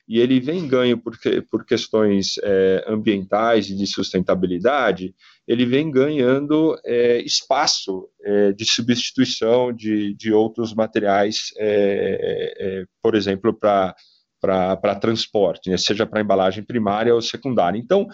E 0.09 0.19
ele 0.19 0.41
vem 0.41 0.67
ganho 0.67 0.97
por, 0.97 1.19
por 1.51 1.67
questões 1.67 2.39
é, 2.43 2.85
ambientais 2.89 3.69
e 3.69 3.77
de 3.77 3.87
sustentabilidade, 3.87 5.15
ele 5.47 5.67
vem 5.67 5.91
ganhando 5.91 6.79
é, 6.85 7.21
espaço 7.21 8.09
é, 8.23 8.53
de 8.53 8.65
substituição 8.65 9.73
de, 9.73 10.15
de 10.15 10.33
outros 10.33 10.75
materiais, 10.75 11.53
é, 11.59 12.55
é, 12.59 12.85
por 13.03 13.15
exemplo, 13.15 13.53
para 13.53 13.95
para 14.41 14.95
transporte, 14.95 15.69
né, 15.69 15.77
seja 15.77 16.07
para 16.07 16.21
embalagem 16.21 16.63
primária 16.63 17.13
ou 17.13 17.21
secundária. 17.21 17.77
Então, 17.77 18.07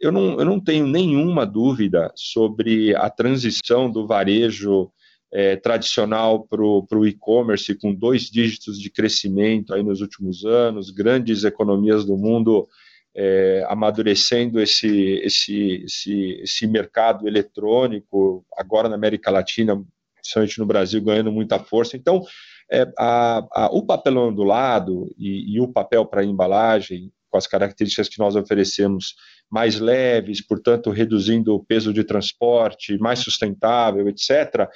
eu 0.00 0.10
não, 0.10 0.38
eu 0.38 0.44
não 0.46 0.58
tenho 0.58 0.86
nenhuma 0.86 1.46
dúvida 1.46 2.10
sobre 2.14 2.94
a 2.96 3.10
transição 3.10 3.90
do 3.90 4.06
varejo 4.06 4.90
é, 5.32 5.56
tradicional 5.56 6.46
para 6.46 6.62
o 6.62 7.06
e-commerce, 7.06 7.74
com 7.74 7.94
dois 7.94 8.30
dígitos 8.30 8.80
de 8.80 8.90
crescimento 8.90 9.74
aí 9.74 9.82
nos 9.82 10.00
últimos 10.00 10.44
anos, 10.44 10.90
grandes 10.90 11.44
economias 11.44 12.04
do 12.04 12.16
mundo 12.16 12.68
é, 13.14 13.64
amadurecendo 13.68 14.60
esse, 14.60 15.20
esse, 15.24 15.82
esse, 15.84 16.40
esse 16.42 16.66
mercado 16.66 17.26
eletrônico, 17.26 18.44
agora 18.56 18.88
na 18.88 18.94
América 18.94 19.30
Latina, 19.30 19.82
principalmente 20.14 20.58
no 20.58 20.66
Brasil, 20.66 21.02
ganhando 21.02 21.32
muita 21.32 21.58
força. 21.58 21.96
Então, 21.96 22.22
é, 22.70 22.86
a, 22.98 23.46
a, 23.52 23.66
o 23.72 23.86
papelão 23.86 24.28
ondulado 24.28 25.10
e, 25.16 25.54
e 25.54 25.60
o 25.60 25.68
papel 25.68 26.04
para 26.04 26.24
embalagem, 26.24 27.10
com 27.30 27.38
as 27.38 27.46
características 27.46 28.08
que 28.08 28.18
nós 28.18 28.36
oferecemos, 28.36 29.14
mais 29.50 29.78
leves, 29.78 30.40
portanto, 30.40 30.90
reduzindo 30.90 31.54
o 31.54 31.64
peso 31.64 31.92
de 31.92 32.04
transporte, 32.04 32.98
mais 32.98 33.20
sustentável, 33.20 34.08
etc., 34.08 34.68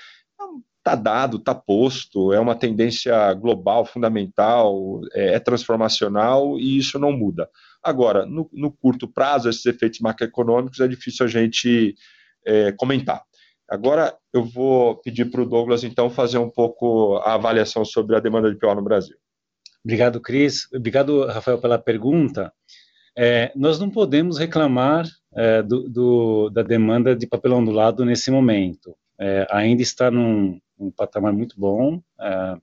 está 0.81 0.95
dado, 0.95 1.37
está 1.37 1.55
posto, 1.55 2.33
é 2.33 2.41
uma 2.41 2.55
tendência 2.55 3.33
global, 3.35 3.85
fundamental, 3.85 5.01
é, 5.13 5.35
é, 5.35 5.39
transformacional 5.39 6.59
e 6.59 6.79
isso 6.79 6.99
não 6.99 7.13
muda. 7.13 7.49
Agora, 7.83 8.27
no, 8.27 8.49
no, 8.53 8.73
curto 8.73 9.07
prazo, 9.07 9.49
esses 9.49 9.65
efeitos 9.67 10.01
macroeconômicos 10.01 10.81
é 10.81 10.89
difícil 10.89 11.27
a 11.27 11.29
gente 11.29 11.95
é, 12.45 12.73
comentar. 12.73 13.23
Agora 13.69 14.17
eu 14.33 14.43
vou 14.45 14.97
pedir 14.97 15.31
para 15.31 15.43
o 15.43 15.47
Douglas, 15.47 15.85
então, 15.85 16.11
fazer 16.11 16.39
um 16.39 16.51
pouco 16.51 17.19
a 17.19 17.35
avaliação 17.35 17.85
sobre 17.85 18.17
a 18.17 18.21
demanda 18.21 18.51
de 18.51 18.59
PO 18.59 18.75
no 18.75 18.83
Brasil. 18.83 19.17
Obrigado, 19.85 20.21
Cris. 20.21 20.67
Obrigado, 20.75 21.27
Rafael, 21.27 21.59
pela 21.59 21.79
pergunta. 21.79 22.53
É, 23.17 23.53
nós 23.55 23.79
não 23.79 23.91
podemos 23.91 24.39
reclamar 24.39 25.07
é, 25.35 25.63
do, 25.63 25.89
do, 25.89 26.51
da 26.51 26.63
demanda 26.63 27.15
de 27.15 27.27
papel 27.27 27.53
ondulado 27.53 28.05
nesse 28.05 28.31
momento. 28.31 28.97
É, 29.19 29.47
ainda 29.51 29.83
está 29.83 30.11
num, 30.11 30.59
um 30.81 30.91
patamar 30.91 31.33
muito 31.33 31.59
bom. 31.59 32.01
É, 32.21 32.57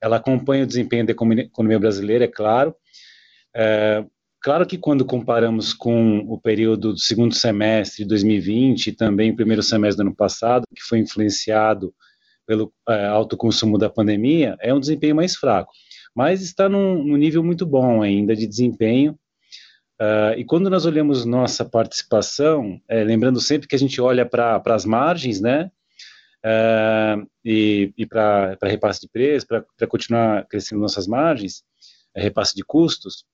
ela 0.00 0.16
acompanha 0.16 0.64
o 0.64 0.66
desempenho 0.66 1.06
da 1.06 1.12
economia 1.12 1.78
brasileira, 1.78 2.24
é 2.24 2.28
claro. 2.28 2.74
É, 3.54 4.04
claro 4.40 4.66
que 4.66 4.78
quando 4.78 5.04
comparamos 5.04 5.72
com 5.72 6.18
o 6.20 6.40
período 6.40 6.92
do 6.92 6.98
segundo 6.98 7.34
semestre 7.34 8.04
de 8.04 8.08
2020 8.08 8.88
e 8.88 8.92
também 8.92 9.30
o 9.30 9.36
primeiro 9.36 9.62
semestre 9.62 10.02
do 10.02 10.08
ano 10.08 10.16
passado, 10.16 10.64
que 10.74 10.82
foi 10.82 10.98
influenciado 10.98 11.92
pelo 12.46 12.72
é, 12.88 13.06
alto 13.06 13.36
consumo 13.36 13.76
da 13.76 13.90
pandemia, 13.90 14.56
é 14.60 14.72
um 14.72 14.80
desempenho 14.80 15.16
mais 15.16 15.36
fraco. 15.36 15.72
Mas 16.14 16.42
está 16.42 16.68
num, 16.68 17.04
num 17.04 17.16
nível 17.16 17.44
muito 17.44 17.66
bom 17.66 18.02
ainda 18.02 18.34
de 18.34 18.46
desempenho. 18.46 19.18
Uh, 20.00 20.38
e 20.38 20.44
quando 20.44 20.70
nós 20.70 20.86
olhamos 20.86 21.24
nossa 21.24 21.64
participação, 21.64 22.80
é, 22.88 23.02
lembrando 23.02 23.40
sempre 23.40 23.66
que 23.66 23.74
a 23.74 23.78
gente 23.78 24.00
olha 24.00 24.24
para 24.24 24.62
as 24.66 24.84
margens, 24.84 25.40
né? 25.40 25.70
Uh, 26.44 27.26
e, 27.44 27.92
e 27.96 28.06
para 28.06 28.56
repasse 28.62 29.00
de 29.00 29.08
preço, 29.08 29.46
para 29.46 29.86
continuar 29.86 30.46
crescendo 30.46 30.80
nossas 30.80 31.06
margens, 31.06 31.62
é, 32.14 32.22
repasse 32.22 32.54
de 32.54 32.64
custos. 32.64 33.24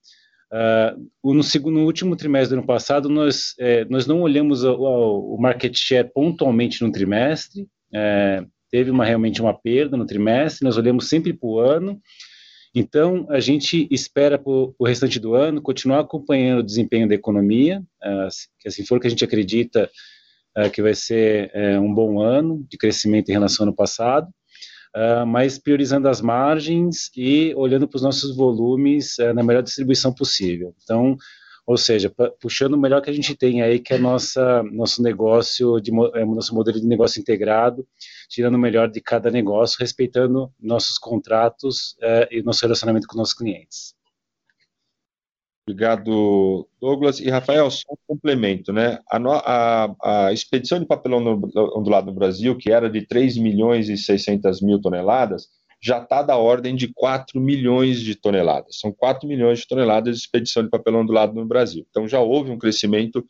Uh, 0.52 1.34
no, 1.34 1.42
segundo, 1.42 1.80
no 1.80 1.84
último 1.84 2.14
trimestre 2.16 2.50
do 2.55 2.59
ano 2.59 2.66
passado, 2.66 3.09
nós, 3.09 3.55
é, 3.59 3.84
nós 3.86 4.07
não 4.07 4.22
olhamos 4.22 4.62
o, 4.62 4.74
o, 4.74 5.36
market 5.40 5.76
share 5.76 6.09
pontualmente 6.12 6.82
no 6.82 6.92
trimestre, 6.92 7.66
é, 7.92 8.44
teve 8.70 8.90
uma, 8.90 9.05
realmente 9.05 9.40
uma 9.40 9.55
perda 9.55 9.96
no 9.96 10.07
trimestre, 10.07 10.64
nós 10.64 10.76
olhamos 10.76 11.09
sempre 11.09 11.32
para 11.32 11.48
o 11.48 11.59
ano, 11.59 12.00
então 12.72 13.26
a 13.30 13.40
gente 13.40 13.88
espera 13.90 14.38
para 14.38 14.52
o 14.52 14.84
restante 14.84 15.18
do 15.18 15.34
ano 15.34 15.62
continuar 15.62 16.00
acompanhando 16.00 16.61
o 16.61 16.64
desempenho 16.64 17.09
da 17.09 17.14
economia, 17.14 17.82
que 18.59 18.68
assim 18.68 18.84
for 18.84 19.00
que 19.00 19.07
a 19.07 19.11
gente 19.11 19.24
acredita 19.24 19.88
que 20.72 20.82
vai 20.82 20.94
ser 20.94 21.50
é, 21.52 21.78
um 21.78 21.92
bom 21.92 22.20
ano 22.20 22.64
de 22.70 22.76
crescimento 22.76 23.28
em 23.28 23.32
relação 23.32 23.64
ao 23.64 23.68
ano 23.68 23.76
passado, 23.76 24.28
uh, 24.94 25.26
mas 25.26 25.59
priorizando 25.59 26.09
as 26.09 26.20
margens 26.20 27.11
e 27.16 27.52
olhando 27.57 27.88
para 27.88 27.96
os 27.96 28.02
nossos 28.02 28.36
volumes 28.36 29.16
na 29.34 29.42
melhor 29.42 29.62
distribuição 29.62 30.12
possível. 30.14 30.74
Então, 30.82 31.16
ou 31.66 31.76
seja, 31.76 32.12
puxando 32.40 32.74
o 32.74 32.78
melhor 32.78 33.00
que 33.00 33.09
a 33.09 33.12
gente 33.12 33.34
tem 33.34 33.62
aí, 33.62 33.80
que 33.80 33.94
é 33.94 33.98
nossa, 33.98 34.62
nosso 34.64 35.02
negócio, 35.02 35.80
de, 35.80 35.90
é, 36.14 36.24
nosso 36.24 36.55
modelo 36.55 36.78
de 36.78 36.86
negócio 36.86 37.18
integrado, 37.20 37.86
tirando 38.28 38.55
o 38.57 38.59
melhor 38.59 38.90
de 38.90 39.00
cada 39.00 39.30
negócio, 39.30 39.78
respeitando 39.80 40.52
nossos 40.61 40.98
contratos 40.98 41.96
e 42.30 42.42
nosso 42.42 42.61
relacionamento 42.61 43.07
com 43.07 43.16
nossos 43.16 43.34
clientes. 43.34 43.94
Obrigado, 45.66 46.68
Douglas. 46.78 47.20
E 47.20 47.30
Rafael, 47.30 47.70
só 47.70 47.86
um 47.90 47.96
complemento, 48.06 48.70
né? 48.70 48.98
A, 49.10 49.18
a, 49.18 50.26
a 50.26 50.32
expedição 50.32 50.78
de 50.78 50.86
papelão 50.86 51.40
ondulado 51.74 52.06
no 52.06 52.14
Brasil, 52.14 52.54
que 52.56 52.70
era 52.70 52.90
de 52.90 53.06
3 53.06 53.38
milhões 53.38 53.88
e 53.88 53.96
600 53.96 54.60
mil 54.60 54.78
toneladas, 54.78 55.48
já 55.80 55.98
está 56.02 56.22
da 56.22 56.36
ordem 56.36 56.76
de 56.76 56.92
4 56.92 57.40
milhões 57.40 58.00
de 58.00 58.14
toneladas. 58.14 58.78
São 58.78 58.92
4 58.92 59.26
milhões 59.26 59.60
de 59.60 59.66
toneladas 59.66 60.16
de 60.16 60.20
expedição 60.22 60.62
de 60.62 60.68
papelão 60.68 61.00
ondulado 61.00 61.34
no 61.34 61.46
Brasil. 61.46 61.86
Então 61.88 62.06
já 62.06 62.20
houve 62.20 62.50
um 62.50 62.58
crescimento 62.58 63.24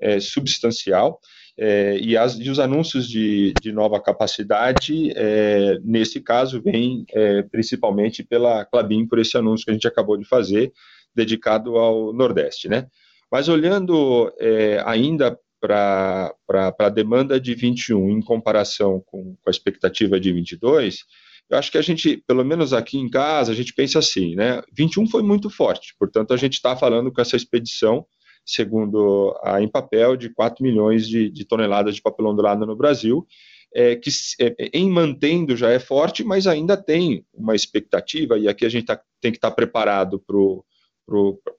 é, 0.00 0.20
substancial. 0.20 1.20
É, 1.58 1.98
e, 1.98 2.16
as, 2.16 2.38
e, 2.38 2.48
os 2.48 2.58
anúncios 2.58 3.08
de, 3.08 3.52
de 3.60 3.72
nova 3.72 4.00
capacidade, 4.00 5.12
é, 5.14 5.78
nesse 5.84 6.20
caso, 6.20 6.62
vêm 6.62 7.04
é, 7.12 7.42
principalmente 7.42 8.22
pela 8.22 8.64
Clabin, 8.64 9.06
por 9.06 9.18
esse 9.18 9.36
anúncio 9.36 9.64
que 9.64 9.70
a 9.70 9.74
gente 9.74 9.86
acabou 9.86 10.16
de 10.16 10.24
fazer, 10.24 10.72
dedicado 11.14 11.76
ao 11.76 12.12
Nordeste, 12.12 12.68
né? 12.68 12.86
Mas 13.30 13.48
olhando 13.48 14.32
é, 14.38 14.82
ainda 14.84 15.38
para 15.60 16.34
a 16.78 16.88
demanda 16.88 17.40
de 17.40 17.54
21 17.54 18.10
em 18.10 18.20
comparação 18.20 19.02
com, 19.06 19.36
com, 19.36 19.48
a 19.48 19.50
expectativa 19.50 20.18
de 20.18 20.32
22, 20.32 21.04
eu 21.48 21.56
acho 21.56 21.70
que 21.70 21.78
a 21.78 21.82
gente, 21.82 22.16
pelo 22.26 22.44
menos 22.44 22.72
aqui 22.72 22.98
em 22.98 23.08
casa, 23.08 23.52
a 23.52 23.54
gente 23.54 23.72
pensa 23.72 23.98
assim, 23.98 24.34
né? 24.34 24.62
21 24.72 25.06
foi 25.08 25.22
muito 25.22 25.48
forte, 25.48 25.94
portanto 25.98 26.34
a 26.34 26.36
gente 26.36 26.54
está 26.54 26.76
falando 26.76 27.12
com 27.12 27.20
essa 27.20 27.36
expedição, 27.36 28.04
segundo 28.44 29.38
a 29.42 29.62
Empapel, 29.62 30.16
de 30.16 30.30
4 30.30 30.62
milhões 30.64 31.06
de, 31.06 31.30
de 31.30 31.44
toneladas 31.44 31.94
de 31.94 32.02
papelão 32.02 32.34
dourado 32.34 32.66
no 32.66 32.76
Brasil, 32.76 33.26
é, 33.74 33.96
que 33.96 34.10
é, 34.40 34.70
em 34.74 34.90
mantendo 34.90 35.56
já 35.56 35.70
é 35.70 35.78
forte, 35.78 36.24
mas 36.24 36.46
ainda 36.46 36.76
tem 36.76 37.24
uma 37.32 37.54
expectativa, 37.54 38.38
e 38.38 38.48
aqui 38.48 38.66
a 38.66 38.68
gente 38.68 38.86
tá, 38.86 39.00
tem 39.20 39.30
que 39.30 39.38
estar 39.38 39.50
tá 39.50 39.56
preparado 39.56 40.18
para 40.18 40.36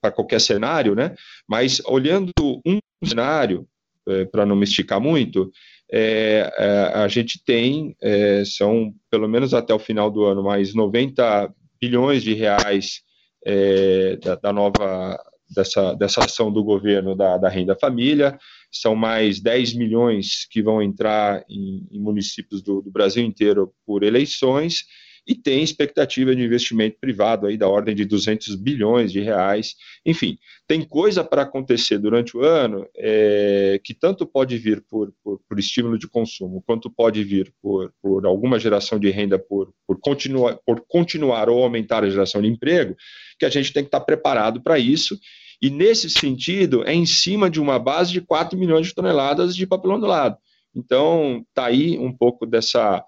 para 0.00 0.12
qualquer 0.12 0.40
cenário, 0.40 0.94
né? 0.94 1.14
Mas 1.48 1.80
olhando 1.86 2.32
um 2.66 2.78
cenário, 3.04 3.66
é, 4.08 4.24
para 4.24 4.44
não 4.44 4.56
me 4.56 4.64
esticar 4.64 5.00
muito, 5.00 5.50
é, 5.90 6.52
é, 6.58 6.68
a 6.94 7.08
gente 7.08 7.42
tem, 7.44 7.94
é, 8.02 8.42
são 8.44 8.92
pelo 9.10 9.28
menos 9.28 9.54
até 9.54 9.72
o 9.72 9.78
final 9.78 10.10
do 10.10 10.24
ano, 10.24 10.42
mais 10.42 10.74
90 10.74 11.52
bilhões 11.80 12.22
de 12.22 12.34
reais 12.34 13.02
é, 13.44 14.16
da, 14.16 14.34
da, 14.36 14.52
nova, 14.52 15.18
dessa, 15.54 15.94
dessa 15.94 16.24
ação 16.24 16.50
do 16.50 16.64
governo 16.64 17.14
da, 17.14 17.36
da, 17.36 17.48
renda 17.48 17.76
família, 17.76 18.38
são 18.72 18.96
mais 18.96 19.40
10 19.40 19.74
milhões 19.74 20.46
que 20.50 20.62
vão 20.62 20.82
entrar 20.82 21.44
em, 21.48 21.86
em 21.92 22.00
municípios 22.00 22.62
do, 22.62 22.80
do 22.80 22.90
Brasil 22.90 23.24
inteiro 23.24 23.72
por 23.86 24.02
eleições, 24.02 24.84
e 25.26 25.34
tem 25.34 25.62
expectativa 25.62 26.34
de 26.34 26.42
investimento 26.42 26.98
privado 27.00 27.46
aí 27.46 27.56
da 27.56 27.68
ordem 27.68 27.94
de 27.94 28.04
200 28.04 28.54
bilhões 28.56 29.10
de 29.10 29.20
reais. 29.20 29.74
Enfim, 30.04 30.38
tem 30.66 30.82
coisa 30.82 31.24
para 31.24 31.42
acontecer 31.42 31.98
durante 31.98 32.36
o 32.36 32.42
ano 32.42 32.86
é, 32.96 33.80
que 33.82 33.94
tanto 33.94 34.26
pode 34.26 34.58
vir 34.58 34.84
por, 34.88 35.12
por, 35.22 35.40
por, 35.48 35.58
estímulo 35.58 35.98
de 35.98 36.06
consumo, 36.06 36.62
quanto 36.66 36.90
pode 36.90 37.24
vir 37.24 37.52
por, 37.62 37.92
por 38.02 38.26
alguma 38.26 38.58
geração 38.58 38.98
de 38.98 39.10
renda, 39.10 39.38
por, 39.38 39.72
por, 39.86 39.98
continuar, 40.00 40.58
por 40.66 40.84
continuar 40.86 41.48
ou 41.48 41.62
aumentar 41.62 42.04
a 42.04 42.10
geração 42.10 42.42
de 42.42 42.48
emprego, 42.48 42.94
que 43.38 43.46
a 43.46 43.50
gente 43.50 43.72
tem 43.72 43.82
que 43.82 43.88
estar 43.88 44.00
preparado 44.00 44.62
para 44.62 44.78
isso. 44.78 45.18
E 45.62 45.70
nesse 45.70 46.10
sentido, 46.10 46.84
é 46.86 46.92
em 46.92 47.06
cima 47.06 47.48
de 47.48 47.60
uma 47.60 47.78
base 47.78 48.12
de 48.12 48.20
4 48.20 48.58
milhões 48.58 48.88
de 48.88 48.94
toneladas 48.94 49.56
de 49.56 49.66
papelão 49.66 49.98
do 49.98 50.06
lado. 50.06 50.36
Então, 50.74 51.44
está 51.48 51.66
aí 51.66 51.98
um 51.98 52.12
pouco 52.12 52.44
dessa. 52.44 53.04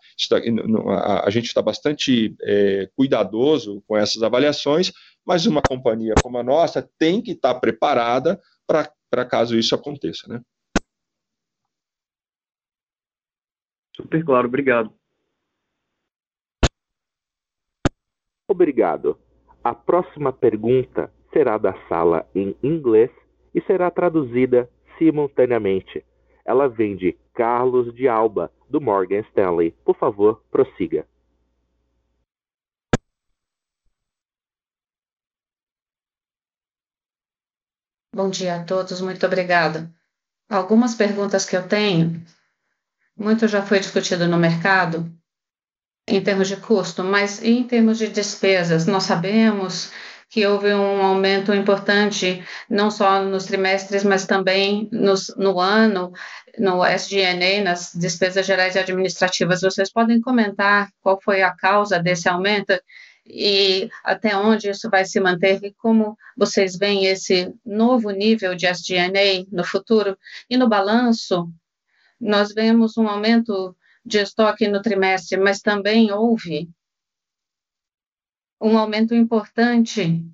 A 1.25 1.31
gente 1.31 1.47
está 1.47 1.61
bastante 1.61 2.37
é, 2.43 2.89
cuidadoso 2.95 3.83
com 3.87 3.97
essas 3.97 4.23
avaliações, 4.23 4.93
mas 5.27 5.47
uma 5.47 5.63
companhia 5.63 6.17
como 6.17 6.39
a 6.39 6.43
nossa 6.43 6.89
tem 6.99 7.21
que 7.21 7.33
estar 7.33 7.55
tá 7.55 7.61
preparada 7.61 8.41
para 8.67 9.25
caso 9.25 9.59
isso 9.59 9.75
aconteça. 9.75 10.29
Né? 10.29 10.41
Super 13.97 14.25
claro, 14.25 14.47
obrigado. 14.47 14.95
Obrigado. 18.49 19.19
A 19.65 19.75
próxima 19.75 20.33
pergunta 20.33 21.13
será 21.33 21.59
da 21.59 21.75
sala 21.89 22.29
em 22.35 22.57
inglês 22.63 23.11
e 23.53 23.61
será 23.63 23.91
traduzida 23.91 24.71
simultaneamente. 24.99 26.05
Ela 26.45 26.69
vem 26.69 26.95
de 26.95 27.17
Carlos 27.37 27.95
de 27.95 28.09
Alba, 28.09 28.51
do 28.69 28.81
Morgan 28.81 29.21
Stanley. 29.29 29.73
Por 29.85 29.95
favor, 29.97 30.43
prossiga. 30.51 31.07
Bom 38.13 38.31
dia 38.31 38.57
a 38.57 38.65
todos, 38.65 39.03
muito 39.03 39.27
obrigada. 39.27 39.93
Algumas 40.49 40.95
perguntas 40.95 41.45
que 41.45 41.55
eu 41.55 41.69
tenho, 41.69 42.25
muito 43.15 43.47
já 43.47 43.61
foi 43.61 43.79
discutido 43.81 44.27
no 44.27 44.39
mercado, 44.39 45.13
em 46.09 46.23
termos 46.23 46.49
de 46.49 46.57
custo, 46.57 47.05
mas 47.05 47.43
em 47.43 47.67
termos 47.67 47.99
de 47.99 48.09
despesas, 48.09 48.87
nós 48.87 49.03
sabemos 49.03 49.93
que 50.29 50.47
houve 50.47 50.73
um 50.75 51.03
aumento 51.03 51.55
importante, 51.55 52.45
não 52.69 52.91
só 52.91 53.23
nos 53.23 53.45
trimestres, 53.45 54.03
mas 54.03 54.27
também 54.27 54.89
nos, 54.93 55.33
no 55.37 55.61
ano, 55.61 56.13
no 56.59 56.85
SG&A, 56.85 57.63
nas 57.63 57.93
despesas 57.95 58.45
gerais 58.45 58.75
e 58.75 58.79
administrativas. 58.79 59.61
Vocês 59.61 59.93
podem 59.93 60.21
comentar 60.21 60.91
qual 61.01 61.21
foi 61.23 61.43
a 61.43 61.55
causa 61.55 61.99
desse 61.99 62.29
aumento 62.29 62.73
e 63.25 63.89
até 64.05 64.37
onde 64.37 64.71
isso 64.71 64.89
vai 64.91 65.05
se 65.05 65.19
manter 65.21 65.63
e 65.65 65.75
como 65.75 66.17
vocês 66.37 66.77
veem 66.77 67.07
esse 67.07 67.53
novo 67.65 68.11
nível 68.11 68.55
de 68.55 68.67
SG&A 68.67 69.45
no 69.51 69.65
futuro? 69.65 70.17
E 70.49 70.57
no 70.57 70.69
balanço, 70.69 71.49
nós 72.21 72.53
vemos 72.53 72.97
um 72.97 73.09
aumento 73.09 73.77
de 74.05 74.19
estoque 74.19 74.69
no 74.69 74.81
trimestre, 74.81 75.39
mas 75.39 75.61
também 75.61 76.13
houve 76.13 76.69
um 78.61 78.79
aumento 78.79 79.15
importante 79.15 80.25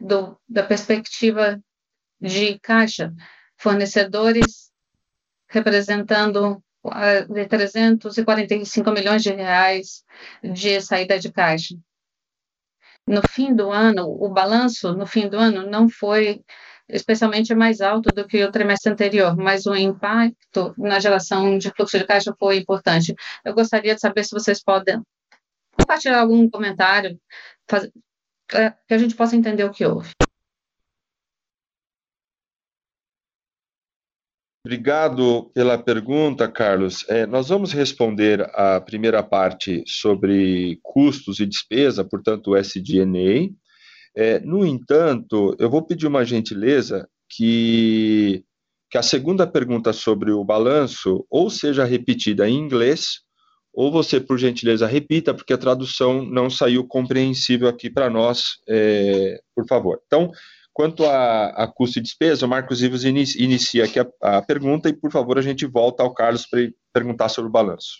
do, 0.00 0.38
da 0.48 0.62
perspectiva 0.62 1.60
de 2.20 2.58
caixa, 2.60 3.12
fornecedores 3.56 4.70
representando 5.48 6.62
uh, 6.84 7.32
de 7.32 7.46
345 7.46 8.90
milhões 8.90 9.22
de 9.22 9.32
reais 9.32 10.04
de 10.42 10.80
saída 10.80 11.18
de 11.18 11.30
caixa. 11.30 11.74
No 13.06 13.20
fim 13.28 13.54
do 13.54 13.70
ano, 13.70 14.06
o 14.06 14.28
balanço 14.28 14.92
no 14.92 15.06
fim 15.06 15.28
do 15.28 15.36
ano 15.36 15.68
não 15.68 15.88
foi 15.88 16.42
especialmente 16.88 17.54
mais 17.54 17.80
alto 17.80 18.10
do 18.14 18.26
que 18.26 18.44
o 18.44 18.50
trimestre 18.50 18.92
anterior, 18.92 19.36
mas 19.36 19.66
o 19.66 19.74
impacto 19.74 20.74
na 20.76 21.00
geração 21.00 21.56
de 21.58 21.70
fluxo 21.70 21.98
de 21.98 22.04
caixa 22.04 22.34
foi 22.38 22.58
importante. 22.58 23.14
Eu 23.44 23.54
gostaria 23.54 23.94
de 23.94 24.00
saber 24.00 24.24
se 24.24 24.32
vocês 24.32 24.62
podem 24.62 25.02
compartilhar 25.76 26.20
algum 26.20 26.48
comentário 26.48 27.18
faz, 27.68 27.90
é, 28.52 28.70
que 28.70 28.94
a 28.94 28.98
gente 28.98 29.14
possa 29.14 29.36
entender 29.36 29.64
o 29.64 29.70
que 29.70 29.84
houve. 29.84 30.10
Obrigado 34.64 35.50
pela 35.52 35.76
pergunta, 35.76 36.48
Carlos. 36.48 37.04
É, 37.08 37.26
nós 37.26 37.48
vamos 37.48 37.72
responder 37.72 38.42
a 38.54 38.80
primeira 38.80 39.20
parte 39.20 39.82
sobre 39.86 40.78
custos 40.82 41.40
e 41.40 41.46
despesa, 41.46 42.04
portanto, 42.04 42.52
o 42.52 42.56
SDNA. 42.56 43.50
É, 44.14 44.38
no 44.38 44.64
entanto, 44.64 45.56
eu 45.58 45.68
vou 45.68 45.82
pedir 45.82 46.06
uma 46.06 46.24
gentileza 46.24 47.08
que, 47.28 48.44
que 48.88 48.96
a 48.96 49.02
segunda 49.02 49.48
pergunta 49.48 49.92
sobre 49.92 50.30
o 50.30 50.44
balanço 50.44 51.26
ou 51.28 51.50
seja 51.50 51.84
repetida 51.84 52.48
em 52.48 52.54
inglês 52.54 53.22
ou 53.72 53.90
você, 53.90 54.20
por 54.20 54.38
gentileza, 54.38 54.86
repita, 54.86 55.32
porque 55.32 55.52
a 55.52 55.58
tradução 55.58 56.22
não 56.22 56.50
saiu 56.50 56.86
compreensível 56.86 57.68
aqui 57.68 57.88
para 57.88 58.10
nós, 58.10 58.58
é, 58.68 59.40
por 59.54 59.66
favor. 59.66 60.00
Então, 60.06 60.30
quanto 60.72 61.04
a, 61.04 61.46
a, 61.48 61.66
custo 61.66 61.98
e 61.98 62.02
despesa, 62.02 62.44
o 62.44 62.48
Marcos 62.48 62.82
Ivos 62.82 63.04
inicia, 63.04 63.42
inicia 63.42 63.84
aqui 63.84 63.98
a, 63.98 64.06
a, 64.20 64.42
pergunta 64.42 64.88
e, 64.88 64.92
por 64.92 65.10
favor, 65.10 65.38
a 65.38 65.42
gente 65.42 65.64
volta 65.66 66.02
ao 66.02 66.12
Carlos 66.12 66.46
para 66.46 66.60
perguntar 66.92 67.30
sobre 67.30 67.48
o 67.48 67.52
balanço. 67.52 67.96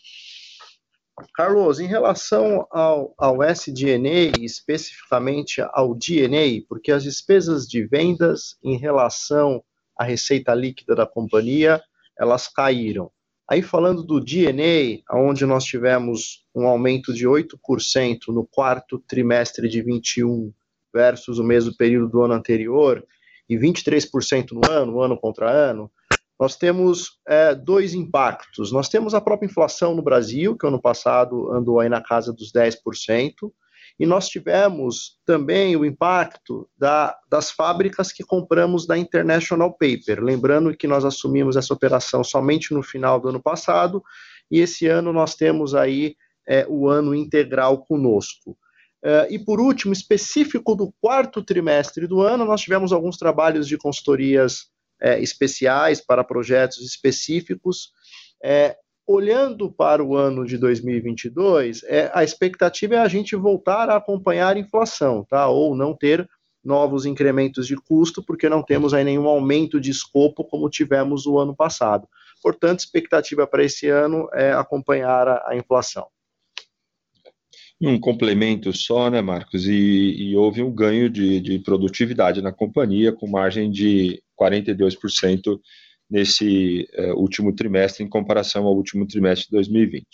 Carlos, 1.35 1.79
em 1.79 1.87
relação 1.87 2.67
ao, 2.71 3.15
ao 3.17 3.43
SDNA, 3.43 4.33
especificamente 4.41 5.63
ao 5.73 5.95
DNA, 5.95 6.65
porque 6.69 6.91
as 6.91 7.03
despesas 7.03 7.67
de 7.67 7.87
vendas 7.87 8.57
em 8.63 8.77
relação 8.77 9.63
à 9.97 10.05
receita 10.05 10.55
líquida 10.55 10.95
da 10.95 11.07
companhia, 11.07 11.83
elas 12.19 12.49
caíram. 12.49 13.11
Aí 13.51 13.61
falando 13.61 14.03
do 14.03 14.21
DNA, 14.21 15.03
onde 15.13 15.45
nós 15.45 15.65
tivemos 15.65 16.45
um 16.55 16.67
aumento 16.67 17.13
de 17.13 17.27
8% 17.27 18.29
no 18.29 18.47
quarto 18.47 18.99
trimestre 18.99 19.69
de 19.69 19.83
21 19.83 20.53
versus 20.93 21.39
o 21.39 21.45
mesmo 21.45 21.75
período 21.77 22.09
do 22.09 22.23
ano 22.23 22.35
anterior, 22.35 23.05
e 23.49 23.57
23% 23.57 24.53
no 24.53 24.71
ano, 24.71 25.01
ano 25.01 25.19
contra 25.19 25.51
ano, 25.51 25.91
nós 26.39 26.57
temos 26.57 27.19
é, 27.27 27.55
dois 27.55 27.95
impactos. 27.95 28.73
Nós 28.73 28.89
temos 28.89 29.15
a 29.15 29.21
própria 29.21 29.47
inflação 29.47 29.95
no 29.95 30.03
Brasil, 30.03 30.57
que 30.57 30.67
ano 30.67 30.81
passado 30.81 31.53
andou 31.53 31.79
aí 31.79 31.89
na 31.89 32.01
casa 32.01 32.33
dos 32.33 32.53
10%, 32.53 33.53
e 33.99 34.07
nós 34.07 34.29
tivemos 34.29 35.19
também 35.25 35.77
o 35.77 35.85
impacto 35.85 36.69
da, 36.77 37.17
das 37.31 37.51
fábricas 37.51 38.13
que 38.13 38.25
compramos 38.25 38.87
da 38.87 38.97
International 38.97 39.71
Paper. 39.71 40.23
Lembrando 40.23 40.77
que 40.77 40.87
nós 40.87 41.05
assumimos 41.05 41.57
essa 41.57 41.73
operação 41.75 42.25
somente 42.25 42.75
no 42.75 42.83
final 42.83 43.21
do 43.21 43.29
ano 43.29 43.43
passado, 43.43 44.03
e 44.51 44.61
esse 44.61 44.87
ano 44.87 45.13
nós 45.13 45.35
temos 45.35 45.75
aí 45.75 46.17
é, 46.47 46.67
o 46.69 46.89
ano 46.89 47.15
integral 47.15 47.85
conosco. 47.85 48.57
Uh, 49.05 49.27
e 49.31 49.39
por 49.39 49.61
último, 49.61 49.93
específico 49.93 50.77
do 50.77 50.93
quarto 51.01 51.43
trimestre 51.43 52.07
do 52.07 52.21
ano, 52.21 52.45
nós 52.45 52.61
tivemos 52.61 52.93
alguns 52.93 53.17
trabalhos 53.17 53.67
de 53.67 53.77
consultorias 53.77 54.71
é, 55.01 55.21
especiais 55.21 56.01
para 56.01 56.23
projetos 56.23 56.81
específicos, 56.83 57.91
é, 58.43 58.77
olhando 59.07 59.71
para 59.71 60.03
o 60.03 60.17
ano 60.17 60.47
de 60.47 60.57
2022, 60.57 61.83
é, 61.85 62.11
a 62.15 62.23
expectativa 62.23 62.95
é 62.95 62.99
a 62.99 63.09
gente 63.09 63.35
voltar 63.35 63.91
a 63.91 63.97
acompanhar 63.97 64.57
a 64.57 64.59
inflação, 64.59 65.25
tá? 65.29 65.49
Ou 65.49 65.75
não 65.75 65.95
ter 65.95 66.29
novos 66.65 67.05
incrementos 67.05 67.67
de 67.67 67.77
custo, 67.77 68.23
porque 68.25 68.49
não 68.49 68.63
temos 68.63 68.95
aí 68.95 69.03
nenhum 69.03 69.27
aumento 69.27 69.81
de 69.81 69.91
escopo 69.91 70.45
como 70.45 70.71
tivemos 70.71 71.27
o 71.27 71.39
ano 71.39 71.55
passado. 71.55 72.07
Portanto, 72.41 72.81
expectativa 72.81 73.47
para 73.47 73.65
esse 73.65 73.89
ano 73.89 74.29
é 74.33 74.53
acompanhar 74.53 75.29
a, 75.29 75.49
a 75.49 75.57
inflação. 75.57 76.07
Um 77.81 77.99
complemento 77.99 78.73
só, 78.73 79.11
né, 79.11 79.21
Marcos? 79.21 79.67
E, 79.67 79.73
e 79.73 80.37
houve 80.37 80.63
um 80.63 80.73
ganho 80.73 81.11
de, 81.11 81.41
de 81.41 81.59
produtividade 81.59 82.41
na 82.41 82.53
companhia, 82.53 83.13
com 83.13 83.27
margem 83.27 83.69
de 83.69 84.23
42% 84.41 85.59
nesse 86.13 86.87
uh, 86.99 87.15
último 87.19 87.55
trimestre 87.55 88.05
em 88.05 88.09
comparação 88.09 88.67
ao 88.67 88.77
último 88.77 89.07
trimestre 89.07 89.47
de 89.47 89.53
2020. 89.53 90.07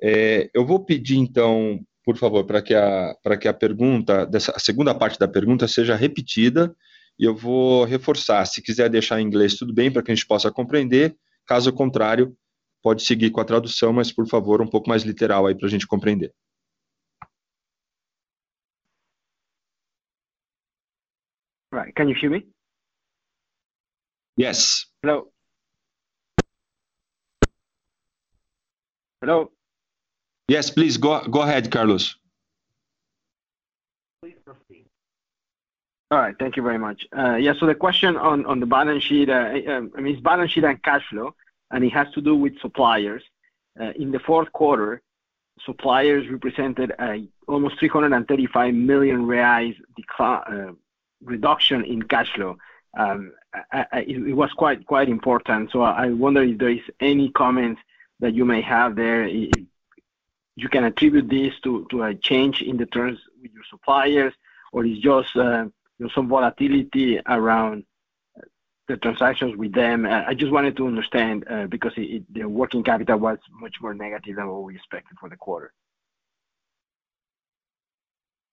É, 0.00 0.48
eu 0.54 0.64
vou 0.64 0.84
pedir 0.84 1.18
então, 1.18 1.80
por 2.04 2.16
favor, 2.16 2.44
para 2.44 2.62
que 2.62 2.74
a 2.74 3.12
para 3.24 3.36
que 3.36 3.48
a 3.48 3.52
pergunta 3.52 4.24
dessa 4.24 4.52
a 4.54 4.60
segunda 4.60 4.94
parte 4.94 5.18
da 5.18 5.26
pergunta 5.26 5.66
seja 5.66 5.96
repetida 5.96 6.72
e 7.18 7.24
eu 7.24 7.34
vou 7.34 7.84
reforçar. 7.84 8.44
Se 8.46 8.62
quiser 8.62 8.88
deixar 8.88 9.20
em 9.20 9.26
inglês, 9.26 9.56
tudo 9.56 9.74
bem, 9.74 9.90
para 9.90 10.02
que 10.02 10.12
a 10.12 10.14
gente 10.14 10.26
possa 10.26 10.52
compreender. 10.52 11.16
Caso 11.44 11.72
contrário, 11.72 12.36
pode 12.80 13.02
seguir 13.02 13.30
com 13.30 13.40
a 13.40 13.44
tradução, 13.44 13.92
mas 13.92 14.12
por 14.12 14.28
favor, 14.28 14.62
um 14.62 14.68
pouco 14.68 14.88
mais 14.88 15.02
literal 15.02 15.46
aí 15.46 15.56
para 15.56 15.66
a 15.66 15.70
gente 15.70 15.86
compreender. 15.88 16.32
Right. 21.72 21.92
Can 21.94 22.08
you 22.08 22.14
hear 22.14 22.30
me? 22.30 22.46
Yes. 24.38 24.86
Hello. 25.06 25.28
Hello. 29.20 29.52
Yes, 30.48 30.68
please 30.70 30.96
go 30.96 31.20
go 31.28 31.42
ahead, 31.42 31.70
Carlos. 31.70 32.16
Please 34.20 34.34
proceed. 34.44 34.86
All 36.10 36.18
right, 36.18 36.34
thank 36.40 36.56
you 36.56 36.64
very 36.64 36.78
much. 36.78 37.06
Uh, 37.16 37.36
yeah, 37.36 37.52
so 37.56 37.66
the 37.66 37.76
question 37.76 38.16
on, 38.16 38.46
on 38.46 38.58
the 38.58 38.66
balance 38.66 39.04
sheet, 39.04 39.28
uh, 39.28 39.54
um, 39.68 39.92
I 39.96 40.00
mean, 40.00 40.14
it's 40.14 40.20
balance 40.20 40.50
sheet 40.50 40.64
and 40.64 40.82
cash 40.82 41.06
flow, 41.08 41.36
and 41.70 41.84
it 41.84 41.92
has 41.92 42.10
to 42.14 42.20
do 42.20 42.34
with 42.34 42.58
suppliers. 42.58 43.22
Uh, 43.80 43.92
in 43.94 44.10
the 44.10 44.18
fourth 44.18 44.52
quarter, 44.52 45.02
suppliers 45.64 46.28
represented 46.28 46.92
a 46.98 47.28
almost 47.46 47.78
335 47.78 48.74
million 48.74 49.24
reais 49.28 49.76
decline, 49.96 50.42
uh, 50.52 50.72
reduction 51.22 51.84
in 51.84 52.02
cash 52.02 52.32
flow 52.34 52.56
I, 52.56 52.56
I, 52.56 52.65
it, 52.96 54.36
was 54.36 54.52
quite 54.52 54.86
quite 54.86 55.08
important. 55.08 55.70
So 55.70 55.82
I 55.82 56.10
wonder 56.10 56.42
if 56.42 56.58
there 56.58 56.70
is 56.70 56.80
any 57.00 57.30
comments 57.30 57.80
that 58.20 58.34
you 58.34 58.44
may 58.44 58.62
have 58.62 58.96
there. 58.96 59.26
You 59.26 60.68
can 60.70 60.84
attribute 60.84 61.28
this 61.28 61.52
to, 61.64 61.86
to 61.90 62.04
a 62.04 62.14
change 62.14 62.62
in 62.62 62.78
the 62.78 62.86
terms 62.86 63.18
with 63.42 63.52
your 63.52 63.64
suppliers, 63.68 64.32
or 64.72 64.86
is 64.86 64.98
just 64.98 65.36
uh, 65.36 65.64
you 65.98 66.06
know, 66.06 66.08
some 66.14 66.28
volatility 66.28 67.20
around 67.26 67.84
the 68.88 68.96
transactions 68.96 69.56
with 69.56 69.72
them. 69.72 70.06
I 70.06 70.32
just 70.34 70.52
wanted 70.52 70.76
to 70.76 70.86
understand 70.86 71.44
uh, 71.50 71.66
because 71.66 71.92
the 71.96 72.44
working 72.44 72.84
capital 72.84 73.18
was 73.18 73.38
much 73.50 73.76
more 73.80 73.94
negative 73.94 74.36
than 74.36 74.48
what 74.48 74.62
we 74.62 74.76
expected 74.76 75.18
for 75.18 75.28
the 75.28 75.36
quarter. 75.36 75.72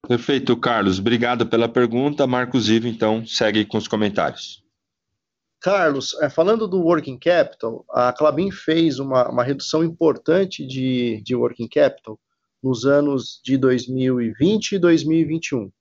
Perfeito, 0.08 0.58
Carlos. 0.58 1.00
Obrigado 1.00 1.46
pela 1.46 1.70
pergunta. 1.70 2.28
Marcos 2.28 2.70
Ivo, 2.70 2.88
então, 2.88 3.26
segue 3.26 3.66
com 3.66 3.78
os 3.78 3.88
comentários. 3.88 4.62
Carlos, 5.62 6.14
é, 6.22 6.30
falando 6.30 6.68
do 6.68 6.82
working 6.82 7.18
capital, 7.18 7.86
a 7.90 8.12
Clabin 8.12 8.52
fez 8.52 9.00
uma, 9.00 9.30
uma 9.30 9.44
redução 9.44 9.82
importante 9.82 10.68
de, 10.68 11.22
de 11.24 11.34
working 11.34 11.70
capital 11.70 12.20
nos 12.62 12.86
anos 12.86 13.40
de 13.42 13.56
2020 13.56 14.74
e 14.74 14.80
2021. 14.80 15.72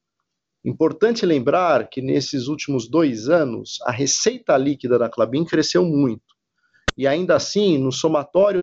Importante 0.65 1.27
lembrar 1.27 1.89
que 1.91 2.01
nesses 2.01 2.47
últimos 2.47 2.89
dois 2.89 3.29
anos, 3.29 3.79
a 3.83 3.91
receita 3.91 4.57
líquida 4.57 4.97
da 4.97 5.09
Clabin 5.09 5.45
cresceu 5.45 5.85
muito. 5.85 6.23
E 6.97 7.05
ainda 7.05 7.35
assim, 7.35 7.77
no 7.77 7.91
somatório, 7.91 8.61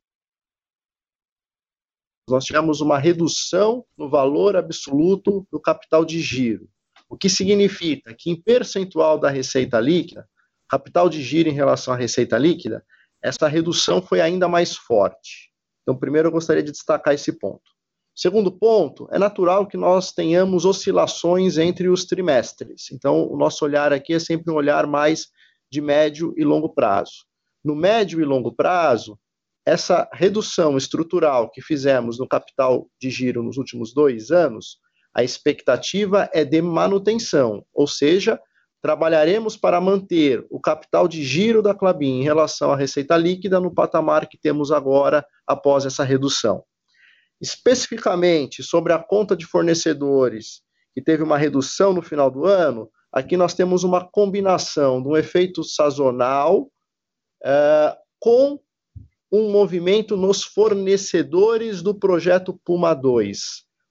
nós 2.30 2.46
tivemos 2.46 2.82
uma 2.82 2.98
redução 2.98 3.86
no 3.98 4.10
valor 4.10 4.56
absoluto 4.56 5.48
do 5.52 5.60
capital 5.60 6.06
de 6.06 6.20
giro. 6.20 6.70
O 7.10 7.18
que 7.18 7.30
significa 7.30 8.14
que, 8.14 8.30
em 8.30 8.40
percentual 8.40 9.18
da 9.18 9.30
receita 9.30 9.80
líquida, 9.80 10.28
capital 10.70 11.10
de 11.10 11.22
giro 11.22 11.50
em 11.50 11.54
relação 11.54 11.94
à 11.94 11.98
receita 11.98 12.38
líquida, 12.38 12.86
essa 13.22 13.48
redução 13.48 14.02
foi 14.02 14.22
ainda 14.22 14.48
mais 14.48 14.76
forte. 14.76 15.52
Então, 15.82 15.98
primeiro 15.98 16.28
eu 16.28 16.32
gostaria 16.32 16.64
de 16.64 16.72
destacar 16.72 17.14
esse 17.14 17.34
ponto. 17.34 17.64
Segundo 18.16 18.52
ponto, 18.52 19.08
é 19.12 19.18
natural 19.18 19.66
que 19.66 19.78
nós 19.78 20.12
tenhamos 20.12 20.66
oscilações 20.66 21.58
entre 21.58 21.88
os 21.88 22.06
trimestres. 22.06 22.92
Então, 22.92 23.26
o 23.28 23.38
nosso 23.38 23.64
olhar 23.64 23.94
aqui 23.94 24.14
é 24.14 24.20
sempre 24.20 24.52
um 24.52 24.56
olhar 24.56 24.86
mais 24.86 25.30
de 25.72 25.82
médio 25.82 26.34
e 26.38 26.44
longo 26.44 26.70
prazo. 26.70 27.26
No 27.64 27.76
médio 27.76 28.22
e 28.22 28.26
longo 28.26 28.52
prazo, 28.52 29.18
essa 29.70 30.10
redução 30.12 30.78
estrutural 30.78 31.48
que 31.52 31.62
fizemos 31.62 32.18
no 32.18 32.28
capital 32.28 32.90
de 33.00 33.12
giro 33.12 33.44
nos 33.44 33.58
últimos 33.58 33.94
dois 33.94 34.32
anos, 34.32 34.80
a 35.14 35.24
expectativa 35.24 36.28
é 36.34 36.44
de 36.44 36.60
manutenção, 36.60 37.64
ou 37.72 37.86
seja, 37.86 38.40
trabalharemos 38.82 39.56
para 39.56 39.80
manter 39.80 40.44
o 40.50 40.60
capital 40.60 41.08
de 41.08 41.24
giro 41.24 41.62
da 41.62 41.76
Clabin 41.76 42.20
em 42.20 42.24
relação 42.24 42.72
à 42.72 42.76
receita 42.76 43.16
líquida 43.16 43.60
no 43.60 43.72
patamar 43.72 44.28
que 44.28 44.40
temos 44.40 44.72
agora 44.72 45.24
após 45.46 45.86
essa 45.86 46.04
redução. 46.04 46.64
Especificamente 47.40 48.64
sobre 48.64 48.92
a 48.92 48.98
conta 48.98 49.38
de 49.38 49.46
fornecedores, 49.46 50.62
que 50.96 51.02
teve 51.02 51.22
uma 51.22 51.38
redução 51.38 51.94
no 51.94 52.02
final 52.02 52.32
do 52.32 52.46
ano, 52.46 52.90
aqui 53.12 53.38
nós 53.38 53.54
temos 53.54 53.84
uma 53.84 54.04
combinação 54.04 55.00
de 55.00 55.08
um 55.08 55.16
efeito 55.16 55.64
sazonal 55.64 56.72
uh, 57.44 57.96
com 58.20 58.60
um 59.32 59.52
movimento 59.52 60.18
nos 60.18 60.44
fornecedores 60.44 61.82
do 61.82 61.94
projeto 61.94 62.60
Puma 62.66 62.94
2. 62.94 63.38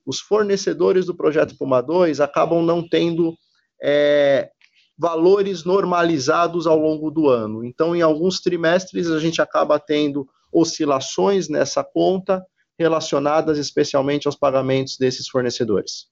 Os 0.05 0.21
fornecedores 0.21 1.07
do 1.07 1.15
projeto 1.15 1.57
Puma 1.57 1.81
2 1.81 2.21
acabam 2.21 2.63
não 2.63 2.87
tendo 2.87 3.37
é, 3.83 4.51
valores 4.99 5.65
normalizados 5.65 6.67
ao 6.67 6.79
longo 6.79 7.11
do 7.11 7.29
ano. 7.29 7.65
Então, 7.65 7.95
em 7.95 8.03
alguns 8.03 8.41
trimestres, 8.41 9.11
a 9.11 9.21
gente 9.21 9.41
acaba 9.41 9.79
tendo 9.79 10.29
oscilações 10.53 11.49
nessa 11.49 11.85
conta 11.85 12.45
relacionadas 12.79 13.59
especialmente 13.59 14.27
aos 14.27 14.37
pagamentos 14.37 14.97
desses 14.99 15.29
fornecedores. 15.29 16.11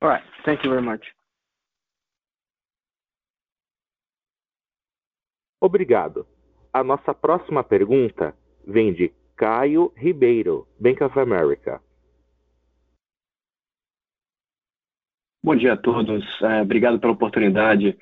All 0.00 0.08
right. 0.08 0.24
Thank 0.44 0.64
you 0.64 0.70
very 0.70 0.82
much. 0.82 1.17
Obrigado. 5.60 6.26
A 6.72 6.84
nossa 6.84 7.12
próxima 7.12 7.64
pergunta 7.64 8.34
vem 8.66 8.92
de 8.92 9.12
Caio 9.36 9.92
Ribeiro, 9.96 10.66
Bank 10.78 11.02
of 11.02 11.18
America. 11.18 11.80
Bom 15.42 15.56
dia 15.56 15.72
a 15.72 15.76
todos. 15.76 16.24
É, 16.42 16.62
obrigado 16.62 17.00
pela 17.00 17.12
oportunidade. 17.12 17.96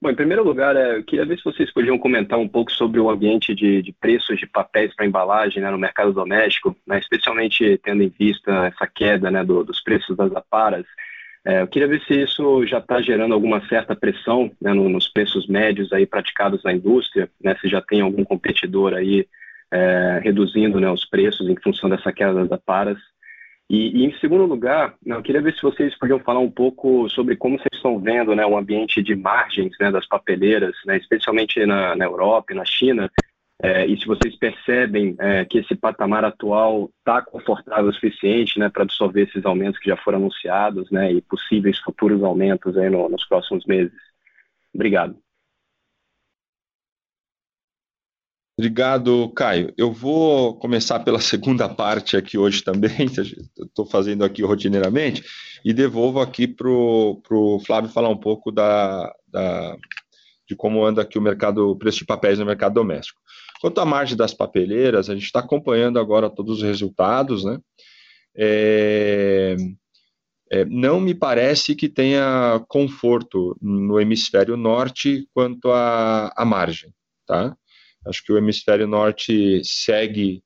Bom, 0.00 0.10
em 0.10 0.14
primeiro 0.14 0.42
lugar, 0.42 0.74
é, 0.74 0.96
eu 0.98 1.04
queria 1.04 1.24
ver 1.24 1.36
se 1.36 1.44
vocês 1.44 1.72
podiam 1.72 1.98
comentar 1.98 2.38
um 2.38 2.48
pouco 2.48 2.72
sobre 2.72 2.98
o 2.98 3.10
ambiente 3.10 3.54
de, 3.54 3.82
de 3.82 3.92
preços 3.92 4.38
de 4.38 4.46
papéis 4.46 4.94
para 4.94 5.06
embalagem 5.06 5.62
né, 5.62 5.70
no 5.70 5.78
mercado 5.78 6.12
doméstico, 6.12 6.76
né, 6.86 6.98
especialmente 6.98 7.78
tendo 7.78 8.02
em 8.02 8.08
vista 8.08 8.66
essa 8.66 8.86
queda 8.86 9.30
né, 9.30 9.44
do, 9.44 9.62
dos 9.64 9.80
preços 9.82 10.16
das 10.16 10.34
aparas. 10.34 10.84
É, 11.44 11.60
eu 11.60 11.66
queria 11.66 11.88
ver 11.88 12.00
se 12.02 12.14
isso 12.22 12.64
já 12.66 12.78
está 12.78 13.02
gerando 13.02 13.34
alguma 13.34 13.66
certa 13.66 13.96
pressão 13.96 14.50
né, 14.60 14.72
no, 14.72 14.88
nos 14.88 15.08
preços 15.08 15.46
médios 15.48 15.92
aí 15.92 16.06
praticados 16.06 16.62
na 16.62 16.72
indústria, 16.72 17.28
né, 17.42 17.56
se 17.60 17.68
já 17.68 17.80
tem 17.80 18.00
algum 18.00 18.24
competidor 18.24 18.94
aí 18.94 19.26
é, 19.72 20.20
reduzindo 20.22 20.78
né, 20.78 20.88
os 20.90 21.04
preços 21.04 21.48
em 21.48 21.56
função 21.56 21.90
dessa 21.90 22.12
queda 22.12 22.34
das 22.34 22.52
aparas. 22.52 22.98
E, 23.68 24.02
e, 24.02 24.04
em 24.04 24.14
segundo 24.18 24.44
lugar, 24.44 24.94
né, 25.04 25.16
eu 25.16 25.22
queria 25.22 25.40
ver 25.40 25.54
se 25.54 25.62
vocês 25.62 25.98
podiam 25.98 26.20
falar 26.20 26.40
um 26.40 26.50
pouco 26.50 27.08
sobre 27.08 27.36
como 27.36 27.56
vocês 27.56 27.70
estão 27.74 27.98
vendo 27.98 28.36
né, 28.36 28.44
o 28.44 28.56
ambiente 28.56 29.02
de 29.02 29.16
margens 29.16 29.72
né, 29.80 29.90
das 29.90 30.06
papeleiras, 30.06 30.76
né, 30.84 30.98
especialmente 30.98 31.64
na, 31.64 31.96
na, 31.96 32.04
Europa 32.04 32.52
e 32.52 32.56
na 32.56 32.64
China, 32.64 33.10
é, 33.62 33.86
e 33.86 33.96
se 33.96 34.04
vocês 34.06 34.34
percebem 34.34 35.14
é, 35.20 35.44
que 35.44 35.58
esse 35.58 35.76
patamar 35.76 36.24
atual 36.24 36.90
está 36.98 37.22
confortável 37.22 37.90
o 37.90 37.94
suficiente 37.94 38.58
né, 38.58 38.68
para 38.68 38.82
absorver 38.82 39.28
esses 39.28 39.44
aumentos 39.44 39.78
que 39.78 39.88
já 39.88 39.96
foram 39.96 40.18
anunciados 40.18 40.90
né, 40.90 41.12
e 41.12 41.20
possíveis 41.22 41.78
futuros 41.78 42.24
aumentos 42.24 42.76
aí 42.76 42.90
no, 42.90 43.08
nos 43.08 43.24
próximos 43.24 43.64
meses. 43.64 43.92
Obrigado. 44.74 45.16
Obrigado, 48.58 49.28
Caio. 49.30 49.72
Eu 49.78 49.92
vou 49.92 50.56
começar 50.56 50.98
pela 51.00 51.20
segunda 51.22 51.68
parte 51.68 52.16
aqui 52.16 52.36
hoje 52.36 52.64
também, 52.64 53.06
estou 53.56 53.86
fazendo 53.86 54.24
aqui 54.24 54.42
rotineiramente, 54.42 55.22
e 55.64 55.72
devolvo 55.72 56.20
aqui 56.20 56.48
para 56.48 56.68
o 56.68 57.62
Flávio 57.64 57.90
falar 57.90 58.08
um 58.08 58.18
pouco 58.18 58.50
da, 58.50 59.14
da, 59.28 59.76
de 60.48 60.56
como 60.56 60.84
anda 60.84 61.02
aqui 61.02 61.16
o 61.16 61.22
mercado, 61.22 61.70
o 61.70 61.76
preço 61.76 61.98
de 61.98 62.06
papéis 62.06 62.40
no 62.40 62.44
mercado 62.44 62.74
doméstico. 62.74 63.21
Quanto 63.62 63.80
à 63.80 63.84
margem 63.84 64.16
das 64.16 64.34
papeleiras, 64.34 65.08
a 65.08 65.14
gente 65.14 65.26
está 65.26 65.38
acompanhando 65.38 66.00
agora 66.00 66.28
todos 66.28 66.56
os 66.58 66.62
resultados, 66.64 67.44
né? 67.44 67.60
É, 68.36 69.54
é, 70.50 70.64
não 70.64 70.98
me 71.00 71.14
parece 71.14 71.76
que 71.76 71.88
tenha 71.88 72.60
conforto 72.66 73.56
no 73.62 74.00
hemisfério 74.00 74.56
norte 74.56 75.28
quanto 75.32 75.70
à, 75.70 76.32
à 76.36 76.44
margem, 76.44 76.92
tá? 77.24 77.56
Acho 78.04 78.24
que 78.24 78.32
o 78.32 78.36
hemisfério 78.36 78.88
norte 78.88 79.62
segue 79.64 80.42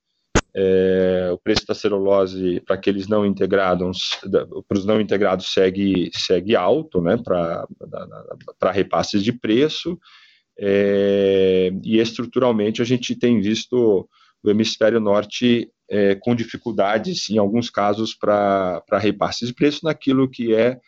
é, 0.55 1.31
o 1.33 1.39
preço 1.39 1.67
da 1.67 1.75
celulose 1.75 2.61
para 2.67 2.77
aqueles 2.77 3.09
não 3.09 3.25
integrados, 3.25 4.11
para 4.69 4.77
os 4.77 4.85
não 4.85 5.01
integrados 5.01 5.55
segue, 5.55 6.11
segue 6.13 6.55
alto, 6.55 7.01
né, 7.01 7.17
para 7.17 8.73
repasses 8.73 9.25
de 9.25 9.33
preço, 9.33 9.99
é, 10.59 11.71
e 11.85 11.99
estruturalmente 11.99 12.81
a 12.81 12.85
gente 12.85 13.15
tem 13.15 13.41
visto 13.41 14.09
o 14.43 14.51
hemisfério 14.51 15.01
norte 15.01 15.71
é, 15.89 16.15
com 16.15 16.35
dificuldades, 16.35 17.29
em 17.31 17.39
alguns 17.39 17.71
casos, 17.71 18.15
para 18.15 18.83
repasses 18.99 19.49
de 19.49 19.55
preço 19.55 19.85
naquilo 19.85 20.31
que 20.31 20.55
é 20.55 20.79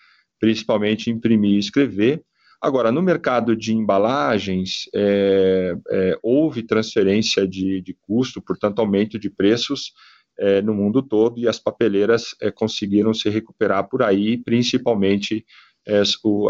principalmente 0.41 1.11
imprimir 1.11 1.53
e 1.53 1.59
escrever, 1.59 2.23
Agora, 2.61 2.91
no 2.91 3.01
mercado 3.01 3.55
de 3.55 3.73
embalagens, 3.73 4.89
é, 4.93 5.77
é, 5.91 6.19
houve 6.21 6.65
transferência 6.65 7.47
de, 7.47 7.81
de, 7.81 7.95
custo, 8.03 8.43
portanto, 8.43 8.81
aumento 8.81 9.17
de 9.17 9.31
preços 9.31 9.93
é, 10.37 10.61
no 10.61 10.75
mundo 10.75 11.01
todo, 11.01 11.39
e 11.39 11.47
as 11.47 11.61
papeleiras 11.61 12.35
é, 12.41 12.51
conseguiram 12.51 13.15
se 13.15 13.29
recuperar 13.29 13.89
por 13.89 14.03
aí, 14.03 14.37
principalmente 14.37 15.45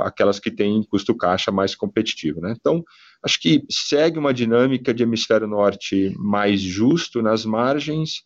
aquelas 0.02 0.40
que 0.40 0.50
têm 0.50 0.82
custo 0.82 1.16
caixa 1.16 1.52
mais 1.52 1.72
competitivo. 1.76 2.40
Né? 2.40 2.56
Então, 2.58 2.82
acho 3.24 3.40
que 3.40 3.64
segue 3.70 4.18
uma 4.18 4.32
dinâmica 4.32 4.94
de 4.94 5.02
hemisfério 5.02 5.46
norte 5.46 6.14
mais 6.18 6.60
justo 6.60 7.20
nas 7.22 7.44
margens, 7.44 8.22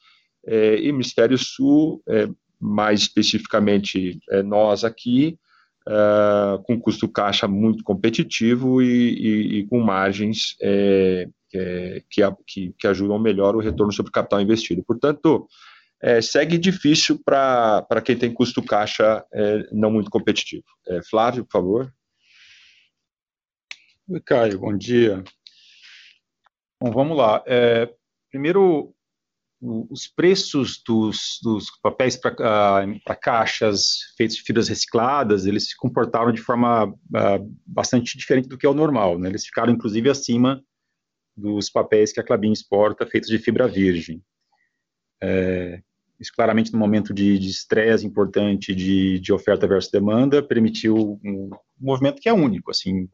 é, 0.46 0.76
hemisfério 0.76 1.38
sul, 1.38 2.02
mais 2.60 3.00
especificamente 3.00 4.18
nós 4.44 4.84
aqui, 4.84 5.38
uh, 5.86 6.62
com 6.64 6.80
custo 6.80 7.08
caixa 7.08 7.48
muito 7.48 7.82
competitivo 7.84 8.82
e, 8.82 8.86
e, 8.86 9.58
e 9.58 9.66
com 9.66 9.80
margens 9.80 10.56
é, 10.60 11.28
é, 11.54 12.02
que, 12.10 12.22
que, 12.46 12.74
que, 12.78 12.86
ajudam 12.86 13.18
melhor 13.18 13.54
o 13.56 13.60
retorno 13.60 13.92
sobre 13.92 14.12
capital 14.12 14.40
investido. 14.40 14.82
Portanto, 14.82 15.46
é, 16.00 16.20
segue 16.20 16.58
difícil 16.58 17.20
para 17.24 18.02
quem 18.04 18.16
tem 18.16 18.32
custo 18.32 18.62
caixa 18.62 19.24
é, 19.32 19.68
não 19.72 19.90
muito 19.90 20.10
competitivo. 20.10 20.64
É, 20.88 21.00
Flávio, 21.08 21.44
por 21.44 21.52
favor. 21.52 21.92
Oi, 24.08 24.20
Caio, 24.20 24.58
bom 24.58 24.76
dia. 24.76 25.22
Bom, 26.80 26.90
vamos 26.90 27.16
lá. 27.16 27.42
É, 27.46 27.88
primeiro, 28.30 28.92
os 29.60 30.08
preços 30.08 30.82
dos, 30.84 31.38
dos 31.40 31.70
papéis 31.80 32.16
para 32.16 33.16
caixas 33.20 34.12
feitos 34.16 34.36
de 34.36 34.42
fibras 34.42 34.68
recicladas, 34.68 35.46
eles 35.46 35.68
se 35.68 35.76
comportaram 35.76 36.32
de 36.32 36.40
forma 36.40 36.86
uh, 36.86 37.56
bastante 37.64 38.18
diferente 38.18 38.48
do 38.48 38.58
que 38.58 38.66
é 38.66 38.68
o 38.68 38.74
normal. 38.74 39.18
Né? 39.20 39.28
Eles 39.28 39.46
ficaram, 39.46 39.72
inclusive, 39.72 40.10
acima 40.10 40.62
dos 41.36 41.70
papéis 41.70 42.12
que 42.12 42.18
a 42.18 42.24
Clabin 42.24 42.52
exporta, 42.52 43.06
feitos 43.06 43.30
de 43.30 43.38
fibra 43.38 43.68
virgem. 43.68 44.20
É, 45.22 45.80
isso 46.18 46.32
claramente 46.34 46.72
no 46.72 46.78
momento 46.78 47.14
de 47.14 47.36
estresse 47.36 48.04
importante 48.04 48.74
de, 48.74 49.20
de, 49.20 49.32
oferta 49.32 49.66
versus 49.66 49.92
demanda, 49.92 50.42
permitiu 50.42 51.20
um, 51.24 51.50
movimento 51.78 52.20
que 52.20 52.28
é 52.28 52.32
único, 52.32 52.72
assim, 52.72 53.08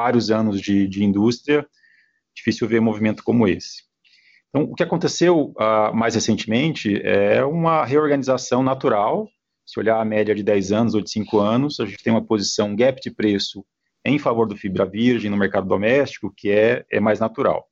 vários 0.00 0.30
anos 0.30 0.62
de, 0.62 0.88
de 0.88 1.04
indústria, 1.04 1.66
difícil 2.34 2.66
ver 2.66 2.80
um 2.80 2.84
movimento 2.84 3.22
como 3.22 3.46
esse. 3.46 3.82
Então, 4.48 4.62
o 4.62 4.74
que 4.74 4.82
aconteceu 4.82 5.52
uh, 5.58 5.94
mais 5.94 6.14
recentemente 6.14 7.00
é 7.04 7.44
uma 7.44 7.84
reorganização 7.84 8.62
natural. 8.62 9.28
Se 9.66 9.78
olhar 9.78 10.00
a 10.00 10.04
média 10.04 10.34
de 10.34 10.42
10 10.42 10.72
anos 10.72 10.94
ou 10.94 11.02
de 11.02 11.10
5 11.10 11.38
anos, 11.38 11.78
a 11.80 11.84
gente 11.84 12.02
tem 12.02 12.12
uma 12.12 12.24
posição 12.24 12.74
gap 12.74 12.98
de 13.00 13.10
preço 13.10 13.64
em 14.02 14.18
favor 14.18 14.48
do 14.48 14.56
fibra 14.56 14.86
virgem 14.86 15.30
no 15.30 15.36
mercado 15.36 15.68
doméstico, 15.68 16.32
que 16.34 16.50
é, 16.50 16.82
é 16.90 16.98
mais 16.98 17.20
natural. 17.20 17.68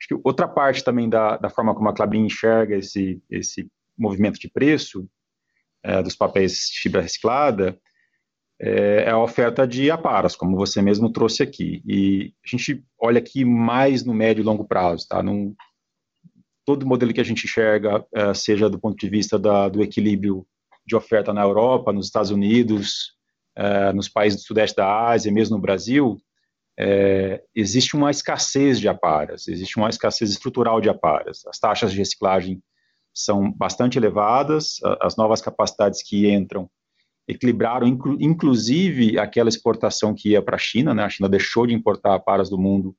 Acho 0.00 0.08
que 0.08 0.20
outra 0.22 0.46
parte 0.46 0.84
também 0.84 1.08
da, 1.08 1.36
da 1.36 1.50
forma 1.50 1.74
como 1.74 1.88
a 1.88 1.92
Clabin 1.92 2.24
enxerga 2.24 2.76
esse, 2.76 3.20
esse 3.28 3.68
movimento 3.98 4.38
de 4.38 4.48
preço 4.48 5.08
é, 5.82 6.00
dos 6.02 6.14
papéis 6.14 6.70
de 6.72 6.80
fibra 6.80 7.02
reciclada 7.02 7.76
é, 8.60 9.04
é 9.04 9.10
a 9.10 9.18
oferta 9.18 9.66
de 9.66 9.90
aparas, 9.90 10.34
como 10.34 10.56
você 10.56 10.80
mesmo 10.80 11.10
trouxe 11.10 11.42
aqui. 11.42 11.82
E 11.86 12.32
a 12.44 12.48
gente 12.48 12.84
olha 12.98 13.18
aqui 13.18 13.44
mais 13.44 14.04
no 14.04 14.14
médio 14.14 14.42
e 14.42 14.44
longo 14.44 14.64
prazo, 14.64 15.06
tá? 15.08 15.22
Num, 15.22 15.54
todo 16.64 16.86
modelo 16.86 17.12
que 17.12 17.20
a 17.20 17.24
gente 17.24 17.44
enxerga, 17.44 18.04
é, 18.14 18.34
seja 18.34 18.68
do 18.68 18.78
ponto 18.78 18.96
de 18.96 19.08
vista 19.08 19.38
da, 19.38 19.68
do 19.68 19.82
equilíbrio 19.82 20.46
de 20.86 20.96
oferta 20.96 21.32
na 21.32 21.42
Europa, 21.42 21.92
nos 21.92 22.06
Estados 22.06 22.30
Unidos, 22.30 23.16
é, 23.56 23.92
nos 23.92 24.08
países 24.08 24.40
do 24.40 24.46
Sudeste 24.46 24.76
da 24.76 25.08
Ásia, 25.08 25.32
mesmo 25.32 25.56
no 25.56 25.62
Brasil, 25.62 26.18
é, 26.78 27.42
existe 27.54 27.96
uma 27.96 28.10
escassez 28.10 28.78
de 28.78 28.88
aparas, 28.88 29.48
existe 29.48 29.78
uma 29.78 29.88
escassez 29.88 30.30
estrutural 30.30 30.80
de 30.80 30.88
aparas. 30.88 31.46
As 31.46 31.58
taxas 31.58 31.92
de 31.92 31.98
reciclagem 31.98 32.62
são 33.14 33.50
bastante 33.50 33.98
elevadas, 33.98 34.76
as 35.00 35.16
novas 35.16 35.40
capacidades 35.40 36.02
que 36.02 36.30
entram 36.30 36.68
equilibraram, 37.28 37.86
inclu, 37.86 38.16
inclusive, 38.20 39.18
aquela 39.18 39.48
exportação 39.48 40.14
que 40.14 40.30
ia 40.30 40.42
para 40.42 40.56
a 40.56 40.58
China, 40.58 40.94
né? 40.94 41.02
A 41.02 41.08
China 41.08 41.28
deixou 41.28 41.66
de 41.66 41.74
importar 41.74 42.18
paras 42.20 42.48
do 42.48 42.58
mundo, 42.58 42.96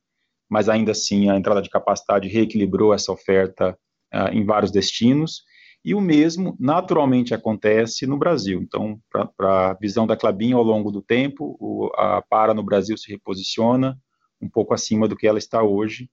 mas 0.49 0.67
ainda 0.67 0.91
assim 0.91 1.29
a 1.29 1.37
entrada 1.37 1.61
de 1.61 1.69
capacidade 1.69 2.27
reequilibrou 2.27 2.93
essa 2.93 3.11
oferta 3.11 3.77
uh, 4.13 4.33
em 4.33 4.45
vários 4.45 4.71
destinos. 4.71 5.43
E 5.83 5.93
o 5.95 6.01
mesmo 6.01 6.57
naturalmente 6.59 7.33
acontece 7.33 8.05
no 8.05 8.17
Brasil. 8.17 8.61
Então, 8.61 8.99
para 9.09 9.71
a 9.71 9.73
visão 9.75 10.05
da 10.05 10.17
Clabin 10.17 10.51
ao 10.51 10.63
longo 10.63 10.91
do 10.91 11.01
tempo, 11.01 11.55
o, 11.59 11.89
a 11.95 12.21
para 12.21 12.53
no 12.53 12.63
Brasil 12.63 12.97
se 12.97 13.09
reposiciona 13.09 13.97
um 14.41 14.49
pouco 14.49 14.73
acima 14.73 15.07
do 15.07 15.15
que 15.15 15.27
ela 15.27 15.37
está 15.37 15.63
hoje. 15.63 16.09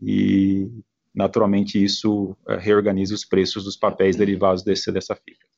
E 0.00 0.70
naturalmente 1.14 1.82
isso 1.82 2.30
uh, 2.48 2.56
reorganiza 2.58 3.14
os 3.14 3.24
preços 3.24 3.64
dos 3.64 3.76
papéis 3.76 4.16
derivados 4.16 4.62
desse, 4.62 4.90
dessa 4.90 5.14
fibra. 5.14 5.53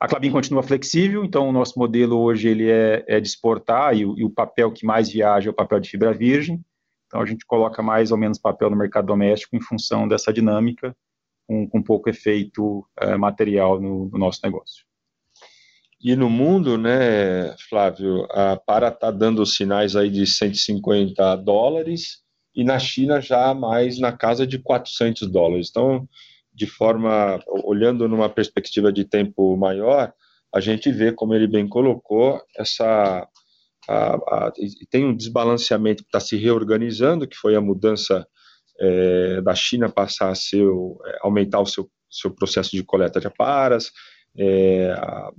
A 0.00 0.06
Clabin 0.06 0.30
continua 0.30 0.62
flexível, 0.62 1.24
então 1.24 1.48
o 1.48 1.52
nosso 1.52 1.76
modelo 1.76 2.18
hoje 2.18 2.48
ele 2.48 2.70
é, 2.70 3.04
é 3.08 3.20
de 3.20 3.26
exportar 3.26 3.96
e, 3.96 4.02
e, 4.02 4.24
o 4.24 4.30
papel 4.30 4.70
que 4.70 4.86
mais 4.86 5.10
viaja 5.10 5.48
é 5.48 5.50
o 5.50 5.54
papel 5.54 5.80
de 5.80 5.90
fibra 5.90 6.12
virgem. 6.12 6.64
Então 7.06 7.20
a 7.20 7.26
gente 7.26 7.44
coloca 7.44 7.82
mais 7.82 8.12
ou 8.12 8.18
menos 8.18 8.38
papel 8.38 8.70
no 8.70 8.76
mercado 8.76 9.06
doméstico 9.06 9.56
em 9.56 9.60
função 9.60 10.06
dessa 10.06 10.32
dinâmica, 10.32 10.96
com, 11.48 11.68
com 11.68 11.82
pouco 11.82 12.08
efeito 12.08 12.86
é, 13.00 13.16
material 13.16 13.80
no, 13.80 14.08
no, 14.08 14.18
nosso 14.18 14.38
negócio. 14.44 14.84
E 16.00 16.14
no 16.14 16.30
mundo, 16.30 16.78
né, 16.78 17.56
Flávio, 17.68 18.24
a 18.30 18.56
Para 18.56 18.88
está 18.88 19.10
dando 19.10 19.44
sinais 19.44 19.96
aí 19.96 20.10
de 20.10 20.24
150 20.26 21.34
dólares 21.36 22.22
e 22.54 22.62
na 22.62 22.78
China 22.78 23.20
já 23.20 23.52
mais 23.52 23.98
na 23.98 24.12
casa 24.12 24.46
de 24.46 24.60
400 24.60 25.28
dólares. 25.28 25.68
Então 25.70 26.08
de 26.58 26.66
forma, 26.66 27.40
olhando 27.46 28.08
numa 28.08 28.28
perspectiva 28.28 28.92
de 28.92 29.04
tempo 29.04 29.56
maior, 29.56 30.12
a 30.52 30.58
gente 30.58 30.90
vê, 30.90 31.12
como 31.12 31.32
ele 31.32 31.46
bem 31.46 31.68
colocou, 31.68 32.42
essa 32.56 33.28
a, 33.88 34.14
a, 34.16 34.52
tem 34.90 35.06
um 35.06 35.14
desbalanceamento 35.14 36.02
que 36.02 36.08
está 36.08 36.18
se 36.18 36.36
reorganizando, 36.36 37.28
que 37.28 37.36
foi 37.36 37.54
a 37.54 37.60
mudança 37.60 38.26
é, 38.80 39.40
da 39.40 39.54
China 39.54 39.88
passar 39.88 40.30
a 40.30 40.34
ser, 40.34 40.64
é, 40.64 41.18
aumentar 41.22 41.60
o 41.60 41.66
seu, 41.66 41.88
seu 42.10 42.32
processo 42.32 42.72
de 42.72 42.82
coleta 42.82 43.20
de 43.20 43.28
aparas, 43.28 43.92
é, 44.36 44.90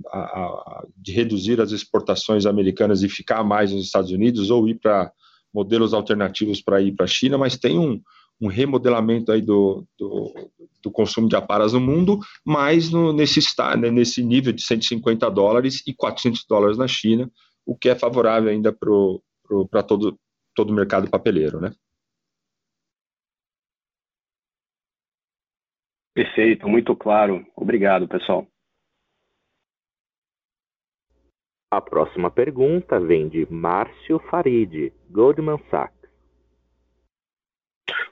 a, 0.07 0.83
de 0.95 1.11
reduzir 1.11 1.59
as 1.59 1.71
exportações 1.71 2.45
americanas 2.45 3.03
e 3.03 3.09
ficar 3.09 3.43
mais 3.43 3.73
nos 3.73 3.85
Estados 3.85 4.11
Unidos, 4.11 4.49
ou 4.49 4.69
ir 4.69 4.75
para 4.75 5.11
modelos 5.53 5.93
alternativos 5.93 6.61
para 6.61 6.81
ir 6.81 6.93
para 6.93 7.03
a 7.03 7.09
China, 7.09 7.37
mas 7.37 7.57
tem 7.57 7.77
um, 7.77 8.01
um 8.41 8.47
remodelamento 8.47 9.31
aí 9.31 9.41
do, 9.41 9.85
do, 9.97 10.33
do, 10.81 10.91
consumo 10.91 11.27
de 11.27 11.35
aparas 11.35 11.73
no 11.73 11.79
mundo, 11.79 12.19
mas 12.45 12.89
no, 12.89 13.11
nesse, 13.11 13.39
né, 13.77 13.91
nesse 13.91 14.23
nível 14.23 14.53
de 14.53 14.61
150 14.61 15.29
dólares 15.29 15.83
e 15.85 15.93
400 15.93 16.45
dólares 16.47 16.77
na 16.77 16.87
China, 16.87 17.29
o 17.65 17.75
que 17.75 17.89
é 17.89 17.95
favorável 17.95 18.49
ainda 18.49 18.71
para 18.71 19.83
todo, 19.83 20.17
todo 20.55 20.69
o 20.69 20.73
mercado 20.73 21.09
papeleiro, 21.09 21.59
né? 21.59 21.71
Perfeito, 26.13 26.67
muito 26.67 26.95
claro. 26.95 27.45
Obrigado, 27.55 28.07
pessoal. 28.07 28.47
A 31.71 31.79
próxima 31.79 32.31
pergunta 32.31 32.99
vem 32.99 33.29
de 33.29 33.45
Márcio 33.49 34.19
Farid, 34.29 34.91
Goldman 35.11 35.59
Sachs. 35.69 35.98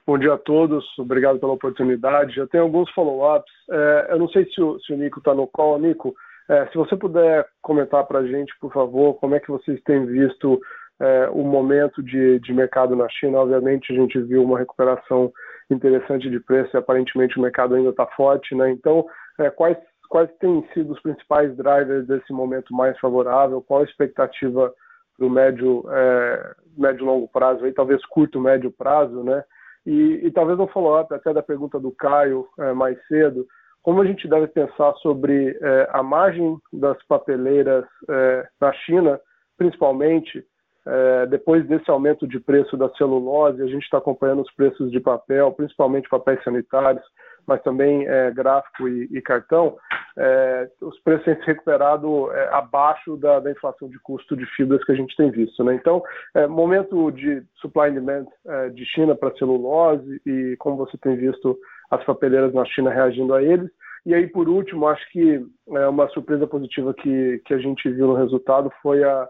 Bom 0.07 0.17
dia 0.17 0.35
a 0.35 0.37
todos, 0.37 0.85
obrigado 0.97 1.37
pela 1.37 1.51
oportunidade. 1.51 2.33
Já 2.33 2.47
tem 2.47 2.61
alguns 2.61 2.89
follow-ups. 2.91 3.51
É, 3.69 4.07
eu 4.11 4.19
não 4.19 4.29
sei 4.29 4.45
se 4.45 4.61
o, 4.61 4.79
se 4.79 4.93
o 4.93 4.97
Nico 4.97 5.19
está 5.19 5.35
no 5.35 5.45
call. 5.47 5.77
Nico, 5.77 6.15
é, 6.47 6.65
se 6.67 6.77
você 6.77 6.95
puder 6.95 7.45
comentar 7.61 8.05
para 8.05 8.19
a 8.19 8.25
gente, 8.25 8.57
por 8.61 8.71
favor, 8.71 9.15
como 9.15 9.35
é 9.35 9.39
que 9.41 9.51
vocês 9.51 9.83
têm 9.83 10.05
visto 10.05 10.61
é, 11.01 11.29
o 11.33 11.43
momento 11.43 12.01
de, 12.01 12.39
de 12.39 12.53
mercado 12.53 12.95
na 12.95 13.09
China. 13.09 13.39
Obviamente, 13.39 13.91
a 13.91 13.95
gente 13.97 14.17
viu 14.21 14.43
uma 14.45 14.57
recuperação 14.57 15.29
interessante 15.69 16.29
de 16.29 16.39
preço 16.39 16.69
e 16.73 16.77
aparentemente 16.77 17.37
o 17.37 17.41
mercado 17.41 17.75
ainda 17.75 17.89
está 17.89 18.07
forte. 18.07 18.55
Né? 18.55 18.71
Então, 18.71 19.05
é, 19.37 19.49
quais, 19.49 19.77
quais 20.07 20.29
têm 20.39 20.65
sido 20.73 20.93
os 20.93 21.01
principais 21.01 21.53
drivers 21.57 22.07
desse 22.07 22.31
momento 22.31 22.73
mais 22.73 22.97
favorável? 22.99 23.61
Qual 23.61 23.81
a 23.81 23.83
expectativa 23.83 24.73
para 25.17 25.27
o 25.27 25.29
médio, 25.29 25.83
é, 25.91 26.55
médio 26.77 27.05
longo 27.05 27.27
prazo, 27.27 27.65
aí, 27.65 27.73
talvez 27.73 28.01
curto, 28.05 28.39
médio 28.39 28.71
prazo, 28.71 29.21
né? 29.21 29.43
E, 29.87 30.27
e 30.27 30.31
talvez 30.31 30.59
um 30.59 30.67
follow-up 30.67 31.13
até 31.13 31.31
da 31.31 31.41
pergunta 31.41 31.79
do 31.79 31.93
Caio 31.93 32.45
é, 32.59 32.73
mais 32.73 32.97
cedo, 33.07 33.47
como 33.81 34.01
a 34.01 34.05
gente 34.05 34.27
deve 34.27 34.47
pensar 34.47 34.93
sobre 34.95 35.57
é, 35.61 35.89
a 35.93 36.03
margem 36.03 36.57
das 36.73 37.01
papeleiras 37.07 37.85
é, 38.09 38.47
na 38.59 38.73
China, 38.73 39.17
principalmente 39.57 40.43
é, 40.85 41.25
depois 41.27 41.65
desse 41.67 41.89
aumento 41.89 42.27
de 42.27 42.37
preço 42.37 42.75
da 42.75 42.89
celulose, 42.95 43.61
a 43.61 43.67
gente 43.67 43.83
está 43.83 43.97
acompanhando 43.97 44.41
os 44.41 44.53
preços 44.55 44.91
de 44.91 44.99
papel, 44.99 45.53
principalmente 45.53 46.09
papéis 46.09 46.43
sanitários, 46.43 47.05
mas 47.47 47.61
também 47.63 48.05
é, 48.05 48.29
gráfico 48.31 48.87
e, 48.87 49.07
e 49.11 49.21
cartão, 49.21 49.77
é, 50.17 50.69
os 50.81 50.99
preços 50.99 51.25
têm 51.25 51.35
se 51.35 51.45
recuperado 51.45 52.31
é, 52.31 52.49
abaixo 52.53 53.15
da, 53.17 53.39
da, 53.39 53.51
inflação 53.51 53.87
de 53.87 53.97
custo 53.99 54.35
de 54.35 54.45
fibras 54.55 54.83
que 54.83 54.91
a 54.91 54.95
gente 54.95 55.15
tem 55.15 55.31
visto. 55.31 55.63
Né? 55.63 55.75
Então, 55.75 56.03
é, 56.35 56.45
momento 56.47 57.09
de 57.11 57.41
supply 57.61 57.89
and 57.89 57.93
demand 57.93 58.25
é, 58.45 58.69
de 58.69 58.85
China 58.85 59.15
para 59.15 59.35
celulose 59.37 60.21
e 60.25 60.55
como 60.57 60.75
você 60.75 60.97
tem 60.97 61.15
visto 61.15 61.57
as 61.89 62.03
papeleiras 62.03 62.53
na 62.53 62.65
China 62.65 62.89
reagindo 62.89 63.33
a 63.33 63.41
eles. 63.41 63.69
E 64.05 64.13
aí, 64.13 64.27
por 64.27 64.49
último, 64.49 64.87
acho 64.87 65.07
que 65.11 65.45
é, 65.71 65.87
uma 65.87 66.09
surpresa 66.09 66.45
positiva 66.47 66.93
que, 66.93 67.41
que 67.45 67.53
a 67.53 67.59
gente 67.59 67.89
viu 67.89 68.07
no 68.07 68.15
resultado 68.15 68.71
foi 68.81 69.03
a, 69.03 69.27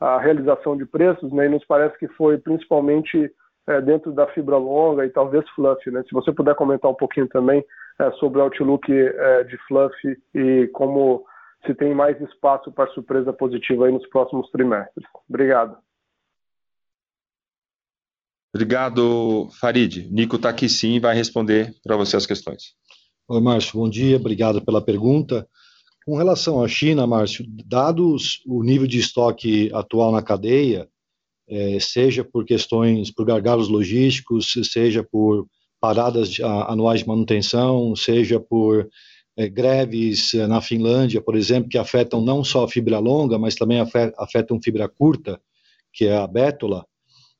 a 0.00 0.18
realização 0.18 0.76
de 0.76 0.86
preços, 0.86 1.32
né? 1.32 1.46
e 1.46 1.50
nos 1.50 1.64
parece 1.66 1.96
que 1.98 2.08
foi 2.08 2.38
principalmente 2.38 3.30
é, 3.70 3.80
dentro 3.80 4.12
da 4.12 4.26
fibra 4.28 4.56
longa 4.56 5.06
e 5.06 5.10
talvez 5.10 5.48
fluff. 5.50 5.88
Né? 5.90 6.02
Se 6.02 6.12
você 6.12 6.32
puder 6.32 6.54
comentar 6.56 6.90
um 6.90 6.94
pouquinho 6.94 7.28
também 7.28 7.64
é, 8.00 8.10
sobre 8.12 8.40
o 8.40 8.42
outlook 8.42 8.90
é, 8.92 9.44
de 9.44 9.56
fluff 9.68 9.94
e 10.34 10.68
como 10.72 11.24
se 11.64 11.74
tem 11.74 11.94
mais 11.94 12.20
espaço 12.20 12.72
para 12.72 12.90
surpresa 12.92 13.32
positiva 13.32 13.86
aí 13.86 13.92
nos 13.92 14.06
próximos 14.08 14.50
trimestres. 14.50 15.06
Obrigado. 15.28 15.76
Obrigado, 18.52 19.48
Farid. 19.60 20.08
Nico 20.10 20.36
está 20.36 20.48
aqui 20.48 20.68
sim 20.68 20.96
e 20.96 21.00
vai 21.00 21.14
responder 21.14 21.72
para 21.84 21.96
você 21.96 22.16
as 22.16 22.26
questões. 22.26 22.74
Oi, 23.28 23.40
Márcio, 23.40 23.78
bom 23.78 23.88
dia, 23.88 24.16
obrigado 24.16 24.64
pela 24.64 24.84
pergunta. 24.84 25.46
Com 26.04 26.16
relação 26.16 26.60
à 26.60 26.66
China, 26.66 27.06
Márcio, 27.06 27.44
dados 27.64 28.42
o 28.44 28.64
nível 28.64 28.88
de 28.88 28.98
estoque 28.98 29.70
atual 29.72 30.10
na 30.10 30.20
cadeia, 30.20 30.88
é, 31.50 31.80
seja 31.80 32.24
por 32.24 32.44
questões, 32.44 33.10
por 33.10 33.26
gargalos 33.26 33.68
logísticos, 33.68 34.54
seja 34.70 35.02
por 35.02 35.46
paradas 35.80 36.38
anuais 36.68 37.00
de 37.00 37.08
manutenção, 37.08 37.96
seja 37.96 38.38
por 38.38 38.88
é, 39.36 39.48
greves 39.48 40.34
é, 40.34 40.46
na 40.46 40.60
Finlândia, 40.60 41.20
por 41.20 41.34
exemplo, 41.34 41.68
que 41.68 41.78
afetam 41.78 42.20
não 42.20 42.44
só 42.44 42.64
a 42.64 42.68
fibra 42.68 42.98
longa, 42.98 43.38
mas 43.38 43.54
também 43.54 43.80
afetam 44.16 44.60
fibra 44.62 44.88
curta, 44.88 45.40
que 45.92 46.04
é 46.04 46.16
a 46.16 46.26
bétula, 46.26 46.86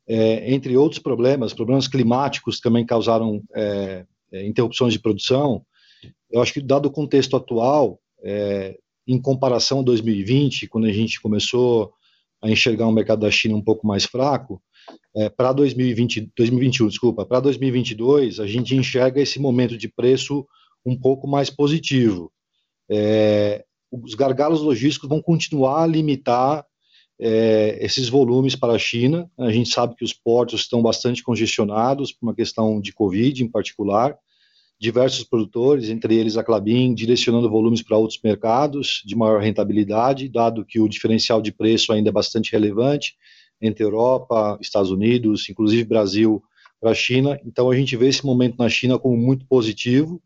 é, 0.08 0.52
entre 0.52 0.76
outros 0.76 1.00
problemas, 1.00 1.54
problemas 1.54 1.86
climáticos 1.86 2.58
também 2.58 2.84
causaram 2.84 3.40
é, 3.54 4.04
é, 4.32 4.44
interrupções 4.44 4.92
de 4.92 4.98
produção. 4.98 5.64
Eu 6.28 6.42
acho 6.42 6.52
que, 6.52 6.60
dado 6.60 6.86
o 6.86 6.90
contexto 6.90 7.36
atual, 7.36 8.00
em 9.06 9.20
comparação 9.20 9.80
a 9.80 9.82
2020, 9.82 10.68
quando 10.68 10.86
a 10.86 10.92
gente 10.92 11.20
começou 11.20 11.92
a 12.42 12.50
enxergar 12.50 12.86
um 12.86 12.92
mercado 12.92 13.20
da 13.20 13.30
China 13.30 13.56
um 13.56 13.62
pouco 13.62 13.86
mais 13.86 14.04
fraco, 14.04 14.62
é, 15.14 15.28
para 15.28 15.52
2020, 15.52 16.32
2021, 16.36 16.88
desculpa, 16.88 17.26
para 17.26 17.40
2022, 17.40 18.40
a 18.40 18.46
gente 18.46 18.74
enxerga 18.74 19.20
esse 19.20 19.38
momento 19.38 19.76
de 19.76 19.88
preço 19.88 20.46
um 20.84 20.96
pouco 20.96 21.26
mais 21.26 21.50
positivo. 21.50 22.32
É, 22.88 23.64
os 23.90 24.14
gargalos 24.14 24.62
logísticos 24.62 25.08
vão 25.08 25.20
continuar 25.20 25.82
a 25.82 25.86
limitar 25.86 26.64
é, 27.18 27.78
esses 27.80 28.08
volumes 28.08 28.56
para 28.56 28.72
a 28.72 28.78
China. 28.78 29.30
A 29.38 29.50
gente 29.50 29.68
sabe 29.68 29.94
que 29.94 30.04
os 30.04 30.12
portos 30.12 30.62
estão 30.62 30.80
bastante 30.80 31.22
congestionados 31.22 32.12
por 32.12 32.26
uma 32.26 32.34
questão 32.34 32.80
de 32.80 32.92
Covid, 32.92 33.42
em 33.42 33.48
particular 33.48 34.16
diversos 34.80 35.24
produtores, 35.24 35.90
entre 35.90 36.16
eles 36.16 36.38
a 36.38 36.42
Clabin, 36.42 36.94
direcionando 36.94 37.50
volumes 37.50 37.82
para 37.82 37.98
outros 37.98 38.18
mercados 38.24 39.02
de 39.04 39.14
maior 39.14 39.42
rentabilidade, 39.42 40.26
dado 40.26 40.64
que 40.64 40.80
o 40.80 40.88
diferencial 40.88 41.42
de 41.42 41.52
preço 41.52 41.92
ainda 41.92 42.08
é 42.08 42.12
bastante 42.12 42.52
relevante 42.52 43.14
entre 43.60 43.84
Europa, 43.84 44.56
Estados 44.58 44.90
Unidos, 44.90 45.50
inclusive 45.50 45.84
Brasil 45.84 46.42
para 46.80 46.92
a 46.92 46.94
China. 46.94 47.38
Então 47.44 47.70
a 47.70 47.76
gente 47.76 47.94
vê 47.94 48.08
esse 48.08 48.24
momento 48.24 48.56
na 48.58 48.70
China 48.70 48.98
como 48.98 49.18
muito 49.18 49.46
positivo 49.46 50.18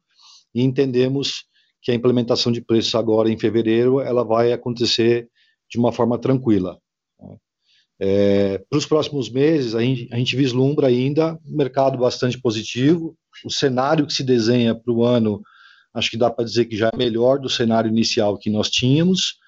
e 0.54 0.62
entendemos 0.62 1.46
que 1.82 1.90
a 1.90 1.94
implementação 1.94 2.52
de 2.52 2.60
preços 2.60 2.94
agora 2.94 3.28
em 3.28 3.36
fevereiro 3.36 4.00
ela 4.00 4.22
vai 4.22 4.52
acontecer 4.52 5.28
de 5.68 5.78
uma 5.78 5.90
forma 5.90 6.16
tranquila. 6.16 6.78
É, 7.98 8.58
para 8.70 8.78
os 8.78 8.86
próximos 8.86 9.28
meses, 9.28 9.74
a 9.74 9.80
gente, 9.80 10.08
a 10.12 10.16
gente 10.16 10.36
vislumbra 10.36 10.86
ainda 10.86 11.38
um 11.44 11.56
mercado 11.56 11.98
bastante 11.98 12.40
positivo, 12.40 13.16
o 13.44 13.50
cenário 13.50 14.06
que 14.06 14.12
se 14.12 14.22
desenha 14.22 14.74
para 14.74 14.92
o 14.92 15.04
ano, 15.04 15.42
acho 15.94 16.10
que 16.10 16.16
dá 16.16 16.30
para 16.30 16.44
dizer 16.44 16.66
que 16.66 16.76
já 16.76 16.90
é 16.92 16.96
melhor 16.96 17.38
do 17.38 17.48
cenário 17.48 17.88
inicial 17.88 18.36
que 18.36 18.50
nós 18.50 18.70
tínhamos, 18.70 19.38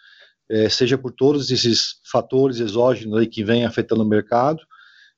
é, 0.49 0.69
seja 0.69 0.97
por 0.97 1.13
todos 1.13 1.51
esses 1.51 1.97
fatores 2.11 2.61
exógenos 2.61 3.19
aí 3.19 3.27
que 3.27 3.45
vêm 3.45 3.65
afetando 3.65 4.03
o 4.03 4.09
mercado. 4.09 4.63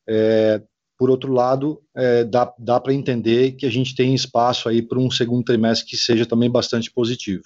É, 0.09 0.62
por 0.99 1.11
outro 1.11 1.33
lado, 1.33 1.81
é, 1.95 2.25
dá, 2.25 2.53
dá 2.59 2.81
para 2.81 2.95
entender 2.95 3.53
que 3.53 3.66
a 3.66 3.71
gente 3.71 3.95
tem 3.95 4.14
espaço 4.14 4.69
aí 4.69 4.83
para 4.83 4.99
um 4.99 5.11
segundo 5.11 5.45
trimestre 5.45 5.89
que 5.89 5.97
seja 5.97 6.27
também 6.27 6.51
bastante 6.51 6.91
positivo. 6.91 7.45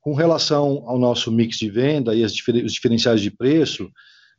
Com 0.00 0.14
relação 0.14 0.84
ao 0.86 0.98
nosso 0.98 1.30
mix 1.32 1.58
de 1.58 1.68
venda 1.68 2.14
e 2.14 2.24
difer 2.24 2.64
os 2.64 2.72
diferenciais 2.72 3.20
de 3.20 3.30
preço, 3.30 3.90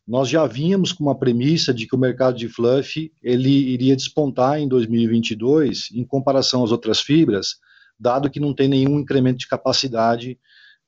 nós 0.07 0.29
já 0.29 0.47
vínhamos 0.47 0.93
com 0.93 1.03
uma 1.03 1.17
premissa 1.17 1.73
de 1.73 1.85
que 1.85 1.95
o 1.95 1.99
mercado 1.99 2.37
de 2.37 2.47
fluff 2.47 3.11
ele 3.21 3.49
iria 3.49 3.95
despontar 3.95 4.57
em 4.57 4.67
2022 4.67 5.89
em 5.93 6.05
comparação 6.05 6.63
às 6.63 6.71
outras 6.71 7.01
fibras, 7.01 7.55
dado 7.99 8.29
que 8.29 8.39
não 8.39 8.53
tem 8.53 8.69
nenhum 8.69 8.99
incremento 8.99 9.39
de 9.39 9.47
capacidade 9.47 10.39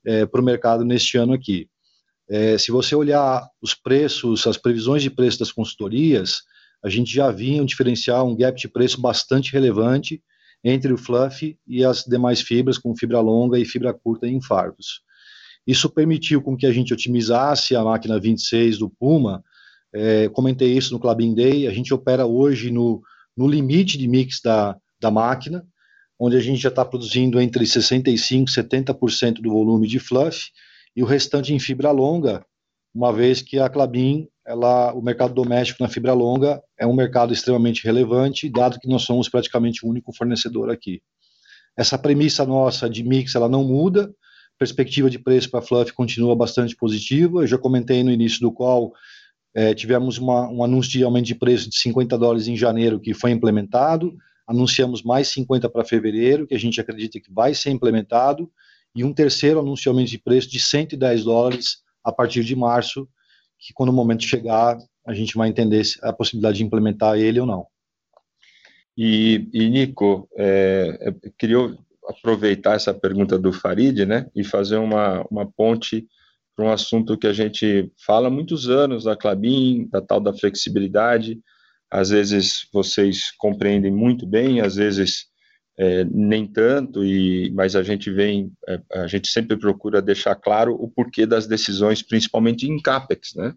é, 0.06 0.24
para 0.24 0.40
o 0.40 0.44
mercado 0.44 0.84
neste 0.84 1.18
ano 1.18 1.34
aqui. 1.34 1.68
É, 2.28 2.56
se 2.56 2.70
você 2.70 2.94
olhar 2.94 3.46
os 3.60 3.74
preços, 3.74 4.46
as 4.46 4.56
previsões 4.56 5.02
de 5.02 5.10
preço 5.10 5.40
das 5.40 5.52
consultorias, 5.52 6.42
a 6.82 6.88
gente 6.88 7.12
já 7.12 7.30
vinha 7.30 7.62
um 7.62 7.66
diferencial, 7.66 8.26
um 8.26 8.36
gap 8.36 8.58
de 8.58 8.68
preço 8.68 9.00
bastante 9.00 9.52
relevante 9.52 10.22
entre 10.64 10.92
o 10.92 10.96
fluff 10.96 11.58
e 11.66 11.84
as 11.84 12.04
demais 12.04 12.40
fibras, 12.40 12.78
como 12.78 12.96
fibra 12.96 13.20
longa 13.20 13.58
e 13.58 13.66
fibra 13.66 13.92
curta 13.92 14.26
em 14.26 14.40
fardos. 14.40 15.02
Isso 15.66 15.90
permitiu 15.90 16.42
com 16.42 16.56
que 16.56 16.66
a 16.66 16.72
gente 16.72 16.92
otimizasse 16.92 17.76
a 17.76 17.84
máquina 17.84 18.18
26 18.18 18.78
do 18.78 18.90
Puma. 18.90 19.42
É, 19.92 20.28
comentei 20.28 20.76
isso 20.76 20.92
no 20.92 21.00
Clubin 21.00 21.34
Day. 21.34 21.66
A 21.66 21.70
gente 21.70 21.92
opera 21.92 22.26
hoje 22.26 22.70
no, 22.70 23.02
no 23.36 23.46
limite 23.46 23.98
de 23.98 24.08
mix 24.08 24.40
da, 24.42 24.76
da 25.00 25.10
máquina, 25.10 25.64
onde 26.18 26.36
a 26.36 26.40
gente 26.40 26.60
já 26.60 26.68
está 26.68 26.84
produzindo 26.84 27.40
entre 27.40 27.64
65% 27.64 28.08
e 28.08 28.14
70% 28.14 29.40
do 29.40 29.50
volume 29.50 29.86
de 29.86 29.98
fluff 29.98 30.50
e 30.94 31.02
o 31.02 31.06
restante 31.06 31.54
em 31.54 31.58
fibra 31.58 31.90
longa, 31.90 32.44
uma 32.94 33.12
vez 33.12 33.40
que 33.40 33.58
a 33.58 33.68
Clabin, 33.68 34.26
ela, 34.44 34.92
o 34.92 35.00
mercado 35.00 35.32
doméstico 35.32 35.82
na 35.82 35.88
fibra 35.88 36.12
longa 36.12 36.60
é 36.78 36.86
um 36.86 36.94
mercado 36.94 37.32
extremamente 37.32 37.84
relevante, 37.84 38.50
dado 38.50 38.78
que 38.80 38.88
nós 38.88 39.02
somos 39.02 39.28
praticamente 39.28 39.84
o 39.84 39.88
único 39.88 40.12
fornecedor 40.12 40.70
aqui. 40.70 41.00
Essa 41.76 41.96
premissa 41.96 42.44
nossa 42.44 42.90
de 42.90 43.04
mix 43.04 43.34
ela 43.34 43.48
não 43.48 43.64
muda, 43.64 44.12
perspectiva 44.60 45.08
de 45.08 45.18
preço 45.18 45.50
para 45.50 45.62
Fluff 45.62 45.90
continua 45.94 46.36
bastante 46.36 46.76
positiva. 46.76 47.40
Eu 47.40 47.46
já 47.46 47.56
comentei 47.56 48.04
no 48.04 48.12
início 48.12 48.40
do 48.40 48.52
qual 48.52 48.92
é, 49.54 49.72
tivemos 49.74 50.18
uma, 50.18 50.50
um 50.50 50.62
anúncio 50.62 50.92
de 50.92 51.02
aumento 51.02 51.24
de 51.24 51.34
preço 51.34 51.70
de 51.70 51.78
50 51.78 52.18
dólares 52.18 52.46
em 52.46 52.54
janeiro 52.54 53.00
que 53.00 53.14
foi 53.14 53.30
implementado. 53.30 54.14
Anunciamos 54.46 55.02
mais 55.02 55.28
50 55.28 55.70
para 55.70 55.82
fevereiro, 55.82 56.46
que 56.46 56.54
a 56.54 56.58
gente 56.58 56.78
acredita 56.78 57.18
que 57.18 57.32
vai 57.32 57.54
ser 57.54 57.70
implementado. 57.70 58.52
E 58.94 59.02
um 59.02 59.14
terceiro 59.14 59.60
anúncio 59.60 59.84
de 59.84 59.88
aumento 59.88 60.10
de 60.10 60.18
preço 60.18 60.50
de 60.50 60.60
110 60.60 61.24
dólares 61.24 61.78
a 62.04 62.12
partir 62.12 62.44
de 62.44 62.54
março, 62.54 63.08
que 63.58 63.72
quando 63.72 63.88
o 63.88 63.94
momento 63.94 64.24
chegar, 64.24 64.76
a 65.06 65.14
gente 65.14 65.38
vai 65.38 65.48
entender 65.48 65.86
a 66.02 66.12
possibilidade 66.12 66.58
de 66.58 66.64
implementar 66.64 67.16
ele 67.16 67.40
ou 67.40 67.46
não. 67.46 67.66
E, 68.94 69.48
e 69.54 69.70
Nico, 69.70 70.28
é, 70.36 71.14
queria 71.38 71.78
aproveitar 72.10 72.74
essa 72.74 72.92
pergunta 72.92 73.38
do 73.38 73.52
Farid, 73.52 74.04
né, 74.04 74.26
e 74.34 74.42
fazer 74.44 74.76
uma, 74.76 75.24
uma 75.30 75.50
ponte 75.50 76.06
para 76.56 76.66
um 76.66 76.72
assunto 76.72 77.16
que 77.16 77.26
a 77.26 77.32
gente 77.32 77.90
fala 78.04 78.28
há 78.28 78.30
muitos 78.30 78.68
anos 78.68 79.04
da 79.04 79.16
Clabin, 79.16 79.88
da 79.90 80.00
tal 80.00 80.20
da 80.20 80.34
flexibilidade. 80.34 81.38
Às 81.90 82.10
vezes 82.10 82.68
vocês 82.72 83.30
compreendem 83.38 83.92
muito 83.92 84.26
bem, 84.26 84.60
às 84.60 84.76
vezes 84.76 85.26
é, 85.78 86.04
nem 86.04 86.46
tanto, 86.46 87.02
e, 87.04 87.50
mas 87.52 87.74
a 87.74 87.82
gente 87.82 88.10
vem, 88.10 88.52
é, 88.68 88.80
a 88.92 89.06
gente 89.06 89.28
sempre 89.28 89.56
procura 89.56 90.02
deixar 90.02 90.34
claro 90.34 90.74
o 90.74 90.88
porquê 90.88 91.24
das 91.24 91.46
decisões, 91.46 92.02
principalmente 92.02 92.66
em 92.68 92.80
CAPEX, 92.80 93.34
né? 93.34 93.54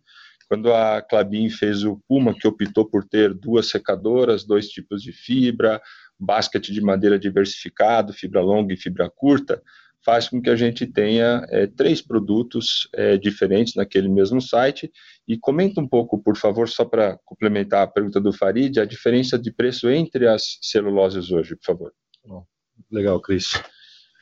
Quando 0.47 0.73
a 0.73 1.01
Clabin 1.01 1.49
fez 1.49 1.83
o 1.83 1.99
Puma, 2.07 2.33
que 2.33 2.47
optou 2.47 2.85
por 2.85 3.03
ter 3.05 3.33
duas 3.33 3.67
secadoras, 3.67 4.45
dois 4.45 4.67
tipos 4.67 5.01
de 5.01 5.11
fibra, 5.11 5.81
basket 6.23 6.63
de 6.71 6.81
madeira 6.81 7.19
diversificado, 7.19 8.13
fibra 8.13 8.41
longa 8.41 8.73
e 8.73 8.77
fibra 8.77 9.09
curta, 9.09 9.61
faz 10.03 10.27
com 10.27 10.41
que 10.41 10.49
a 10.49 10.55
gente 10.55 10.85
tenha 10.85 11.45
é, 11.49 11.65
três 11.65 12.01
produtos 12.01 12.89
é, 12.93 13.17
diferentes 13.17 13.75
naquele 13.75 14.09
mesmo 14.09 14.41
site. 14.41 14.91
E 15.27 15.37
comenta 15.37 15.79
um 15.79 15.87
pouco, 15.87 16.21
por 16.21 16.35
favor, 16.35 16.67
só 16.67 16.83
para 16.83 17.17
complementar 17.25 17.83
a 17.83 17.87
pergunta 17.87 18.19
do 18.19 18.33
Farid, 18.33 18.79
a 18.79 18.85
diferença 18.85 19.39
de 19.39 19.51
preço 19.51 19.89
entre 19.89 20.27
as 20.27 20.57
celuloses 20.61 21.31
hoje, 21.31 21.55
por 21.55 21.65
favor. 21.65 21.93
Legal, 22.91 23.19
Cris. 23.21 23.53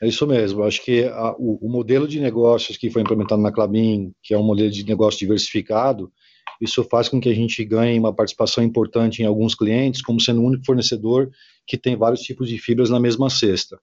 É 0.00 0.06
isso 0.08 0.26
mesmo. 0.26 0.64
Acho 0.64 0.84
que 0.84 1.04
a, 1.04 1.32
o, 1.38 1.58
o, 1.66 1.70
modelo 1.70 2.08
de 2.08 2.20
negócios 2.20 2.76
que 2.76 2.90
foi 2.90 3.02
implementado 3.02 3.40
na 3.40 3.52
Clabin, 3.52 4.12
que 4.22 4.34
é 4.34 4.38
um 4.38 4.42
modelo 4.42 4.70
de 4.70 4.84
negócio 4.84 5.18
diversificado, 5.18 6.12
isso 6.62 6.84
faz 6.84 7.08
com 7.08 7.20
que 7.20 7.28
a 7.28 7.34
gente 7.34 7.64
ganhe 7.64 7.98
uma 7.98 8.14
participação 8.14 8.62
importante 8.62 9.20
em 9.20 9.26
alguns 9.26 9.52
clientes, 9.52 10.00
como 10.00 10.20
sendo 10.20 10.40
o 10.40 10.46
único 10.46 10.64
fornecedor 10.64 11.28
que 11.66 11.76
tem 11.76 11.96
vários 11.96 12.20
tipos 12.20 12.48
de 12.48 12.56
fibras 12.56 12.88
na 12.88 13.00
mesma 13.00 13.28
cesta. 13.28 13.80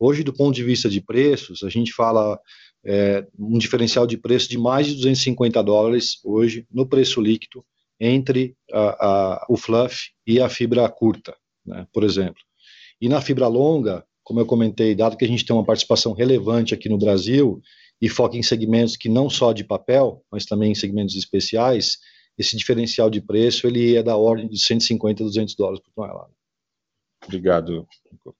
Hoje, 0.00 0.24
do 0.24 0.32
ponto 0.32 0.54
de 0.54 0.64
vista 0.64 0.88
de 0.88 0.98
preços, 0.98 1.62
a 1.62 1.68
gente 1.68 1.92
fala 1.92 2.40
é, 2.86 3.26
um 3.38 3.58
diferencial 3.58 4.06
de 4.06 4.16
preço 4.16 4.48
de 4.48 4.56
mais 4.56 4.86
de 4.86 4.94
250 4.94 5.62
dólares 5.62 6.20
hoje 6.24 6.66
no 6.72 6.86
preço 6.86 7.20
líquido 7.20 7.62
entre 8.00 8.56
a, 8.72 9.06
a, 9.06 9.46
o 9.50 9.56
fluff 9.58 10.10
e 10.26 10.40
a 10.40 10.48
fibra 10.48 10.88
curta, 10.88 11.36
né, 11.66 11.86
por 11.92 12.02
exemplo. 12.02 12.42
E 12.98 13.10
na 13.10 13.20
fibra 13.20 13.46
longa, 13.46 14.04
como 14.24 14.40
eu 14.40 14.46
comentei, 14.46 14.94
dado 14.94 15.18
que 15.18 15.24
a 15.24 15.28
gente 15.28 15.44
tem 15.44 15.54
uma 15.54 15.66
participação 15.66 16.14
relevante 16.14 16.72
aqui 16.72 16.88
no 16.88 16.96
Brasil 16.96 17.60
e 18.00 18.08
foca 18.08 18.38
em 18.38 18.42
segmentos 18.42 18.96
que 18.96 19.08
não 19.08 19.28
só 19.28 19.52
de 19.52 19.64
papel, 19.64 20.24
mas 20.32 20.46
também 20.46 20.72
em 20.72 20.74
segmentos 20.74 21.14
especiais, 21.14 21.98
esse 22.38 22.56
diferencial 22.56 23.10
de 23.10 23.20
preço 23.20 23.66
ele 23.66 23.96
é 23.96 24.02
da 24.02 24.16
ordem 24.16 24.48
de 24.48 24.58
150 24.58 25.22
a 25.22 25.26
200 25.26 25.54
dólares 25.54 25.80
por 25.80 25.92
tonelada. 25.92 26.30
Obrigado, 27.26 27.86
Nico. 28.10 28.34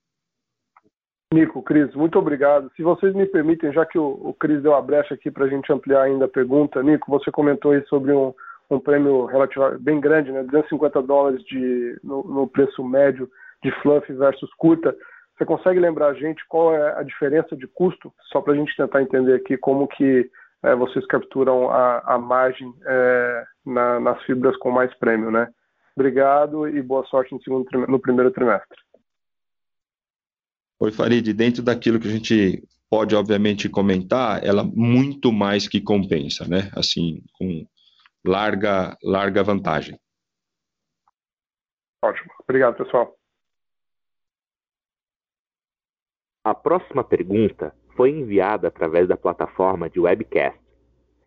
Nico, 1.32 1.62
Cris, 1.62 1.95
muito 1.95 2.18
obrigado. 2.18 2.70
Se 2.76 2.82
vocês 2.82 3.14
me 3.14 3.24
permitem, 3.24 3.72
já 3.72 3.86
que 3.86 3.99
o, 3.99 4.05
o 4.05 4.34
Cris 4.34 4.62
deu 4.62 4.74
a 4.74 4.82
brecha 4.82 5.14
aqui 5.14 5.30
para 5.30 5.47
a 5.47 5.49
gente 5.49 5.72
ampliar 5.72 6.03
ainda 6.03 6.26
a 6.26 6.28
pergunta, 6.28 6.82
Nico, 6.82 7.11
você 7.11 7.30
comentou 7.30 7.72
aí 7.72 7.82
sobre 7.86 8.12
um, 8.12 8.34
um 8.70 8.78
prêmio 8.78 9.24
relativo 9.24 9.78
bem 9.78 9.99
grande, 9.99 10.30
né, 10.30 10.43
250 10.43 11.03
dólares 11.03 11.43
de, 11.45 11.99
no, 12.05 12.22
no 12.22 12.47
preço 12.47 12.84
médio 12.84 13.30
de 13.62 13.70
fluff 13.80 14.12
versus 14.12 14.53
curta. 14.55 14.95
Você 15.36 15.47
consegue 15.47 15.80
lembrar 15.80 16.09
a 16.09 16.14
gente 16.14 16.45
qual 16.49 16.74
é 16.74 16.99
a 16.99 17.03
diferença 17.03 17.57
de 17.57 17.66
custo, 17.66 18.12
só 18.30 18.40
para 18.43 18.53
a 18.53 18.57
gente 18.57 18.76
tentar 18.76 19.03
entender 19.03 19.34
aqui 19.34 19.57
como 19.57 19.88
que 19.88 20.30
é, 20.62 20.74
vocês 20.76 21.04
capturam 21.06 21.70
a, 21.70 21.98
a 22.14 22.18
margem 22.18 22.72
é, 22.86 23.44
na, 23.66 23.98
nas 24.00 24.22
fibras 24.24 24.56
com 24.58 24.70
mais 24.70 24.94
prêmio, 24.94 25.30
né? 25.30 25.52
Obrigado 25.96 26.68
e 26.68 26.80
boa 26.80 27.04
sorte 27.06 27.32
no, 27.34 27.42
segundo, 27.42 27.66
no 27.86 28.00
primeiro 28.00 28.30
trimestre. 28.30 28.78
Oi, 30.80 30.90
Farid, 30.90 31.32
dentro 31.32 31.62
daquilo 31.62 32.00
que 32.00 32.08
a 32.08 32.10
gente 32.10 32.62
pode, 32.88 33.14
obviamente, 33.14 33.68
comentar, 33.68 34.44
ela 34.44 34.64
muito 34.64 35.32
mais 35.32 35.68
que 35.68 35.80
compensa, 35.80 36.46
né? 36.46 36.70
Assim, 36.76 37.22
com 37.34 37.66
larga, 38.24 38.96
larga 39.02 39.42
vantagem. 39.42 39.98
Ótimo. 42.04 42.32
Obrigado, 42.42 42.76
pessoal. 42.76 43.14
A 46.44 46.54
próxima 46.54 47.04
pergunta 47.04 47.72
foi 47.97 48.11
enviada 48.11 48.68
através 48.68 49.09
da 49.09 49.16
plataforma 49.16 49.88
de 49.88 50.01
webcast. 50.01 50.59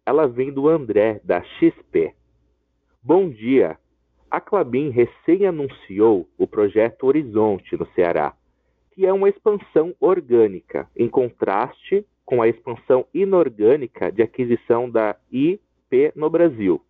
Ela 0.05 0.27
vem 0.27 0.51
do 0.51 0.67
André, 0.67 1.19
da 1.23 1.41
XP. 1.41 2.13
Bom 3.01 3.29
dia. 3.29 3.77
A 4.29 4.41
Clabin 4.41 4.89
recém 4.89 5.45
anunciou 5.45 6.27
o 6.37 6.45
projeto 6.45 7.07
Horizonte 7.07 7.77
no 7.77 7.87
Ceará, 7.93 8.33
que 8.91 9.05
é 9.05 9.13
uma 9.13 9.29
expansão 9.29 9.93
orgânica, 9.99 10.89
em 10.95 11.07
contraste 11.07 12.05
com 12.25 12.41
a 12.41 12.47
expansão 12.47 13.05
inorgânica 13.13 14.11
de 14.11 14.21
aquisição 14.21 14.89
da 14.89 15.15
IP 15.31 16.11
no 16.15 16.29
Brasil. 16.29 16.81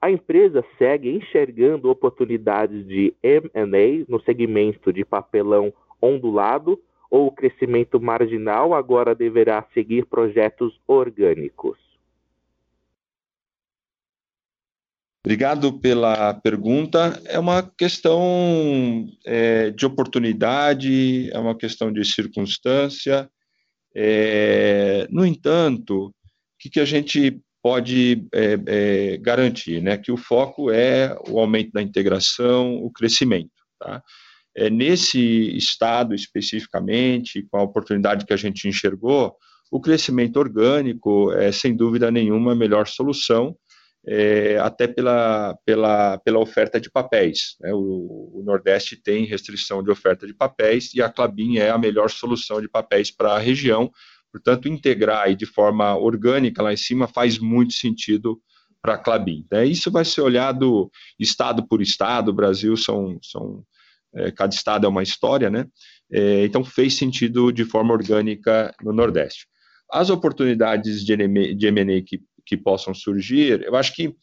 A 0.00 0.10
empresa 0.10 0.64
segue 0.76 1.10
enxergando 1.10 1.90
oportunidades 1.90 2.86
de 2.86 3.14
M&A 3.22 4.04
no 4.06 4.20
segmento 4.20 4.92
de 4.92 5.04
papelão 5.04 5.72
ondulado 6.00 6.78
ou 7.14 7.30
crescimento 7.30 8.00
marginal 8.00 8.74
agora 8.74 9.14
deverá 9.14 9.64
seguir 9.72 10.04
projetos 10.04 10.80
orgânicos? 10.84 11.78
Obrigado 15.24 15.78
pela 15.78 16.34
pergunta. 16.34 17.22
É 17.26 17.38
uma 17.38 17.62
questão 17.62 19.06
é, 19.24 19.70
de 19.70 19.86
oportunidade, 19.86 21.30
é 21.30 21.38
uma 21.38 21.56
questão 21.56 21.92
de 21.92 22.04
circunstância. 22.04 23.30
É, 23.94 25.06
no 25.08 25.24
entanto, 25.24 26.06
o 26.06 26.12
que, 26.58 26.68
que, 26.68 26.80
a 26.80 26.84
gente 26.84 27.40
pode 27.62 28.26
é, 28.34 28.58
é 28.66 29.16
garantir? 29.18 29.80
Né? 29.80 29.96
Que 29.96 30.10
o 30.10 30.16
foco 30.16 30.68
é 30.68 31.16
o 31.28 31.38
aumento 31.38 31.70
da 31.70 31.80
integração, 31.80 32.74
o 32.74 32.90
crescimento. 32.90 33.52
Tá? 33.78 34.02
É, 34.56 34.70
nesse 34.70 35.56
estado 35.56 36.14
especificamente, 36.14 37.46
com 37.50 37.58
a 37.58 37.62
oportunidade 37.62 38.24
que 38.24 38.32
a 38.32 38.36
gente 38.36 38.68
enxergou, 38.68 39.36
o 39.70 39.80
crescimento 39.80 40.36
orgânico 40.36 41.32
é, 41.32 41.50
sem 41.50 41.76
dúvida 41.76 42.10
nenhuma, 42.10 42.52
a 42.52 42.56
melhor 42.56 42.86
solução, 42.86 43.56
é, 44.06 44.58
até 44.58 44.86
pela, 44.86 45.56
pela, 45.64 46.18
pela 46.18 46.38
oferta 46.38 46.80
de 46.80 46.90
papéis. 46.90 47.56
Né? 47.60 47.72
O, 47.72 48.30
o, 48.34 48.42
Nordeste 48.44 48.96
tem 48.96 49.24
restrição 49.24 49.82
de 49.82 49.90
oferta 49.90 50.26
de 50.26 50.34
papéis 50.34 50.94
e 50.94 51.02
a 51.02 51.08
Clabin 51.08 51.56
é 51.56 51.70
a 51.70 51.78
melhor 51.78 52.10
solução 52.10 52.60
de 52.60 52.68
papéis 52.68 53.10
para 53.10 53.32
a 53.32 53.38
região. 53.38 53.90
Portanto, 54.30 54.68
integrar 54.68 55.30
e 55.30 55.36
de 55.36 55.46
forma 55.46 55.96
orgânica 55.96 56.62
lá 56.62 56.72
em 56.72 56.76
cima 56.76 57.06
faz 57.08 57.38
muito 57.38 57.72
sentido 57.72 58.40
para 58.82 58.94
a 58.94 58.98
Clabin. 58.98 59.46
Né? 59.50 59.64
Isso 59.64 59.90
vai 59.90 60.04
ser 60.04 60.20
olhado 60.20 60.90
estado 61.18 61.66
por 61.66 61.80
estado, 61.80 62.28
o 62.28 62.34
Brasil 62.34 62.76
são, 62.76 63.18
são 63.22 63.64
é, 64.16 64.30
cada 64.30 64.54
estado 64.54 64.86
é 64.86 64.88
uma 64.88 65.02
história, 65.02 65.50
né? 65.50 65.66
É, 66.12 66.44
então 66.44 66.64
fez 66.64 66.94
sentido 66.94 67.52
de 67.52 67.64
forma 67.64 67.92
orgânica 67.92 68.74
no 68.82 68.92
Nordeste. 68.92 69.46
As 69.90 70.10
oportunidades 70.10 71.04
de 71.04 71.12
M&A 71.12 72.02
que, 72.02 72.20
que 72.44 72.56
possam 72.56 72.94
surgir, 72.94 73.62
eu 73.64 73.76
acho 73.76 73.94
que 73.94 74.14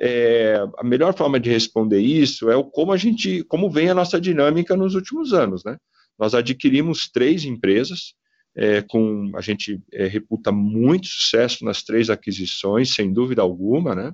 é, 0.00 0.56
a 0.78 0.84
melhor 0.84 1.14
forma 1.14 1.40
de 1.40 1.50
responder 1.50 1.98
isso 1.98 2.50
é 2.50 2.56
o 2.56 2.64
como 2.64 2.92
a 2.92 2.96
gente, 2.96 3.42
como 3.44 3.68
vem 3.68 3.90
a 3.90 3.94
nossa 3.94 4.20
dinâmica 4.20 4.76
nos 4.76 4.94
últimos 4.94 5.32
anos, 5.32 5.64
né? 5.64 5.76
Nós 6.18 6.34
adquirimos 6.34 7.08
três 7.10 7.44
empresas, 7.44 8.14
é, 8.56 8.82
com 8.82 9.30
a 9.34 9.40
gente 9.40 9.80
é, 9.92 10.06
reputa 10.06 10.50
muito 10.50 11.06
sucesso 11.06 11.64
nas 11.64 11.82
três 11.82 12.10
aquisições, 12.10 12.94
sem 12.94 13.12
dúvida 13.12 13.42
alguma, 13.42 13.94
né? 13.94 14.12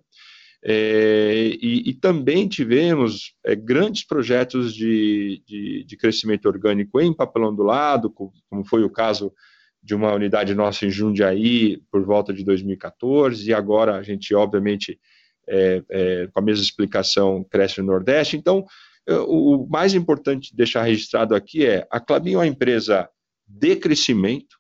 É, 0.67 1.59
e, 1.61 1.91
e, 1.91 1.93
também 1.93 2.49
tivemos 2.49 3.35
é, 3.45 3.55
grandes 3.55 4.03
projetos 4.07 4.75
de, 4.75 5.43
de, 5.47 5.85
de, 5.85 5.97
crescimento 5.99 6.47
orgânico 6.47 6.99
em 7.03 7.13
papelão 7.13 7.55
do 7.55 7.63
lado, 7.63 8.09
como, 8.11 8.65
foi 8.65 8.83
o 8.83 8.89
caso 8.89 9.31
de 9.83 9.95
uma 9.95 10.15
unidade 10.15 10.55
nossa 10.55 10.87
em 10.87 10.91
Jundiaí 10.91 11.83
por 11.93 12.03
volta 12.03 12.33
de 12.33 12.43
2014, 12.43 13.47
e 13.47 13.53
agora 13.53 13.97
a 13.97 14.03
gente, 14.03 14.35
obviamente, 14.35 14.99
é, 15.47 15.83
é, 15.91 16.29
com 16.33 16.41
a 16.41 16.43
mesma 16.43 16.65
explicação, 16.65 17.45
cresce 17.45 17.83
no 17.83 17.89
Nordeste. 17.89 18.35
Então, 18.35 18.65
o 19.07 19.67
mais 19.69 19.93
importante 19.93 20.57
deixar 20.57 20.85
registrado 20.85 21.35
aqui 21.35 21.67
é 21.67 21.87
a 21.91 22.01
Clabin 22.01 22.33
é 22.33 22.39
uma 22.39 22.47
empresa 22.47 23.07
de 23.47 23.77
crescimento, 23.77 24.57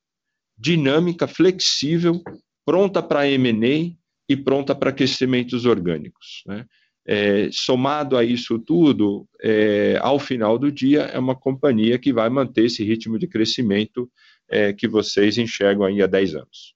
dinâmica, 0.58 1.26
flexível, 1.26 2.22
pronta 2.66 3.02
para 3.02 3.26
M&A, 3.26 3.96
e 4.28 4.36
pronta 4.36 4.74
para 4.74 4.92
crescimentos 4.92 5.66
orgânicos. 5.66 6.42
Né? 6.46 6.66
É, 7.06 7.50
somado 7.52 8.16
a 8.16 8.24
isso 8.24 8.58
tudo, 8.58 9.28
é, 9.42 9.98
ao 10.00 10.18
final 10.18 10.58
do 10.58 10.72
dia, 10.72 11.02
é 11.02 11.18
uma 11.18 11.36
companhia 11.36 11.98
que 11.98 12.12
vai 12.12 12.28
manter 12.30 12.64
esse 12.64 12.82
ritmo 12.82 13.18
de 13.18 13.26
crescimento 13.26 14.10
é, 14.48 14.72
que 14.72 14.88
vocês 14.88 15.36
enxergam 15.36 15.84
aí 15.84 16.02
há 16.02 16.06
10 16.06 16.34
anos. 16.36 16.74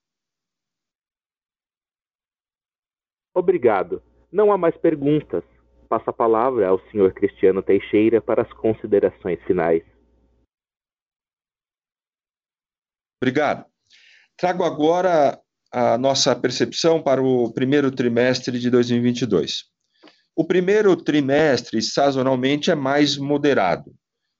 Obrigado. 3.33 4.03
Não 4.31 4.51
há 4.51 4.57
mais 4.57 4.77
perguntas. 4.77 5.43
Passo 5.87 6.09
a 6.09 6.13
palavra 6.13 6.67
ao 6.67 6.79
senhor 6.91 7.11
Cristiano 7.13 7.63
Teixeira 7.63 8.21
para 8.21 8.43
as 8.43 8.53
considerações 8.53 9.41
finais. 9.45 9.83
Obrigado. 13.21 13.65
Trago 14.37 14.63
agora 14.63 15.41
a 15.71 15.97
nossa 15.97 16.35
percepção 16.35 17.01
para 17.01 17.21
o 17.21 17.51
primeiro 17.53 17.91
trimestre 17.91 18.59
de 18.59 18.69
2022. 18.69 19.65
O 20.35 20.43
primeiro 20.43 20.95
trimestre, 20.95 21.81
sazonalmente, 21.81 22.71
é 22.71 22.75
mais 22.75 23.17
moderado. 23.17 23.93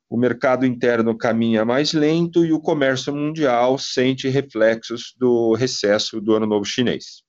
O 0.10 0.18
mercado 0.18 0.66
interno 0.66 1.16
caminha 1.16 1.64
mais 1.64 1.94
lento 1.94 2.44
e 2.44 2.52
o 2.52 2.60
comércio 2.60 3.14
mundial 3.14 3.78
sente 3.78 4.28
reflexos 4.28 5.14
do 5.18 5.54
recesso 5.54 6.20
do 6.20 6.34
Ano 6.34 6.48
Novo 6.48 6.66
Chinês. 6.66 7.22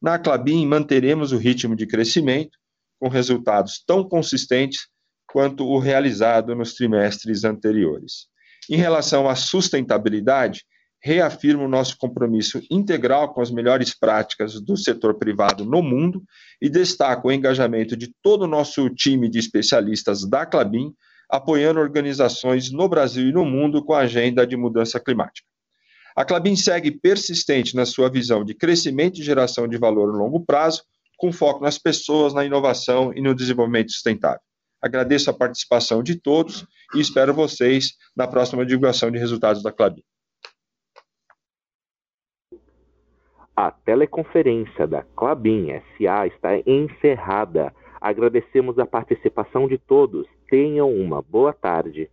Na 0.00 0.18
Clabin, 0.18 0.66
manteremos 0.66 1.32
o 1.32 1.36
ritmo 1.36 1.74
de 1.74 1.86
crescimento, 1.86 2.56
com 3.00 3.08
resultados 3.08 3.82
tão 3.84 4.08
consistentes 4.08 4.86
quanto 5.26 5.66
o 5.66 5.78
realizado 5.78 6.54
nos 6.54 6.74
trimestres 6.74 7.42
anteriores. 7.42 8.26
Em 8.70 8.76
relação 8.76 9.28
à 9.28 9.34
sustentabilidade, 9.34 10.64
reafirma 11.02 11.64
o 11.64 11.68
nosso 11.68 11.98
compromisso 11.98 12.62
integral 12.70 13.34
com 13.34 13.40
as 13.40 13.50
melhores 13.50 13.92
práticas 13.92 14.60
do 14.60 14.76
setor 14.76 15.14
privado 15.14 15.64
no 15.64 15.82
mundo 15.82 16.22
e 16.60 16.70
destaca 16.70 17.26
o 17.26 17.32
engajamento 17.32 17.96
de 17.96 18.14
todo 18.22 18.42
o 18.42 18.46
nosso 18.46 18.88
time 18.88 19.28
de 19.28 19.38
especialistas 19.38 20.24
da 20.24 20.46
Clabin, 20.46 20.94
apoiando 21.28 21.80
organizações 21.80 22.70
no 22.70 22.88
Brasil 22.88 23.28
e 23.28 23.32
no 23.32 23.44
mundo 23.44 23.84
com 23.84 23.94
a 23.94 24.00
agenda 24.00 24.46
de 24.46 24.56
mudança 24.56 25.00
climática. 25.00 25.46
A 26.14 26.24
Clabin 26.24 26.54
segue 26.54 26.92
persistente 26.92 27.74
na 27.74 27.84
sua 27.84 28.08
visão 28.08 28.44
de 28.44 28.54
crescimento 28.54 29.18
e 29.18 29.24
geração 29.24 29.66
de 29.66 29.78
valor 29.78 30.12
no 30.12 30.18
longo 30.18 30.44
prazo, 30.44 30.84
com 31.16 31.32
foco 31.32 31.64
nas 31.64 31.78
pessoas, 31.78 32.32
na 32.32 32.44
inovação 32.44 33.12
e 33.14 33.20
no 33.20 33.34
desenvolvimento 33.34 33.90
sustentável. 33.90 34.40
Agradeço 34.80 35.30
a 35.30 35.32
participação 35.32 36.02
de 36.02 36.16
todos 36.16 36.66
e 36.94 37.00
espero 37.00 37.32
vocês 37.32 37.94
na 38.14 38.28
próxima 38.28 38.66
divulgação 38.66 39.10
de 39.10 39.18
resultados 39.18 39.62
da 39.62 39.72
Clabin. 39.72 40.02
A 43.54 43.70
teleconferência 43.70 44.86
da 44.86 45.02
Clabin 45.14 45.68
SA 45.98 46.26
está 46.26 46.56
encerrada. 46.66 47.70
Agradecemos 48.00 48.78
a 48.78 48.86
participação 48.86 49.68
de 49.68 49.76
todos. 49.76 50.26
Tenham 50.48 50.90
uma 50.90 51.20
boa 51.20 51.52
tarde. 51.52 52.10